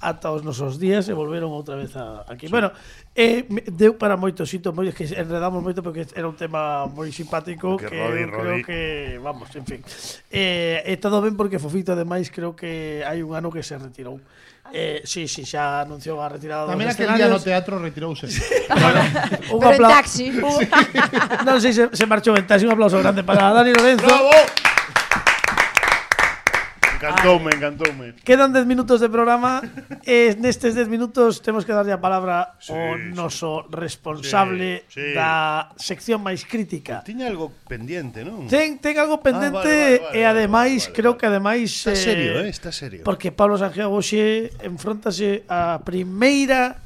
ata 0.04 0.34
os 0.34 0.44
nosos 0.44 0.76
días 0.82 1.08
e 1.08 1.14
volveron 1.16 1.54
outra 1.56 1.80
vez 1.80 1.96
a, 1.96 2.28
aquí. 2.28 2.50
Sí. 2.50 2.52
Bueno, 2.52 2.76
eh, 3.16 3.48
deu 3.72 3.96
para 3.96 4.20
moito 4.20 4.44
sito, 4.44 4.76
moi 4.76 4.92
que 4.92 5.08
enredamos 5.08 5.64
moito 5.64 5.80
porque 5.80 6.04
era 6.12 6.28
un 6.28 6.36
tema 6.36 6.90
moi 6.92 7.08
simpático 7.14 7.80
que, 7.80 7.88
que 7.88 7.96
Rodi, 7.96 8.24
eu 8.26 8.30
creo 8.34 8.58
que 8.66 8.80
vamos, 9.22 9.48
en 9.56 9.64
fin. 9.64 9.82
Eh, 10.28 10.84
e 10.84 10.94
todo 11.00 11.24
ben 11.24 11.40
porque 11.40 11.62
Fofito 11.62 11.96
ademais 11.96 12.28
creo 12.34 12.58
que 12.58 13.06
hai 13.08 13.24
un 13.24 13.38
ano 13.38 13.54
que 13.54 13.64
se 13.64 13.80
retirou. 13.80 14.20
Eh, 14.72 15.04
sí, 15.04 15.28
sí, 15.28 15.44
xa 15.44 15.84
anunciou 15.84 16.24
a 16.24 16.32
retirada 16.32 16.66
Tamén 16.72 16.88
dos 16.88 16.96
aquel 16.96 17.12
día 17.20 17.28
no 17.28 17.38
teatro 17.38 17.78
retirouse. 17.78 18.32
Sí. 18.32 18.42
bueno, 18.72 19.02
un 19.54 19.60
Pero 19.60 19.76
en 19.76 19.92
taxi. 19.92 20.28
Sí. 20.34 20.66
Non 21.44 21.60
sei, 21.60 21.76
se, 21.76 21.92
se 21.92 22.06
marchou 22.08 22.34
en 22.40 22.48
taxi 22.48 22.64
Un 22.66 22.74
aplauso 22.74 22.98
grande 23.04 23.22
para 23.28 23.52
Dani 23.52 23.76
Lorenzo. 23.76 24.08
Bravo. 24.08 24.32
Encantoume, 27.04 27.52
encantoume. 27.52 28.14
Quedan 28.24 28.56
10 28.56 28.64
minutos 28.64 29.04
de 29.04 29.12
programa 29.12 29.60
e 30.08 30.40
nestes 30.40 30.72
10 30.72 30.88
minutos 30.88 31.44
temos 31.44 31.68
que 31.68 31.76
darlle 31.76 31.92
a 31.92 32.00
palabra 32.00 32.56
sí, 32.64 32.72
ao 32.72 32.96
noso 33.12 33.68
responsable 33.68 34.88
sí, 34.88 35.04
sí. 35.04 35.12
da 35.12 35.76
sección 35.76 36.24
máis 36.24 36.48
crítica. 36.48 37.04
Tiña 37.04 37.28
algo 37.28 37.52
pendiente, 37.68 38.24
non? 38.24 38.48
Ten, 38.48 38.80
ten 38.80 38.96
algo 38.96 39.20
pendente 39.20 39.60
ah, 39.60 39.68
vale, 39.68 40.00
vale, 40.00 40.16
vale, 40.16 40.16
e 40.16 40.22
ademais, 40.24 40.80
vale, 40.80 40.88
vale. 40.88 40.96
creo 40.96 41.14
que 41.20 41.26
ademais... 41.28 41.68
Está 41.84 41.92
eh, 41.92 42.00
serio, 42.00 42.32
eh, 42.40 42.48
está 42.48 42.72
serio. 42.72 43.04
Porque 43.04 43.36
Pablo 43.36 43.60
Santiago 43.60 44.00
xe 44.00 44.56
enfrontase 44.64 45.44
a 45.52 45.84
primeira 45.84 46.80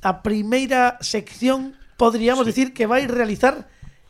a 0.00 0.24
primeira 0.24 0.96
sección, 1.04 1.76
podríamos 2.00 2.48
sí. 2.48 2.56
decir, 2.56 2.66
que 2.72 2.88
vai 2.88 3.04
realizar 3.04 3.68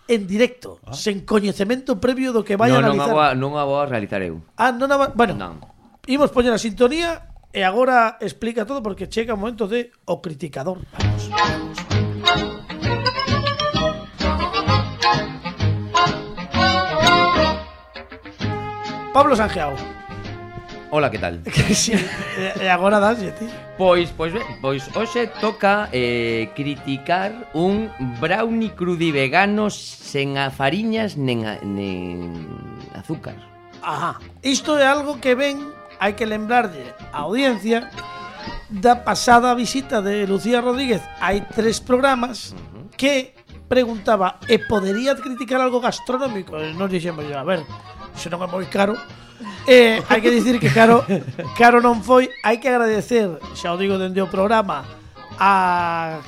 en 0.09 0.26
directo, 0.26 0.80
ah? 0.88 0.96
sen 0.96 1.22
coñecemento 1.28 2.00
previo 2.00 2.32
do 2.32 2.42
que 2.42 2.56
vai 2.56 2.72
no, 2.72 2.76
a 2.76 2.78
analizar. 2.80 3.12
Non, 3.12 3.20
a, 3.20 3.28
non 3.36 3.52
a 3.61 3.62
vou 3.68 3.78
a 3.78 3.86
realizar 3.86 4.24
eu. 4.24 4.40
Ah, 4.56 4.72
non 4.72 4.88
a, 4.88 5.12
bueno, 5.12 5.36
non. 5.36 5.61
imos 6.09 6.32
poñer 6.32 6.56
a 6.56 6.61
sintonía 6.61 7.28
e 7.52 7.61
agora 7.62 8.16
explica 8.24 8.64
todo 8.64 8.80
porque 8.80 9.06
chega 9.06 9.36
o 9.36 9.40
momento 9.40 9.68
de 9.68 9.92
o 10.09 10.24
criticador. 10.24 10.80
Vamos, 10.96 11.28
vamos. 11.28 11.78
Pablo 19.18 19.34
Sanjeao. 19.34 19.97
Hola, 20.91 21.11
que 21.12 21.18
tal? 21.18 21.43
Eh, 21.45 22.03
eh, 22.39 22.55
e 22.62 22.68
agora 22.68 22.99
dalle, 22.99 23.32
ti? 23.32 23.47
Pois, 23.76 24.11
pois, 24.11 24.32
ben, 24.32 24.43
pois 24.61 24.89
hoxe 24.97 25.28
toca 25.41 25.89
eh, 25.93 26.49
criticar 26.57 27.53
un 27.53 27.93
brownie 28.20 28.72
crudi 28.72 29.12
vegano 29.12 29.68
sen 29.68 30.41
a 30.41 30.49
fariñas 30.49 31.20
nen, 31.20 31.45
a, 31.45 31.61
nen 31.61 32.32
azúcar. 32.97 33.36
Ajá. 33.82 34.16
Isto 34.43 34.80
é 34.80 34.89
algo 34.89 35.20
que 35.20 35.36
ven, 35.36 35.61
hai 36.01 36.16
que 36.16 36.24
lembrarlle 36.24 36.97
a 37.12 37.28
audiencia 37.28 37.93
da 38.72 39.05
pasada 39.05 39.53
visita 39.53 40.01
de 40.01 40.24
Lucía 40.24 40.64
Rodríguez. 40.64 41.05
Hai 41.20 41.45
tres 41.53 41.84
programas 41.84 42.53
uh 42.53 42.57
-huh. 42.57 42.84
que 42.97 43.36
preguntaba 43.68 44.41
e 44.49 44.57
podería 44.57 45.12
criticar 45.20 45.61
algo 45.61 45.84
gastronómico? 45.84 46.57
E 46.57 46.72
non 46.72 46.89
dixemos, 46.89 47.28
a 47.28 47.45
ver, 47.45 47.61
se 48.16 48.32
non 48.32 48.41
é 48.41 48.49
moi 48.49 48.64
caro, 48.72 48.97
Eh, 49.66 50.01
hai 50.09 50.20
que 50.24 50.32
dicir 50.32 50.57
que 50.57 50.72
Caro, 50.72 51.05
Caro 51.61 51.84
non 51.84 52.01
foi, 52.01 52.32
hai 52.40 52.57
que 52.57 52.72
agradecer, 52.72 53.36
xa 53.53 53.74
o 53.74 53.80
digo 53.80 54.01
dende 54.01 54.24
o 54.24 54.32
programa, 54.32 54.88
a 55.36 56.18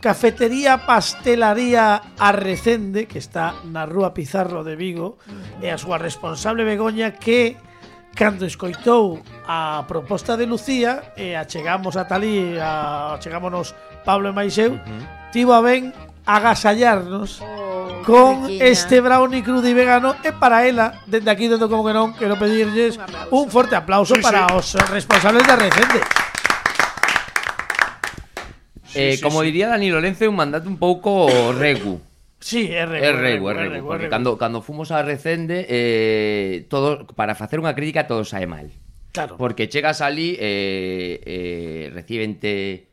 Cafetería 0.00 0.86
Pastelaría 0.86 2.14
Arrecende, 2.18 3.06
que 3.10 3.18
está 3.18 3.58
na 3.66 3.88
Rúa 3.88 4.14
Pizarro 4.14 4.62
de 4.62 4.76
Vigo, 4.76 5.18
e 5.58 5.72
a 5.72 5.80
súa 5.80 5.98
responsable 5.98 6.62
Begoña 6.62 7.16
que 7.18 7.58
cando 8.16 8.46
escoitou 8.48 9.20
a 9.44 9.84
proposta 9.84 10.40
de 10.40 10.48
Lucía 10.48 11.12
e 11.20 11.36
achegamos 11.36 12.00
a 12.00 12.08
Talí, 12.08 12.56
a, 12.56 13.16
achegámonos 13.20 13.76
Pablo 14.08 14.30
e 14.30 14.36
Maiseu, 14.36 14.72
uh 14.72 14.80
-huh. 14.80 15.02
tivo 15.34 15.52
a 15.52 15.60
ben 15.60 15.92
agasallarnos 16.26 17.40
oh, 17.40 18.02
con 18.04 18.50
este 18.50 19.00
brownie 19.00 19.42
crudo 19.42 19.68
y 19.68 19.74
vegano 19.74 20.14
e 20.22 20.34
para 20.34 20.66
ela, 20.66 21.02
dende 21.06 21.30
aquí, 21.30 21.46
dentro 21.46 21.70
como 21.70 21.86
que 21.86 21.94
non, 21.94 22.12
quero 22.18 22.34
pedirlles 22.34 22.98
un, 23.30 23.46
un 23.46 23.46
forte 23.50 23.78
aplauso 23.78 24.18
sí, 24.18 24.22
para 24.22 24.46
sí. 24.50 24.54
os 24.54 24.90
responsables 24.90 25.46
da 25.46 25.54
Recende. 25.54 26.02
Eh, 28.94 29.16
sí, 29.16 29.22
como 29.22 29.40
sí. 29.40 29.46
diría 29.46 29.68
Dani 29.68 29.90
Lorenzo, 29.90 30.28
un 30.28 30.36
mandato 30.36 30.68
un 30.68 30.78
pouco 30.78 31.30
regu. 31.54 32.02
Sí, 32.38 32.70
é 32.70 32.86
rego, 32.86 33.04
é 33.06 33.12
regu, 33.12 33.44
é 33.50 33.54
rego, 33.54 33.88
porque 33.88 34.08
cando 34.08 34.38
cando 34.38 34.62
fomos 34.62 34.92
a 34.92 35.02
Recende 35.02 35.66
eh 35.66 36.66
todo 36.68 37.06
para 37.16 37.34
facer 37.34 37.58
unha 37.58 37.74
crítica 37.74 38.06
todo 38.06 38.22
sae 38.22 38.46
mal. 38.46 38.70
Claro. 39.10 39.34
Porque 39.40 39.66
chegas 39.66 39.98
ali 39.98 40.38
eh 40.38 41.18
eh 41.26 41.82
recibente 41.90 42.85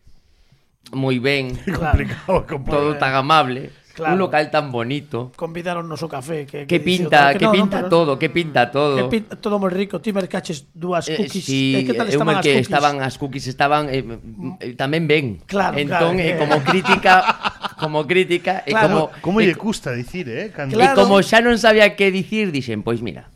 moi 0.91 1.17
ben. 1.23 1.55
Complicado, 1.79 2.43
complicado. 2.43 2.91
Todo 2.91 2.99
tan 2.99 3.15
amable. 3.15 3.71
Claro. 3.93 4.13
Un 4.13 4.19
local 4.25 4.49
tan 4.49 4.73
bonito. 4.73 5.31
Convidaronnos 5.37 6.01
o 6.01 6.09
café. 6.09 6.49
Que, 6.49 6.65
que, 6.65 6.79
pinta, 6.81 7.29
que, 7.31 7.39
que 7.39 7.45
no, 7.45 7.51
pinta 7.53 7.77
no, 7.77 7.85
pero, 7.85 7.89
todo, 7.93 8.11
que 8.17 8.29
pinta 8.33 8.71
todo. 8.73 8.97
Que 8.97 9.05
pinta 9.05 9.37
todo 9.37 9.61
moi 9.61 9.69
rico. 9.69 10.01
Ti 10.01 10.09
mercaches 10.09 10.65
dúas 10.73 11.05
eh, 11.05 11.13
cookies. 11.13 11.45
Eh, 11.45 11.45
si, 11.45 11.61
eh, 11.77 11.85
que 11.85 11.93
tal 11.93 12.09
estaban 12.09 12.41
as 12.41 12.41
que 12.41 12.57
cookies? 12.57 12.65
estaban 12.65 12.95
as 13.05 13.15
cookies 13.21 13.45
estaban 13.45 13.83
eh, 13.93 14.01
eh, 14.01 14.73
tamén 14.73 15.05
ben. 15.05 15.45
Claro, 15.45 15.77
entón, 15.77 16.17
claro, 16.17 16.25
eh, 16.25 16.41
como 16.41 16.57
crítica 16.65 17.13
como 17.83 18.07
crítica 18.07 18.65
eh, 18.65 18.73
claro. 18.73 19.13
e 19.21 19.21
como 19.21 19.21
como 19.21 19.37
lle 19.45 19.53
eh, 19.53 19.61
custa 19.61 19.93
dicir, 19.93 20.25
eh, 20.25 20.49
cando... 20.49 20.73
claro. 20.73 20.97
como 20.97 21.21
xa 21.21 21.45
non 21.45 21.61
sabía 21.61 21.93
que 21.93 22.09
dicir, 22.09 22.49
dixen, 22.49 22.81
pois 22.81 23.05
mira, 23.05 23.29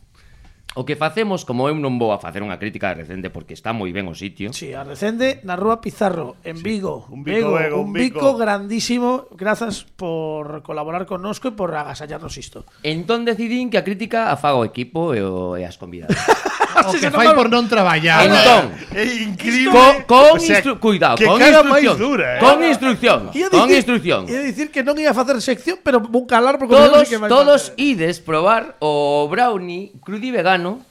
O 0.78 0.86
que 0.86 0.94
facemos, 0.94 1.42
como 1.42 1.66
eu 1.66 1.74
non 1.74 1.98
vou 1.98 2.14
a 2.14 2.22
facer 2.22 2.38
unha 2.38 2.54
crítica 2.54 2.94
a 2.94 2.94
Recende 2.94 3.34
porque 3.34 3.50
está 3.50 3.74
moi 3.74 3.90
ben 3.90 4.06
o 4.06 4.14
sitio. 4.14 4.54
Sí, 4.54 4.70
a 4.70 4.86
Recende 4.86 5.42
na 5.42 5.58
Rúa 5.58 5.82
Pizarro, 5.82 6.38
en 6.46 6.54
sí. 6.54 6.62
Vigo. 6.62 7.02
Un 7.10 7.26
bico, 7.26 7.50
Vigo, 7.50 7.58
Vigo, 7.58 7.78
un, 7.82 7.90
bico. 7.90 8.22
bico 8.22 8.28
grandísimo. 8.38 9.26
Grazas 9.34 9.82
por 9.98 10.62
colaborar 10.62 11.02
connosco 11.02 11.50
e 11.50 11.58
por 11.58 11.74
agasallarnos 11.74 12.38
isto. 12.38 12.62
Entón 12.86 13.26
decidín 13.26 13.74
que 13.74 13.82
a 13.82 13.82
crítica 13.82 14.30
a 14.30 14.38
fago 14.38 14.62
equipo 14.62 15.18
e, 15.18 15.20
o, 15.26 15.58
e 15.58 15.66
as 15.66 15.74
convidadas. 15.74 16.14
o 16.88 16.92
que 16.92 17.10
fai 17.10 17.34
por 17.34 17.48
non 17.50 17.66
traballar. 17.66 18.22
Entón, 18.26 18.70
é 18.94 19.02
eh, 19.02 19.08
eh, 19.08 19.26
increíble. 19.26 19.74
Co, 20.04 20.06
con 20.06 20.36
o 20.36 20.40
sea, 20.40 20.62
cuidado, 20.78 21.16
que 21.18 21.26
con 21.26 21.40
instrucción. 21.40 21.96
Dura, 21.98 22.28
eh? 22.36 22.40
Con 22.40 22.56
instrucción. 22.62 23.18
Dicir, 23.32 23.50
con 23.50 23.66
instrucción. 23.70 24.20
Ia 24.28 24.40
dicir 24.42 24.68
que 24.70 24.82
non 24.86 24.94
ia 24.98 25.10
facer 25.12 25.40
sección, 25.42 25.82
pero 25.82 25.98
vou 25.98 26.28
calar 26.28 26.56
porque 26.56 26.74
todos, 26.74 27.08
que 27.08 27.18
vai 27.18 27.28
todos 27.30 27.74
mal. 27.74 27.80
ides 27.80 28.22
probar 28.22 28.78
o 28.78 29.26
brownie 29.26 29.96
crudi 30.04 30.30
vegano 30.30 30.86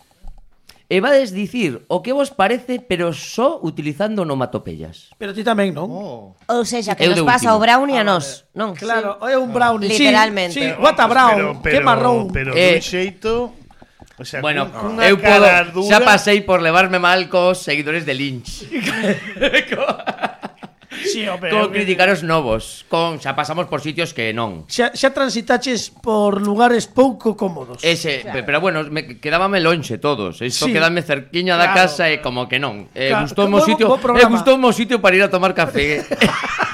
E 0.87 1.03
vades 1.03 1.35
dicir 1.35 1.83
o 1.91 1.99
que 1.99 2.15
vos 2.15 2.31
parece, 2.31 2.79
pero 2.79 3.11
só 3.11 3.59
utilizando 3.59 4.23
onomatopeyas. 4.23 5.11
Pero 5.19 5.35
ti 5.35 5.43
tamén, 5.43 5.75
non? 5.75 5.91
Oh. 5.91 6.39
Ou 6.47 6.63
seja, 6.63 6.95
que 6.95 7.03
Eu 7.03 7.11
nos 7.11 7.27
pasa 7.27 7.51
último. 7.51 7.59
o 7.59 7.63
brownie 7.67 7.99
a 7.99 8.07
ah, 8.07 8.11
nós, 8.15 8.47
non? 8.55 8.71
Claro, 8.71 9.19
sí. 9.19 9.27
é 9.27 9.35
un 9.35 9.51
brownie. 9.51 9.91
Literalmente. 9.91 10.55
Sí, 10.55 10.63
sí. 10.63 10.79
What 10.79 10.95
a 10.95 11.11
brown, 11.11 11.35
pero, 11.35 11.47
pero, 11.59 11.75
que 11.75 11.79
marrón. 11.83 12.31
Pero 12.31 12.55
eh, 12.55 12.79
dun 12.79 12.87
xeito 12.87 13.51
O 14.19 14.25
sea, 14.25 14.41
bueno, 14.41 14.65
cun, 14.73 14.97
eu 14.97 15.13
podo, 15.21 15.45
dura... 15.77 15.93
xa 15.93 16.01
pasei 16.01 16.41
por 16.41 16.65
levarme 16.65 16.97
mal 16.97 17.29
cos 17.29 17.61
seguidores 17.61 18.01
de 18.01 18.17
Lynch. 18.17 18.65
sí, 21.05 21.29
hombre, 21.29 21.53
con 21.53 21.69
criticar 21.69 22.09
os 22.09 22.25
novos, 22.25 22.81
con 22.89 23.21
xa 23.21 23.37
pasamos 23.37 23.69
por 23.69 23.77
sitios 23.85 24.17
que 24.17 24.33
non. 24.33 24.65
Xa, 24.65 24.89
xa 24.97 25.13
transitaches 25.13 25.93
por 25.93 26.41
lugares 26.41 26.89
pouco 26.89 27.37
cómodos. 27.37 27.85
Ese, 27.85 28.25
claro. 28.25 28.41
pero 28.41 28.57
bueno, 28.57 28.81
me 28.89 29.21
quedábame 29.21 29.61
lonxe 29.61 30.01
todos. 30.01 30.41
Isto 30.41 30.65
sí. 30.65 30.73
quedame 30.73 31.05
cerquiña 31.05 31.53
claro. 31.53 31.77
da 31.77 31.77
casa 31.77 32.09
e 32.09 32.17
como 32.17 32.49
que 32.49 32.57
non. 32.57 32.89
Eh, 32.97 33.13
claro. 33.13 33.29
gustoume 33.29 33.61
o 33.61 33.61
sitio, 33.61 33.85
eh, 34.17 34.25
gustoume 34.25 34.65
o 34.65 34.73
sitio 34.73 34.97
para 34.97 35.13
ir 35.13 35.21
a 35.21 35.29
tomar 35.29 35.53
café. 35.53 36.01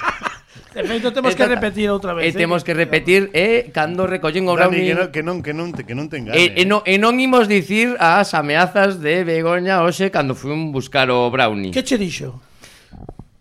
De 0.74 0.84
feito, 0.84 1.13
temos 1.13 1.36
que 1.36 1.45
repetir 1.45 1.89
outra 1.89 2.13
vez. 2.17 2.26
E 2.26 2.30
eh, 2.34 2.34
temos 2.34 2.65
que 2.65 2.74
repetir 2.74 3.30
eh, 3.34 3.69
cando 3.69 4.09
recollen 4.09 4.49
o 4.49 4.57
Dani, 4.57 4.82
brownie. 4.82 4.89
Que, 4.89 4.95
no, 4.97 5.05
que 5.13 5.21
non, 5.21 5.38
que 5.45 5.53
non, 5.53 5.69
te, 5.69 5.82
que 5.86 5.93
non 5.93 6.09
te 6.09 6.17
engane. 6.17 6.34
E, 6.34 6.49
e, 6.57 6.61
eh, 6.61 6.65
no, 6.65 6.82
e 6.82 6.97
non 6.97 7.21
imos 7.21 7.45
dicir 7.45 7.93
as 8.01 8.34
ameazas 8.34 8.97
de 8.97 9.21
Begoña 9.21 9.86
hoxe 9.86 10.09
cando 10.09 10.34
fui 10.34 10.53
buscar 10.74 11.13
o 11.13 11.30
brownie. 11.30 11.69
Que 11.69 11.86
che 11.86 12.01
dixo? 12.01 12.53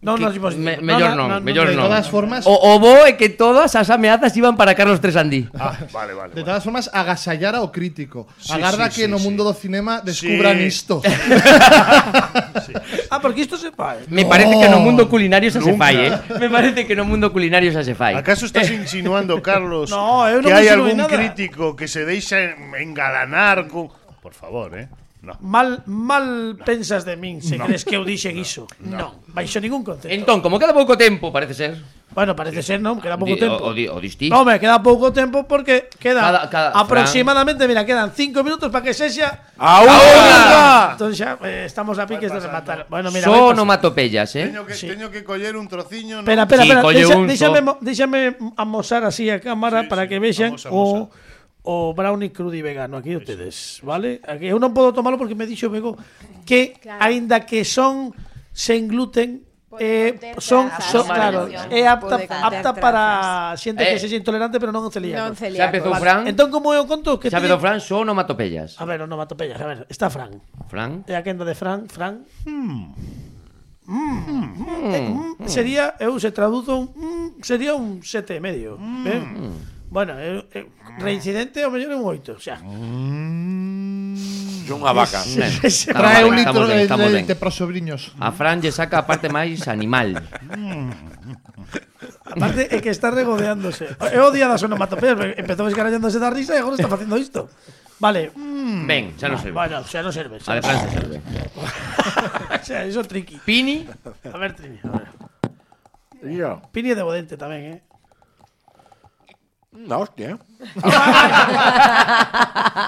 Non 0.03 0.19
nos 0.19 0.35
imos 0.35 0.59
me, 0.59 0.83
Mellor 0.83 1.15
non, 1.15 1.31
non, 1.31 1.47
mellor 1.47 1.71
non. 1.71 1.79
De 1.79 1.83
todas 1.87 2.11
formas... 2.11 2.43
O, 2.43 2.51
o 2.51 2.83
bo 2.83 3.07
é 3.07 3.15
que 3.15 3.31
todas 3.31 3.79
as 3.79 3.87
ameazas 3.87 4.35
iban 4.35 4.59
para 4.59 4.75
Carlos 4.75 4.99
Tresandí. 4.99 5.47
Ah, 5.55 5.79
ah 5.79 5.87
vale, 5.95 6.11
vale. 6.11 6.35
De 6.35 6.43
todas 6.43 6.59
formas, 6.59 6.91
agasallar 6.91 7.55
ao 7.55 7.71
crítico. 7.71 8.27
Sí, 8.35 8.51
Agarda 8.51 8.91
sí, 8.91 8.99
que 8.99 9.05
sí, 9.07 9.13
no 9.15 9.23
mundo 9.23 9.47
sí. 9.47 9.49
do 9.49 9.55
cinema 9.55 10.03
descubran 10.03 10.59
sí. 10.67 10.67
isto. 10.67 11.07
sí. 12.67 12.75
Ah, 13.15 13.23
porque 13.23 13.47
isto 13.47 13.55
se 13.55 13.71
fai. 13.71 14.03
Me 14.11 14.27
parece 14.27 14.59
que 14.59 14.67
no 14.67 14.83
mundo 14.83 15.07
culinario 15.07 15.55
xa 15.55 15.63
se 15.63 15.79
fai, 15.79 16.11
eh. 16.11 16.11
Me 16.35 16.51
parece 16.51 16.83
que 16.83 16.99
no 16.99 17.07
mundo 17.07 17.31
culinario 17.31 17.71
xa 17.71 17.87
se 17.87 17.95
fai. 17.95 18.19
Acaso 18.19 18.43
estás 18.51 18.75
insinuando, 18.75 19.39
Carlos, 19.39 19.95
no, 19.95 20.27
eu 20.27 20.43
non 20.43 20.51
que 20.51 20.59
hai 20.59 20.67
algún 20.67 20.99
nada. 20.99 21.15
crítico 21.15 21.79
que 21.79 21.87
se 21.87 22.03
deixa 22.03 22.59
engalanar 22.75 23.71
con... 23.71 23.95
Por 24.19 24.35
favor, 24.35 24.75
eh. 24.75 24.91
No. 25.23 25.39
Mal, 25.39 25.87
mal 25.87 26.59
pensas 26.67 27.07
de 27.07 27.15
min 27.15 27.39
se 27.39 27.55
crees 27.55 27.87
que 27.87 27.95
eu 27.95 28.03
dixen 28.03 28.35
iso. 28.43 28.67
Non, 28.83 29.23
baixo 29.31 29.63
ningún 29.63 29.87
concepto. 29.87 30.11
Entón, 30.11 30.43
como 30.43 30.59
queda 30.59 30.75
pouco 30.75 30.99
tempo, 30.99 31.31
parece 31.31 31.55
ser. 31.55 31.79
Bueno, 32.11 32.35
parece 32.35 32.59
ser, 32.61 32.83
non? 32.83 32.99
Queda 32.99 33.15
pouco 33.15 33.31
Di- 33.33 33.41
tempo. 33.41 33.63
O, 33.63 33.71
o, 33.71 33.97
o 33.97 33.99
distí. 34.03 34.27
No, 34.29 34.43
me 34.43 34.59
queda 34.59 34.83
pouco 34.83 35.15
tempo 35.15 35.47
porque 35.47 35.87
queda 36.03 36.21
Cada- 36.27 36.45
cada- 36.51 36.71
aproximadamente, 36.75 37.65
mira, 37.71 37.87
quedan 37.87 38.11
5 38.11 38.43
minutos 38.43 38.67
para 38.75 38.83
que 38.83 38.91
sexa 38.99 39.55
¡A 39.63 39.87
unha. 39.87 40.99
Entón 40.99 41.15
xa 41.15 41.39
eh, 41.47 41.71
estamos 41.71 42.03
a 42.03 42.05
piques 42.05 42.27
de 42.35 42.43
rematar. 42.43 42.91
Bueno, 42.91 43.15
mira, 43.15 43.23
Son 43.31 43.33
pasando. 43.33 43.63
onomatopeyas, 43.63 44.27
eh. 44.37 44.51
Teño 44.51 44.67
que, 44.67 44.75
teño 44.75 45.07
que 45.15 45.23
coller 45.23 45.55
un 45.55 45.71
trociño, 45.71 46.19
¿no? 46.19 46.27
Espera, 46.27 46.51
espera, 46.51 46.63
Sí, 46.67 46.69
espera, 46.69 46.83
colle 46.83 46.99
deixa, 47.07 47.15
un 47.17 47.27
déxame, 47.31 47.59
só. 47.59 47.65
mo- 47.65 47.79
déxame 47.81 48.21
amosar 48.59 49.07
así 49.07 49.31
a 49.31 49.39
cámara 49.39 49.83
Sí, 49.83 49.89
para 49.89 50.03
sí, 50.03 50.09
que 50.11 50.19
vexan 50.19 50.59
o. 50.69 51.09
o 51.63 51.95
brownie 51.95 52.35
crudo 52.35 52.59
e 52.59 52.63
vegano 52.63 52.99
aquí 52.99 53.15
o 53.15 53.23
tedes, 53.23 53.79
vale? 53.87 54.19
Aquí 54.27 54.51
eu 54.51 54.59
non 54.59 54.75
podo 54.75 54.91
tomalo 54.91 55.15
porque 55.15 55.39
me 55.39 55.47
dixo 55.47 55.71
Bego 55.71 55.95
que 56.43 56.75
claro. 56.83 56.99
aínda 56.99 57.47
que 57.47 57.63
son 57.63 58.11
sen 58.51 58.91
gluten 58.91 59.47
eh, 59.79 60.35
son, 60.39 60.69
son 60.83 61.07
claro, 61.07 61.49
é 61.49 61.87
apta 61.87 62.19
apta 62.29 62.71
para 62.77 63.55
xente 63.57 63.87
eh. 63.87 63.95
que 63.95 64.03
sexa 64.03 64.19
intolerante 64.19 64.59
pero 64.59 64.75
non 64.75 64.91
celíaco. 64.91 65.23
Non 65.23 65.39
celíaco. 65.39 65.63
Xa 65.63 65.71
empezou 65.71 65.93
vale. 65.95 66.03
Fran. 66.03 66.21
Entón 66.27 66.49
como 66.51 66.75
eu 66.75 66.85
conto 66.85 67.17
que 67.23 67.31
Xa 67.31 67.39
empezou 67.39 67.63
Fran 67.63 67.79
só 67.79 68.03
onomatopeyas. 68.03 68.77
A 68.83 68.85
ver, 68.85 69.01
onomatopeyas, 69.07 69.57
a 69.63 69.67
ver, 69.71 69.79
está 69.87 70.11
Fran. 70.11 70.43
Fran. 70.67 71.07
Eh, 71.07 71.15
é 71.15 71.17
a 71.17 71.23
quenda 71.23 71.47
de 71.47 71.55
Fran, 71.55 71.87
Fran. 71.87 72.27
Mm, 72.43 72.91
mm, 73.87 74.19
mm, 74.19 74.45
eh, 74.93 75.09
mm, 75.09 75.47
sería, 75.47 75.95
eu 76.03 76.19
se 76.19 76.35
traduzo, 76.35 76.91
mm, 76.93 77.41
sería 77.41 77.73
un 77.79 78.03
sete 78.03 78.37
e 78.37 78.41
medio. 78.43 78.77
Mm. 78.77 79.05
Ben? 79.07 79.23
Bueno, 79.93 80.17
eu, 80.17 80.49
eu, 80.57 80.73
reincidente 81.05 81.61
ao 81.61 81.69
mellor 81.69 81.93
é 81.93 81.97
un 82.01 82.09
oito, 82.09 82.41
xa. 82.41 82.57
Mm. 82.65 84.17
Unha 84.73 84.97
vaca. 84.97 85.21
Ben. 85.21 85.53
Trae 85.93 86.25
un 86.25 86.33
litro 86.33 86.65
de 86.65 86.89
leite 87.13 87.37
para 87.37 87.53
os 87.53 87.57
sobrinhos. 87.61 88.17
A 88.17 88.33
Fran 88.33 88.65
lle 88.65 88.73
saca 88.73 89.05
a 89.05 89.07
parte 89.07 89.29
máis 89.29 89.69
animal. 89.69 90.17
Mm. 90.49 90.89
Aparte, 92.25 92.73
é 92.73 92.81
que 92.81 92.89
está 92.89 93.13
regodeándose. 93.13 93.93
É 94.01 94.17
o 94.17 94.33
día 94.33 94.49
das 94.49 94.65
onomatopeas, 94.65 95.37
empezou 95.37 95.69
escarallándose 95.69 96.17
da 96.17 96.33
risa 96.33 96.57
e 96.57 96.65
agora 96.65 96.81
está 96.81 96.89
facendo 96.89 97.21
isto. 97.21 97.53
Vale. 98.01 98.33
Mm. 98.33 98.89
Ben, 98.89 99.05
xa 99.21 99.29
non 99.29 99.37
serve. 99.37 99.53
Bueno, 99.53 99.85
xa 99.85 100.01
non 100.01 100.17
serve. 100.17 100.41
Xa. 100.41 100.57
de 100.57 100.65
Fran, 100.65 100.77
xa 100.81 100.89
serve. 100.89 101.17
xa, 102.65 102.77
iso 102.89 103.05
tricky. 103.05 103.37
Pini. 103.45 103.85
A 104.09 104.41
ver, 104.41 104.57
Trini, 104.57 104.81
a 104.89 105.05
ver. 105.05 105.09
Yo. 106.33 106.65
Pini 106.73 106.91
é 106.91 106.97
de 106.97 107.05
Bodente 107.05 107.37
tamén, 107.37 107.77
eh? 107.77 107.92
Mm, 109.73 109.89
na 109.89 109.97
hostia. 109.97 110.37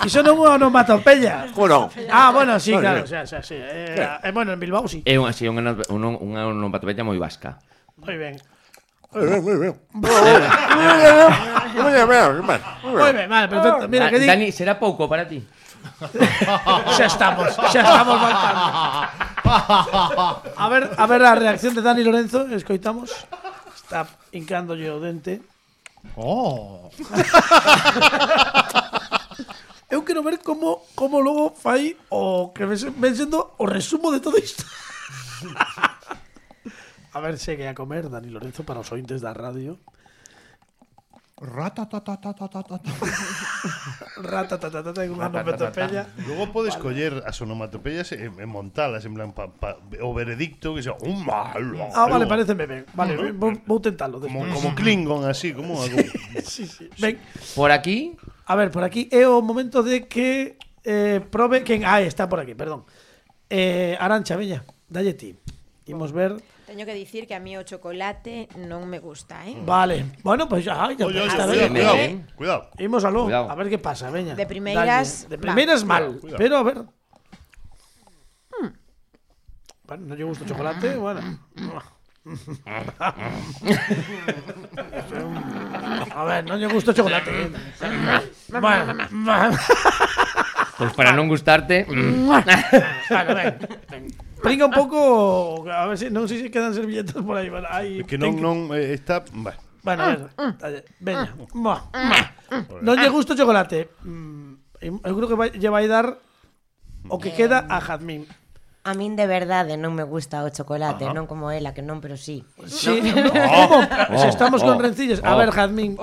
Iso 0.04 0.20
non 0.20 0.36
é 0.36 0.40
unha 0.44 0.52
onomatopeya. 0.60 1.48
Como 1.56 1.64
non? 1.64 1.84
Ah, 2.12 2.28
bueno, 2.28 2.60
sí, 2.60 2.76
claro, 2.76 3.00
o 3.00 3.08
sea, 3.08 3.24
o 3.24 3.40
sí. 3.40 3.56
Eh, 3.56 3.96
eh, 4.20 4.32
bueno, 4.36 4.52
en 4.52 4.60
Bilbao 4.60 4.84
sí. 4.84 5.00
É 5.08 5.16
unha, 5.16 5.32
sí, 5.32 5.48
unha, 5.48 5.80
unha, 5.88 6.08
unha 6.20 6.40
onomatopeya 6.52 7.00
moi 7.00 7.16
vasca. 7.16 7.56
Moi 7.96 8.20
ben. 8.20 8.36
Muy 9.16 9.24
bien, 9.24 9.40
muy 9.40 9.56
bien. 9.56 9.74
Muy 11.74 11.92
bien, 11.92 12.06
muy 12.06 12.16
bien, 12.16 12.42
muy 12.82 13.12
bien. 13.12 13.28
vale, 13.28 13.48
perfecto. 13.48 13.82
Ah, 13.82 13.88
mira, 13.88 14.10
que 14.10 14.18
di... 14.18 14.26
Dani, 14.26 14.52
será 14.52 14.78
pouco 14.78 15.08
para 15.08 15.26
ti. 15.26 15.38
xa 16.96 17.06
estamos, 17.06 17.54
xa 17.70 17.80
estamos 17.80 18.16
faltando. 18.20 18.60
A 20.56 20.66
ver, 20.68 20.82
a 20.96 21.06
ver 21.06 21.20
a 21.24 21.34
reacción 21.34 21.74
de 21.74 21.82
Dani 21.82 22.02
Lorenzo, 22.02 22.46
escoitamos. 22.52 23.10
Está 23.74 24.06
hincándolle 24.32 24.90
o 24.90 25.00
dente. 25.00 25.42
Oh. 26.16 26.90
Eu 29.90 30.04
quero 30.04 30.22
ver 30.22 30.42
como 30.42 30.82
como 30.94 31.20
logo 31.20 31.54
fai 31.54 31.96
o 32.10 32.52
que 32.52 32.66
ven 32.66 33.14
sendo 33.14 33.54
o 33.58 33.66
resumo 33.66 34.10
de 34.10 34.20
todo 34.20 34.38
isto. 34.38 34.64
a 37.14 37.20
ver, 37.20 37.38
segue 37.38 37.68
a 37.68 37.74
comer 37.74 38.08
Dani 38.08 38.30
Lorenzo 38.30 38.64
para 38.64 38.80
os 38.80 38.90
ointes 38.90 39.20
da 39.20 39.32
radio. 39.32 39.78
Ratatatata 41.34 42.30
é 45.02 45.10
unha 45.10 45.26
onomatopeya. 45.26 46.06
Logo 46.30 46.54
podes 46.54 46.78
vale. 46.78 46.84
coller 46.86 47.26
as 47.26 47.34
onomatopeyas 47.42 48.14
e, 48.14 48.30
e 48.30 48.46
montalas 48.46 49.02
en 49.02 49.18
plan 49.18 49.34
pa, 49.34 49.50
pa, 49.50 49.74
o 49.98 50.14
veredicto 50.14 50.78
que 50.78 50.86
sea 50.86 50.94
un 51.02 51.26
malo. 51.26 51.90
Ah, 51.90 52.06
vale, 52.06 52.30
pareceme 52.30 52.70
ben. 52.70 52.86
Vale, 52.94 53.34
vou, 53.34 53.82
tentalo 53.82 54.22
despois. 54.22 54.46
Como, 54.46 54.54
como 54.54 54.78
Klingon 54.78 55.26
así, 55.26 55.50
como 55.50 55.74
algo. 55.82 55.98
sí, 56.38 56.70
sí, 56.70 56.86
sí. 56.86 57.02
Ben. 57.02 57.18
Por 57.58 57.74
aquí? 57.74 58.14
A 58.46 58.54
ver, 58.54 58.70
por 58.70 58.86
aquí 58.86 59.10
é 59.10 59.26
o 59.26 59.42
momento 59.42 59.82
de 59.82 60.06
que 60.06 60.54
eh, 60.86 61.18
probe 61.18 61.66
quen 61.66 61.82
ah, 61.82 61.98
está 61.98 62.30
por 62.30 62.38
aquí, 62.38 62.54
perdón. 62.54 62.86
Eh, 63.50 63.98
Arancha, 63.98 64.38
veña, 64.38 64.62
dalle 64.86 65.18
ti. 65.18 65.34
Imos 65.90 66.14
ver 66.14 66.38
Teño 66.74 66.86
que 66.86 66.94
dicir 66.94 67.28
que 67.28 67.36
a 67.36 67.38
mí 67.38 67.54
o 67.54 67.62
chocolate 67.62 68.50
non 68.66 68.90
me 68.90 68.98
gusta, 68.98 69.46
eh? 69.46 69.54
Mm. 69.54 69.62
Vale. 69.62 70.18
Bueno, 70.26 70.50
pois 70.50 70.66
pues 70.66 70.74
ay, 70.74 70.76
hai 70.90 70.94
que 70.98 71.06
oye, 71.06 71.22
está 71.22 71.46
cuidado, 71.46 71.70
cuidado, 71.70 72.02
eh? 72.02 72.18
cuidado. 72.34 72.60
Imos 72.82 73.06
aló, 73.06 73.30
Cuidado. 73.30 73.46
a 73.46 73.54
ver 73.54 73.70
que 73.70 73.78
pasa, 73.78 74.10
veña. 74.10 74.34
De 74.34 74.42
primeiras, 74.42 75.30
Dalle. 75.30 75.30
De 75.30 75.38
primeiras 75.38 75.86
va. 75.86 75.88
mal, 76.02 76.18
Cuidado. 76.18 76.38
pero 76.42 76.54
a 76.58 76.62
ver. 76.66 76.78
Mm. 78.58 78.70
Bueno, 79.86 80.02
no 80.02 80.14
lle 80.18 80.26
gusta 80.26 80.42
o 80.42 80.50
chocolate, 80.50 80.98
bueno. 80.98 81.22
A 86.10 86.22
ver, 86.26 86.42
non 86.42 86.58
lle 86.58 86.66
gusta 86.66 86.90
o 86.90 86.96
chocolate. 86.98 87.54
bueno, 88.50 88.82
bueno, 89.14 89.54
Pois 90.74 90.90
para 90.90 91.14
non 91.14 91.30
gustarte, 91.30 91.86
mm. 91.86 92.26
Claro, 93.06 93.30
ven, 93.30 93.62
ven. 93.86 94.33
Pringa 94.44 94.68
un 94.68 94.74
pouco, 94.76 95.64
a 95.66 95.88
ver 95.88 95.96
se 95.96 96.12
non 96.12 96.28
sei 96.28 96.44
se 96.44 96.52
quedan 96.52 96.76
servilletas 96.76 97.24
por 97.24 97.40
aí, 97.40 97.48
bueno, 97.48 97.66
aí 97.72 98.04
que 98.04 98.20
non 98.20 98.36
non 98.36 98.68
eh, 98.76 98.92
está, 98.92 99.24
bah. 99.32 99.56
Bueno, 99.84 100.00
a 100.04 100.68
ver, 100.68 100.84
veña. 101.00 101.32
Buah. 101.52 101.80
Non 102.84 102.96
lle 103.00 103.08
gusta 103.08 103.32
o 103.32 103.38
chocolate. 103.40 103.88
Mm, 104.04 104.64
Eu 104.84 105.16
creo 105.16 105.28
que 105.28 105.34
vai, 105.34 105.48
lle 105.50 105.70
vai 105.70 105.88
dar 105.88 106.20
o 107.08 107.16
que 107.18 107.32
mm. 107.32 107.36
queda 107.36 107.58
a 107.68 107.80
Jazmín. 107.80 108.28
A 108.84 108.92
min 108.92 109.16
de 109.16 109.24
verdade 109.24 109.74
eh, 109.74 109.80
non 109.80 109.96
me 109.96 110.04
gusta 110.04 110.44
o 110.44 110.52
chocolate, 110.52 111.08
non 111.08 111.24
como 111.24 111.48
ela, 111.48 111.72
que 111.72 111.80
non, 111.80 112.04
pero 112.04 112.20
sí. 112.20 112.44
Sí, 112.68 113.00
no, 113.00 113.16
oh, 113.32 113.80
como? 113.80 113.80
Oh, 114.12 114.20
se 114.20 114.28
estamos 114.28 114.60
con 114.60 114.76
oh, 114.76 114.82
rencillas. 114.84 115.24
A 115.24 115.32
ver, 115.40 115.56
Jazmín. 115.56 115.96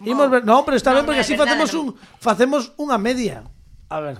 Imos 0.00 0.32
ver, 0.32 0.40
non, 0.48 0.64
pero 0.64 0.80
está 0.80 0.96
ben 0.96 1.04
porque 1.04 1.20
así 1.20 1.36
facemos 1.36 1.76
un 1.76 1.92
facemos 2.16 2.72
unha 2.80 2.96
media. 2.96 3.44
A 3.92 4.00
ver. 4.00 4.16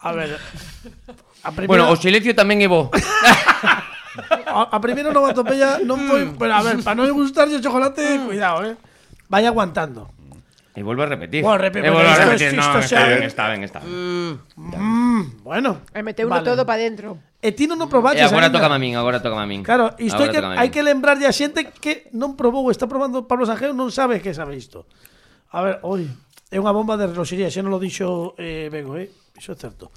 A 0.00 0.10
ver. 0.12 0.36
A 1.44 1.50
primeira, 1.54 1.68
bueno, 1.68 1.84
o 1.92 1.96
silencio 1.96 2.32
tamén 2.36 2.60
é 2.60 2.68
bo. 2.68 2.88
a, 4.50 4.76
a 4.76 4.78
primeira 4.82 5.10
onomatopeya 5.10 5.80
non 5.86 6.02
foi, 6.08 6.26
pero 6.34 6.52
a 6.52 6.62
ver, 6.64 6.82
para 6.82 6.98
non 6.98 7.10
gustarlle 7.14 7.56
o 7.58 7.62
chocolate, 7.62 8.02
cuidado, 8.26 8.66
eh. 8.66 8.74
Vai 9.30 9.46
aguantando. 9.46 10.10
E 10.70 10.82
volvo 10.86 11.02
a 11.02 11.10
repetir. 11.10 11.42
Bueno, 11.42 11.58
repe- 11.58 11.82
E 11.82 11.90
volvo 11.90 12.06
a 12.06 12.14
repetir. 12.14 12.54
No, 12.54 12.78
está 12.78 13.02
ben, 13.06 13.22
está 13.26 13.44
ben, 13.50 13.60
está 13.66 13.78
ben. 13.82 13.90
Mm, 14.54 15.42
bueno. 15.42 15.82
E 15.90 16.00
meteuno 16.02 16.30
Vale. 16.38 16.46
todo 16.46 16.62
para 16.62 16.78
dentro. 16.82 17.18
E 17.42 17.50
ti 17.56 17.66
non 17.66 17.78
o 17.82 17.86
E 17.86 17.90
probaches 17.90 18.26
agora 18.30 18.46
aínda. 18.50 18.58
toca 18.62 18.70
a 18.70 18.78
min, 18.78 18.94
agora 18.94 19.18
toca 19.18 19.34
a 19.38 19.46
min. 19.50 19.66
Claro, 19.66 19.94
isto 19.98 20.22
Agora 20.28 20.30
que, 20.30 20.58
hai 20.62 20.68
que 20.70 20.82
lembrarlle 20.86 21.26
a 21.26 21.34
xente 21.34 21.66
que 21.74 22.06
non 22.14 22.38
probou, 22.38 22.70
está 22.70 22.86
probando 22.86 23.26
Pablo 23.26 23.46
Sanjeo, 23.50 23.74
non 23.74 23.90
sabe 23.90 24.22
que 24.22 24.30
sabe 24.30 24.54
isto. 24.58 24.86
A 25.50 25.58
ver, 25.66 25.74
oi, 25.82 26.06
é 26.50 26.58
unha 26.58 26.74
bomba 26.74 26.98
de 26.98 27.06
reloxería, 27.06 27.46
xa 27.46 27.62
non 27.62 27.70
lo 27.70 27.78
dixo 27.78 28.34
eh, 28.34 28.66
Bego, 28.66 28.98
eh? 28.98 29.06
Iso 29.38 29.54
é 29.54 29.56
certo. 29.56 29.94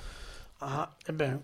Ajá, 0.61 0.93
ben. 1.09 1.41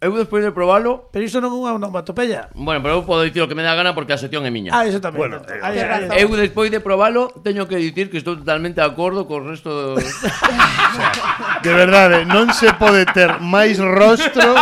Eu 0.00 0.12
despois 0.12 0.44
de 0.44 0.52
probalo... 0.52 1.08
Pero 1.12 1.24
iso 1.24 1.40
non 1.40 1.52
é 1.52 1.56
unha 1.60 1.72
onomatopeya. 1.76 2.52
Bueno, 2.56 2.80
pero 2.80 3.00
eu 3.00 3.02
podo 3.04 3.24
dicir 3.24 3.44
o 3.44 3.48
que 3.48 3.56
me 3.56 3.64
dá 3.64 3.76
gana 3.76 3.92
porque 3.92 4.16
a 4.16 4.20
sección 4.20 4.44
é 4.44 4.52
miña. 4.52 4.72
Ah, 4.72 4.88
iso 4.88 5.00
tamén. 5.00 5.20
Bueno, 5.28 5.36
eh, 5.44 5.60
aí, 5.60 5.76
eh, 5.76 6.08
eh, 6.08 6.24
eu 6.24 6.32
despois 6.36 6.72
de 6.72 6.80
probalo 6.80 7.32
teño 7.44 7.68
que 7.68 7.80
dicir 7.80 8.08
que 8.08 8.16
estou 8.16 8.36
totalmente 8.36 8.80
de 8.80 8.88
acordo 8.88 9.28
co 9.28 9.44
resto... 9.44 9.96
De... 9.96 10.04
de 11.66 11.72
verdade, 11.72 12.24
non 12.24 12.48
se 12.52 12.72
pode 12.76 13.04
ter 13.12 13.40
máis 13.40 13.76
rostro 13.76 14.56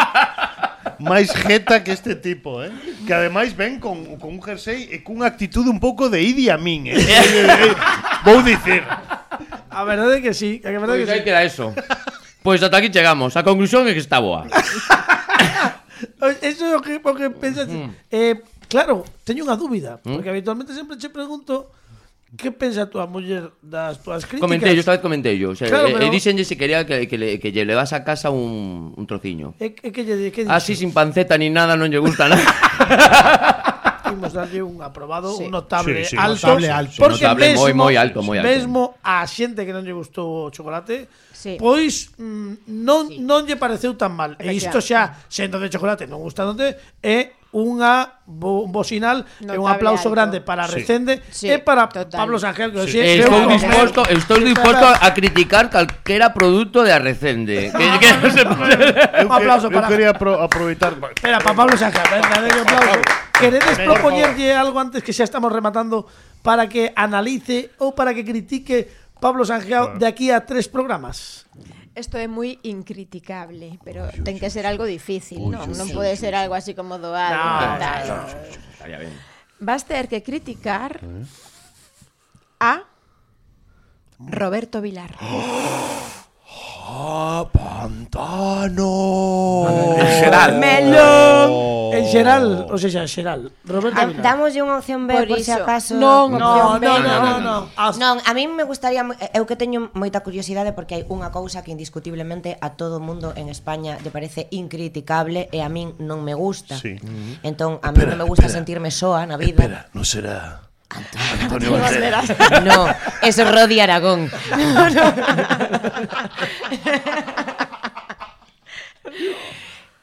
máis 0.98 1.30
jeta 1.34 1.82
que 1.82 1.92
este 1.92 2.14
tipo, 2.14 2.62
eh? 2.62 2.70
Que 3.06 3.14
ademais 3.14 3.56
ven 3.56 3.80
con, 3.80 4.16
con 4.16 4.38
un 4.38 4.42
jersey 4.42 4.88
e 4.90 5.02
cunha 5.02 5.26
actitude 5.26 5.70
un 5.70 5.82
pouco 5.82 6.06
de 6.10 6.22
Idi 6.22 6.50
Amin, 6.50 6.94
eh? 6.94 6.98
vou 8.26 8.42
dicir. 8.42 8.86
A 9.74 9.82
verdade 9.84 10.18
é 10.18 10.20
que 10.22 10.32
sí, 10.32 10.62
a 10.62 10.70
verdade 10.70 11.02
pois 11.02 11.10
que 11.10 11.18
sí. 11.18 11.24
queda 11.26 11.42
eso. 11.42 11.74
Pois 12.44 12.62
ata 12.62 12.78
aquí 12.78 12.92
chegamos. 12.92 13.34
A 13.34 13.42
conclusión 13.42 13.88
é 13.88 13.92
que 13.92 14.04
está 14.04 14.20
boa. 14.20 14.46
eso 16.42 16.64
é 16.64 16.76
o 16.76 16.82
que, 16.82 17.00
o 17.02 17.12
que 17.14 17.30
pensas. 17.30 17.68
Eh, 18.12 18.38
claro, 18.68 19.04
teño 19.24 19.44
unha 19.44 19.56
dúbida, 19.56 19.98
¿Mm? 20.04 20.20
porque 20.20 20.30
habitualmente 20.30 20.76
sempre 20.76 21.00
che 21.00 21.08
pregunto 21.08 21.72
que 22.36 22.50
pensa 22.50 22.82
a 22.82 22.90
tua 22.90 23.06
muller 23.06 23.54
das 23.62 24.02
túas 24.02 24.26
críticas? 24.26 24.42
Comentei, 24.42 24.74
esta 24.74 24.92
vez 24.92 25.00
comentei 25.00 25.38
yo. 25.38 25.54
O 25.54 25.56
sea, 25.56 25.70
claro, 25.70 25.86
e, 25.88 25.94
pero... 25.94 26.04
Eh, 26.04 26.10
e 26.10 26.14
dixenlle 26.14 26.44
se 26.44 26.58
quería 26.58 26.82
que, 26.82 27.06
que, 27.06 27.16
le, 27.16 27.38
que 27.38 27.54
lle 27.54 27.62
levas 27.62 27.94
a 27.94 28.02
casa 28.02 28.34
un, 28.34 28.90
un 28.90 29.04
trociño. 29.06 29.54
Eh, 29.62 29.72
e, 29.78 29.88
e 29.88 29.90
que 29.94 30.02
lle 30.02 30.34
que 30.34 30.42
dixen? 30.42 30.50
Así 30.50 30.74
sin 30.74 30.90
panceta 30.90 31.38
ni 31.38 31.48
nada 31.48 31.78
non 31.78 31.88
lle 31.88 32.02
gusta 32.02 32.26
nada. 32.26 32.42
imos 34.14 34.32
darlle 34.32 34.62
un 34.62 34.80
aprobado 34.80 35.36
sí. 35.36 35.44
un 35.44 35.50
notable 35.50 36.04
sí, 36.04 36.14
sí, 36.14 36.16
alto, 36.18 36.46
notable 36.46 36.70
alto. 36.70 36.98
Porque 36.98 37.26
notable 37.26 37.44
mesmo, 37.50 37.60
moi, 37.60 37.72
moi 37.74 37.94
alto, 37.98 38.18
moi 38.22 38.36
alto. 38.38 38.48
Mesmo 38.48 38.80
a 39.02 39.26
xente 39.26 39.66
que 39.66 39.74
non 39.74 39.82
lle 39.82 39.92
gustou 39.92 40.48
o 40.48 40.50
chocolate, 40.54 41.10
sí. 41.34 41.58
pois 41.58 42.14
mm, 42.16 42.70
non 42.86 43.10
sí. 43.10 43.20
non 43.20 43.44
lle 43.44 43.58
pareceu 43.58 43.92
tan 43.98 44.14
mal. 44.14 44.38
E 44.40 44.54
isto 44.54 44.80
xa, 44.80 45.26
sendo 45.28 45.58
de 45.58 45.68
chocolate, 45.68 46.06
non 46.06 46.22
gustándote, 46.22 46.78
é 47.02 47.43
unha 47.54 48.18
bo, 48.26 48.66
un 48.66 48.74
bocinal 48.74 49.22
Notable 49.22 49.54
e 49.54 49.58
un 49.62 49.70
aplauso 49.70 50.10
alto. 50.10 50.18
grande 50.18 50.42
para 50.42 50.66
Recende 50.66 51.22
sí. 51.30 51.46
e 51.46 51.62
para 51.62 51.86
total. 51.86 52.26
Pablo 52.26 52.42
Sangel 52.42 52.74
que 52.74 52.82
sí. 52.90 52.98
sí. 52.98 53.22
estou 53.22 53.46
disposto, 53.46 54.00
estou 54.10 54.38
disposto 54.42 54.82
a 54.82 55.08
criticar 55.14 55.70
calquera 55.70 56.34
produto 56.34 56.82
de 56.82 56.90
Arrecende. 56.90 57.70
que, 57.70 57.86
que 58.02 58.08
ah, 58.10 58.18
no 58.18 58.28
se 58.28 58.42
un 59.22 59.30
aplauso 59.30 59.70
para 59.70 59.86
Eu 59.86 59.92
quería 59.94 60.10
apro 60.10 60.34
aproveitar. 60.42 60.98
Espera, 60.98 61.38
para 61.38 61.54
Pablo 61.54 61.78
Sangel, 61.78 62.02
un 62.02 62.66
aplauso. 62.66 63.00
Queredes 63.38 63.78
propoñerlle 63.78 64.50
algo 64.54 64.82
antes 64.82 65.02
que 65.06 65.14
xa 65.14 65.22
estamos 65.22 65.54
rematando 65.54 66.10
para 66.42 66.66
que 66.66 66.90
analice 66.98 67.70
ou 67.78 67.94
para 67.94 68.10
que 68.10 68.26
critique 68.26 68.90
Pablo 69.22 69.46
Sangeao 69.46 69.94
bueno. 69.94 69.98
de 70.02 70.06
aquí 70.10 70.34
a 70.34 70.42
tres 70.42 70.66
programas. 70.66 71.46
Esto 71.94 72.18
é 72.18 72.26
moi 72.26 72.58
incriticable, 72.66 73.78
pero 73.86 74.10
ten 74.26 74.34
que 74.42 74.50
ser 74.50 74.66
algo 74.66 74.82
difícil, 74.82 75.38
non? 75.46 75.70
Non 75.78 75.88
pode 75.94 76.18
ser 76.18 76.34
algo 76.34 76.58
así 76.58 76.74
como 76.74 76.98
doado, 76.98 77.38
No, 77.38 77.78
tal. 77.78 78.02
Estaría 78.74 78.98
ben. 78.98 79.14
Vas 79.62 79.86
ter 79.86 80.10
que 80.10 80.18
criticar 80.26 80.98
a 82.58 82.82
Roberto 84.18 84.82
Vilar. 84.82 85.14
Oh, 86.86 87.48
pantano! 87.48 88.92
En 89.96 90.06
xeral. 90.20 90.50
Melón! 90.60 91.48
En 91.96 92.04
xeral, 92.12 92.44
ou 92.68 92.76
seja, 92.76 93.08
xeral. 93.08 93.48
Roberto 93.64 93.96
Ah, 93.96 94.04
Aguilar. 94.04 94.36
Unha 94.68 94.76
opción 94.82 95.08
B 95.08 95.16
por, 95.16 95.24
Por 95.32 95.38
si 95.40 95.48
iso. 95.48 95.64
acaso. 95.64 95.96
Non, 95.96 96.34
opción 96.36 96.44
non, 96.44 96.80
B. 96.80 96.84
non, 96.84 97.00
non, 97.00 97.20
non, 97.24 97.40
non. 97.40 97.62
As- 97.80 97.96
Non, 97.96 98.20
a 98.20 98.30
min 98.36 98.52
me 98.52 98.68
gustaría 98.68 99.00
mo- 99.00 99.16
eu 99.16 99.44
que 99.48 99.56
teño 99.56 99.88
moita 99.96 100.20
curiosidade 100.20 100.76
porque 100.76 100.92
hai 101.00 101.04
unha 101.08 101.32
cousa 101.32 101.64
que 101.64 101.72
indiscutiblemente 101.72 102.60
a 102.60 102.76
todo 102.76 103.00
o 103.00 103.02
mundo 103.02 103.32
en 103.32 103.48
España 103.48 103.96
lle 104.04 104.12
parece 104.12 104.52
incriticable 104.52 105.48
e 105.56 105.64
a 105.64 105.72
min 105.72 105.96
non 106.04 106.20
me 106.20 106.36
gusta. 106.36 106.76
Sí. 106.76 107.00
Entón 107.40 107.80
a 107.80 107.88
min 107.96 108.04
Espera, 108.04 108.12
non 108.12 108.20
me 108.20 108.26
gusta 108.28 108.44
espera. 108.50 108.58
sentirme 108.60 108.90
soa 108.92 109.24
na 109.24 109.40
vida. 109.40 109.56
Espera, 109.56 109.80
non 109.96 110.04
será 110.04 110.60
Antonio 110.90 111.72
Banderas. 111.72 112.32
No, 112.64 112.86
es 113.22 113.36
Rodi 113.38 113.80
Aragón. 113.80 114.30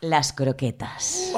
Las 0.02 0.34
croquetas. 0.34 1.32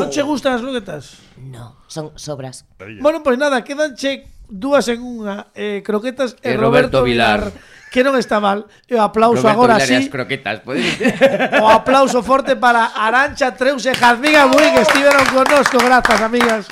Non 0.00 0.08
che 0.08 0.22
gustan 0.24 0.56
as 0.56 0.62
croquetas? 0.64 1.20
No, 1.36 1.76
son 1.86 2.16
sobras. 2.16 2.64
Bueno, 3.00 3.22
pois 3.22 3.36
nada, 3.36 3.60
quedanche 3.62 4.24
dúas 4.48 4.88
en 4.88 5.04
unha, 5.04 5.52
eh, 5.52 5.84
croquetas 5.84 6.40
e, 6.40 6.52
E 6.52 6.56
Roberto 6.56 7.04
Roberto, 7.04 7.04
Vilar. 7.04 7.52
Vilar. 7.52 7.92
Que 7.92 8.02
non 8.02 8.16
está 8.16 8.40
mal. 8.40 8.64
E 8.88 8.96
o 8.96 9.04
aplauso 9.04 9.44
Roberto 9.44 9.52
agora 9.52 9.76
Vilar 9.76 9.86
e 9.86 9.92
sí. 9.92 9.96
as 10.02 10.08
croquetas, 10.08 10.64
podes 10.64 10.88
O 11.62 11.68
aplauso 11.68 12.24
forte 12.24 12.56
para 12.56 12.96
Arancha 12.96 13.52
Treus 13.52 13.84
e 13.84 13.92
Jazmín 13.92 14.34
Abuí 14.34 14.72
que 14.72 14.88
estiveron 14.88 15.28
connosco. 15.30 15.76
Grazas, 15.78 16.20
amigas. 16.24 16.64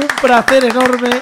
un 0.00 0.08
placer 0.20 0.64
enorme. 0.64 1.20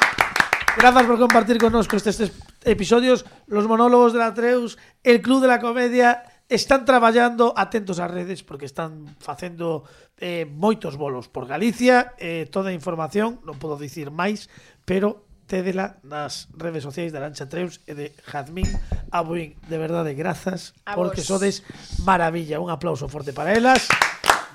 Gracias 0.76 1.04
por 1.04 1.18
compartir 1.18 1.58
con 1.58 1.72
nosotros 1.72 2.06
estos 2.06 2.32
episodios, 2.64 3.24
los 3.46 3.66
monólogos 3.66 4.12
de 4.12 4.18
la 4.18 4.34
Treus, 4.34 4.78
el 5.02 5.22
Club 5.22 5.40
de 5.40 5.48
la 5.48 5.60
Comedia. 5.60 6.24
Están 6.48 6.84
traballando 6.84 7.54
atentos 7.56 7.98
ás 8.00 8.10
redes 8.10 8.42
porque 8.42 8.66
están 8.66 9.16
facendo 9.18 9.84
eh, 10.18 10.44
moitos 10.44 10.96
bolos 10.96 11.28
por 11.28 11.46
Galicia. 11.46 12.12
Eh, 12.18 12.50
toda 12.50 12.68
a 12.68 12.76
información, 12.76 13.40
non 13.46 13.56
podo 13.56 13.80
dicir 13.80 14.12
máis, 14.12 14.52
pero 14.84 15.24
tédela 15.48 16.02
nas 16.04 16.52
redes 16.52 16.84
sociais 16.84 17.14
de 17.14 17.18
Arancha 17.22 17.48
Treus 17.48 17.80
e 17.88 17.96
de 17.96 18.12
Jazmín 18.28 18.68
Abuín. 19.08 19.56
De 19.70 19.78
verdade, 19.80 20.12
grazas, 20.12 20.76
porque 20.84 21.24
sodes 21.24 21.64
maravilla. 22.04 22.60
Un 22.60 22.68
aplauso 22.68 23.08
forte 23.08 23.32
para 23.32 23.56
elas. 23.56 23.88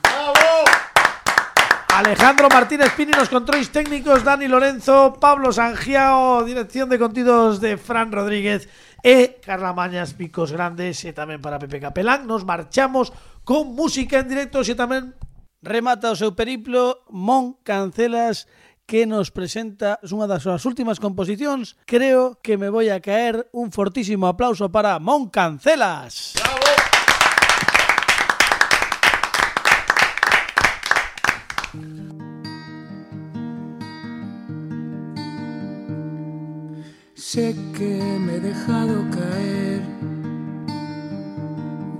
Bravo! 0.05 0.88
Alejandro 1.99 2.47
Martínez 2.47 2.93
Pini 2.95 3.11
los 3.11 3.27
controles 3.27 3.71
técnicos, 3.71 4.23
Dani 4.23 4.47
Lorenzo, 4.47 5.17
Pablo 5.19 5.51
Sangiao, 5.51 6.45
dirección 6.45 6.87
de 6.87 6.97
contidos 6.97 7.59
de 7.59 7.75
Fran 7.75 8.13
Rodríguez 8.13 8.69
e 9.03 9.43
Carla 9.43 9.75
Mañas 9.75 10.15
Picos 10.15 10.55
Grandes 10.55 11.03
e 11.03 11.11
tamén 11.11 11.43
para 11.43 11.59
Pepe 11.59 11.83
Capelán. 11.83 12.23
Nos 12.23 12.47
marchamos 12.47 13.11
con 13.43 13.75
música 13.75 14.23
en 14.23 14.31
directo 14.31 14.63
e 14.63 14.79
tamén 14.79 15.11
remata 15.59 16.15
o 16.15 16.15
seu 16.15 16.39
periplo 16.39 17.03
Mon 17.11 17.59
Cancelas 17.67 18.47
que 18.87 19.03
nos 19.03 19.35
presenta 19.35 19.99
unha 20.07 20.23
das 20.23 20.47
súas 20.47 20.63
últimas 20.63 21.03
composicións. 21.03 21.75
Creo 21.83 22.39
que 22.39 22.55
me 22.55 22.71
voy 22.71 22.95
a 22.95 23.03
caer 23.03 23.51
un 23.51 23.75
fortísimo 23.75 24.31
aplauso 24.31 24.71
para 24.71 25.03
Mon 25.03 25.27
Cancelas. 25.27 26.39
¡Bravo! 26.39 26.68
Sé 37.13 37.55
que 37.77 38.17
me 38.19 38.37
he 38.37 38.39
dejado 38.39 39.07
caer. 39.11 39.81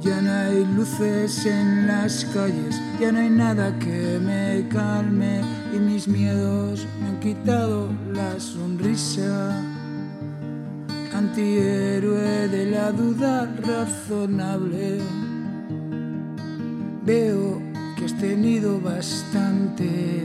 Ya 0.02 0.22
no 0.22 0.32
hay 0.32 0.66
luces 0.76 1.46
en 1.46 1.86
las 1.86 2.26
calles, 2.34 2.82
ya 3.00 3.12
no 3.12 3.20
hay 3.20 3.30
nada 3.30 3.78
que 3.78 4.20
me 4.20 4.68
calme 4.70 5.42
y 5.72 5.78
mis 5.78 6.08
miedos 6.08 6.88
me 7.00 7.10
han 7.10 7.20
quitado 7.20 7.90
la 8.12 8.40
sonrisa. 8.40 9.62
Antihéroe 11.14 12.48
de 12.48 12.72
la 12.72 12.92
duda 12.92 13.46
razonable. 13.62 15.00
Veo 17.06 17.69
que 18.00 18.06
has 18.06 18.14
tenido 18.14 18.80
bastante. 18.80 20.24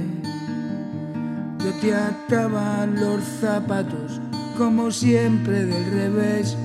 Yo 1.59 1.72
te 1.81 1.95
ataba 1.95 2.87
los 2.87 3.22
zapatos 3.41 4.20
como 4.57 4.93
siempre 4.93 5.64
del 5.64 5.85
revés 5.91 6.57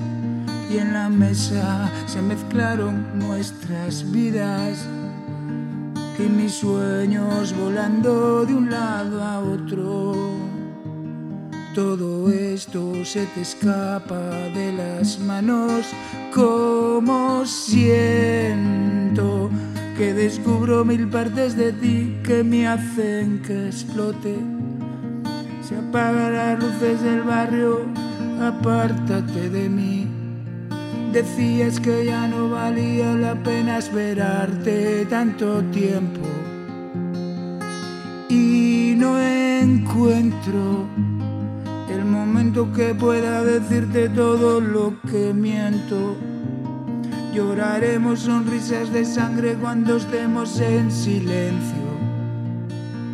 y 0.70 0.78
en 0.78 0.92
la 0.92 1.08
mesa 1.08 1.90
se 2.06 2.22
mezclaron 2.22 3.18
nuestras 3.18 4.08
vidas 4.12 4.86
y 6.18 6.28
mis 6.28 6.52
sueños 6.52 7.54
volando 7.58 8.44
de 8.44 8.54
un 8.54 8.70
lado 8.70 9.24
a 9.24 9.40
otro. 9.40 10.14
Todo 11.74 12.30
esto 12.30 13.04
se 13.04 13.26
te 13.26 13.40
escapa 13.40 14.30
de 14.54 14.72
las 14.74 15.18
manos 15.18 15.86
como 16.32 17.44
siento 17.46 19.50
que 20.00 20.14
descubro 20.14 20.82
mil 20.82 21.08
partes 21.08 21.58
de 21.58 21.74
ti 21.74 22.16
que 22.24 22.42
me 22.42 22.66
hacen 22.66 23.42
que 23.42 23.66
explote. 23.66 24.34
Se 25.62 25.76
apagan 25.76 26.32
las 26.32 26.58
luces 26.58 27.02
del 27.02 27.20
barrio, 27.20 27.80
apártate 28.40 29.50
de 29.50 29.68
mí. 29.68 30.08
Decías 31.12 31.78
que 31.78 32.06
ya 32.06 32.26
no 32.28 32.48
valía 32.48 33.12
la 33.12 33.34
pena 33.42 33.76
esperarte 33.76 35.04
tanto 35.04 35.60
tiempo. 35.64 36.26
Y 38.30 38.94
no 38.96 39.20
encuentro 39.20 40.86
el 41.90 42.06
momento 42.06 42.72
que 42.72 42.94
pueda 42.94 43.44
decirte 43.44 44.08
todo 44.08 44.62
lo 44.62 44.94
que 45.02 45.34
miento. 45.34 46.16
Lloraremos 47.34 48.20
sonrisas 48.20 48.92
de 48.92 49.04
sangre 49.04 49.54
cuando 49.54 49.96
estemos 49.96 50.60
en 50.60 50.90
silencio. 50.90 51.90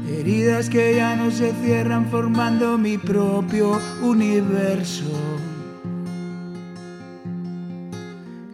Heridas 0.08 0.70
que 0.70 0.96
ya 0.96 1.16
no 1.16 1.30
se 1.30 1.52
cierran 1.62 2.06
formando 2.06 2.78
mi 2.78 2.98
propio 2.98 3.78
universo. 4.02 5.04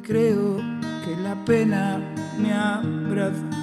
Creo 0.03 0.57
que 1.05 1.23
la 1.23 1.45
pena 1.45 2.01
me 2.39 2.53
abraza 2.53 3.63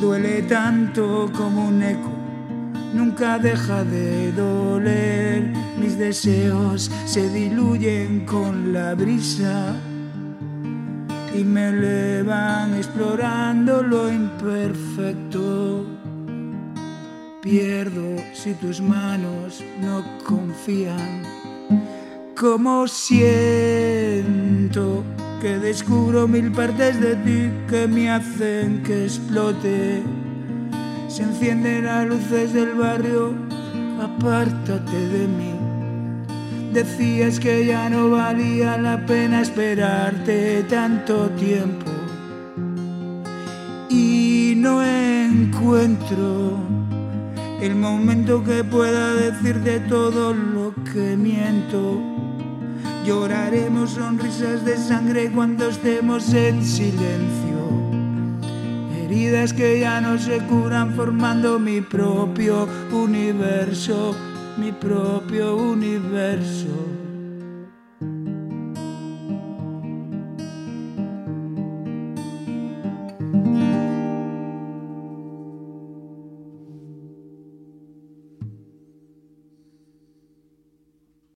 duele 0.00 0.42
tanto 0.42 1.30
como 1.36 1.68
un 1.68 1.82
eco. 1.82 2.12
Nunca 2.94 3.38
deja 3.38 3.84
de 3.84 4.32
doler, 4.32 5.52
mis 5.78 5.98
deseos 5.98 6.90
se 7.04 7.28
diluyen 7.30 8.24
con 8.24 8.72
la 8.72 8.94
brisa 8.94 9.74
y 11.38 11.44
me 11.44 11.68
elevan 11.68 12.74
explorando 12.74 13.82
lo 13.82 14.12
imperfecto. 14.12 15.86
Pierdo 17.40 18.16
si 18.34 18.54
tus 18.54 18.80
manos 18.80 19.62
no 19.80 20.02
confían. 20.24 21.22
Como 22.36 22.88
siento 22.88 24.24
que 25.40 25.58
descubro 25.58 26.26
mil 26.26 26.50
partes 26.50 27.00
de 27.00 27.14
ti 27.16 27.50
que 27.68 27.86
me 27.86 28.10
hacen 28.10 28.82
que 28.82 29.04
explote. 29.04 30.02
Se 31.06 31.22
encienden 31.22 31.84
las 31.84 32.04
luces 32.06 32.52
del 32.52 32.74
barrio, 32.74 33.32
apártate 34.02 35.08
de 35.08 35.28
mí. 35.28 35.57
Decías 36.72 37.40
que 37.40 37.66
ya 37.66 37.88
no 37.88 38.10
valía 38.10 38.76
la 38.78 39.04
pena 39.06 39.40
esperarte 39.40 40.64
tanto 40.64 41.30
tiempo. 41.30 41.90
Y 43.88 44.54
no 44.56 44.82
encuentro 44.82 46.58
el 47.60 47.74
momento 47.74 48.44
que 48.44 48.62
pueda 48.62 49.14
decirte 49.14 49.80
todo 49.80 50.32
lo 50.34 50.74
que 50.84 51.16
miento. 51.16 52.00
Lloraremos 53.04 53.92
sonrisas 53.92 54.64
de 54.64 54.76
sangre 54.76 55.30
cuando 55.30 55.68
estemos 55.68 56.32
en 56.34 56.62
silencio. 56.62 57.58
Heridas 59.02 59.54
que 59.54 59.80
ya 59.80 60.00
no 60.00 60.18
se 60.18 60.38
curan 60.40 60.94
formando 60.94 61.58
mi 61.58 61.80
propio 61.80 62.68
universo, 62.92 64.14
mi 64.58 64.72
propio 64.72 65.54
universo. 65.54 66.87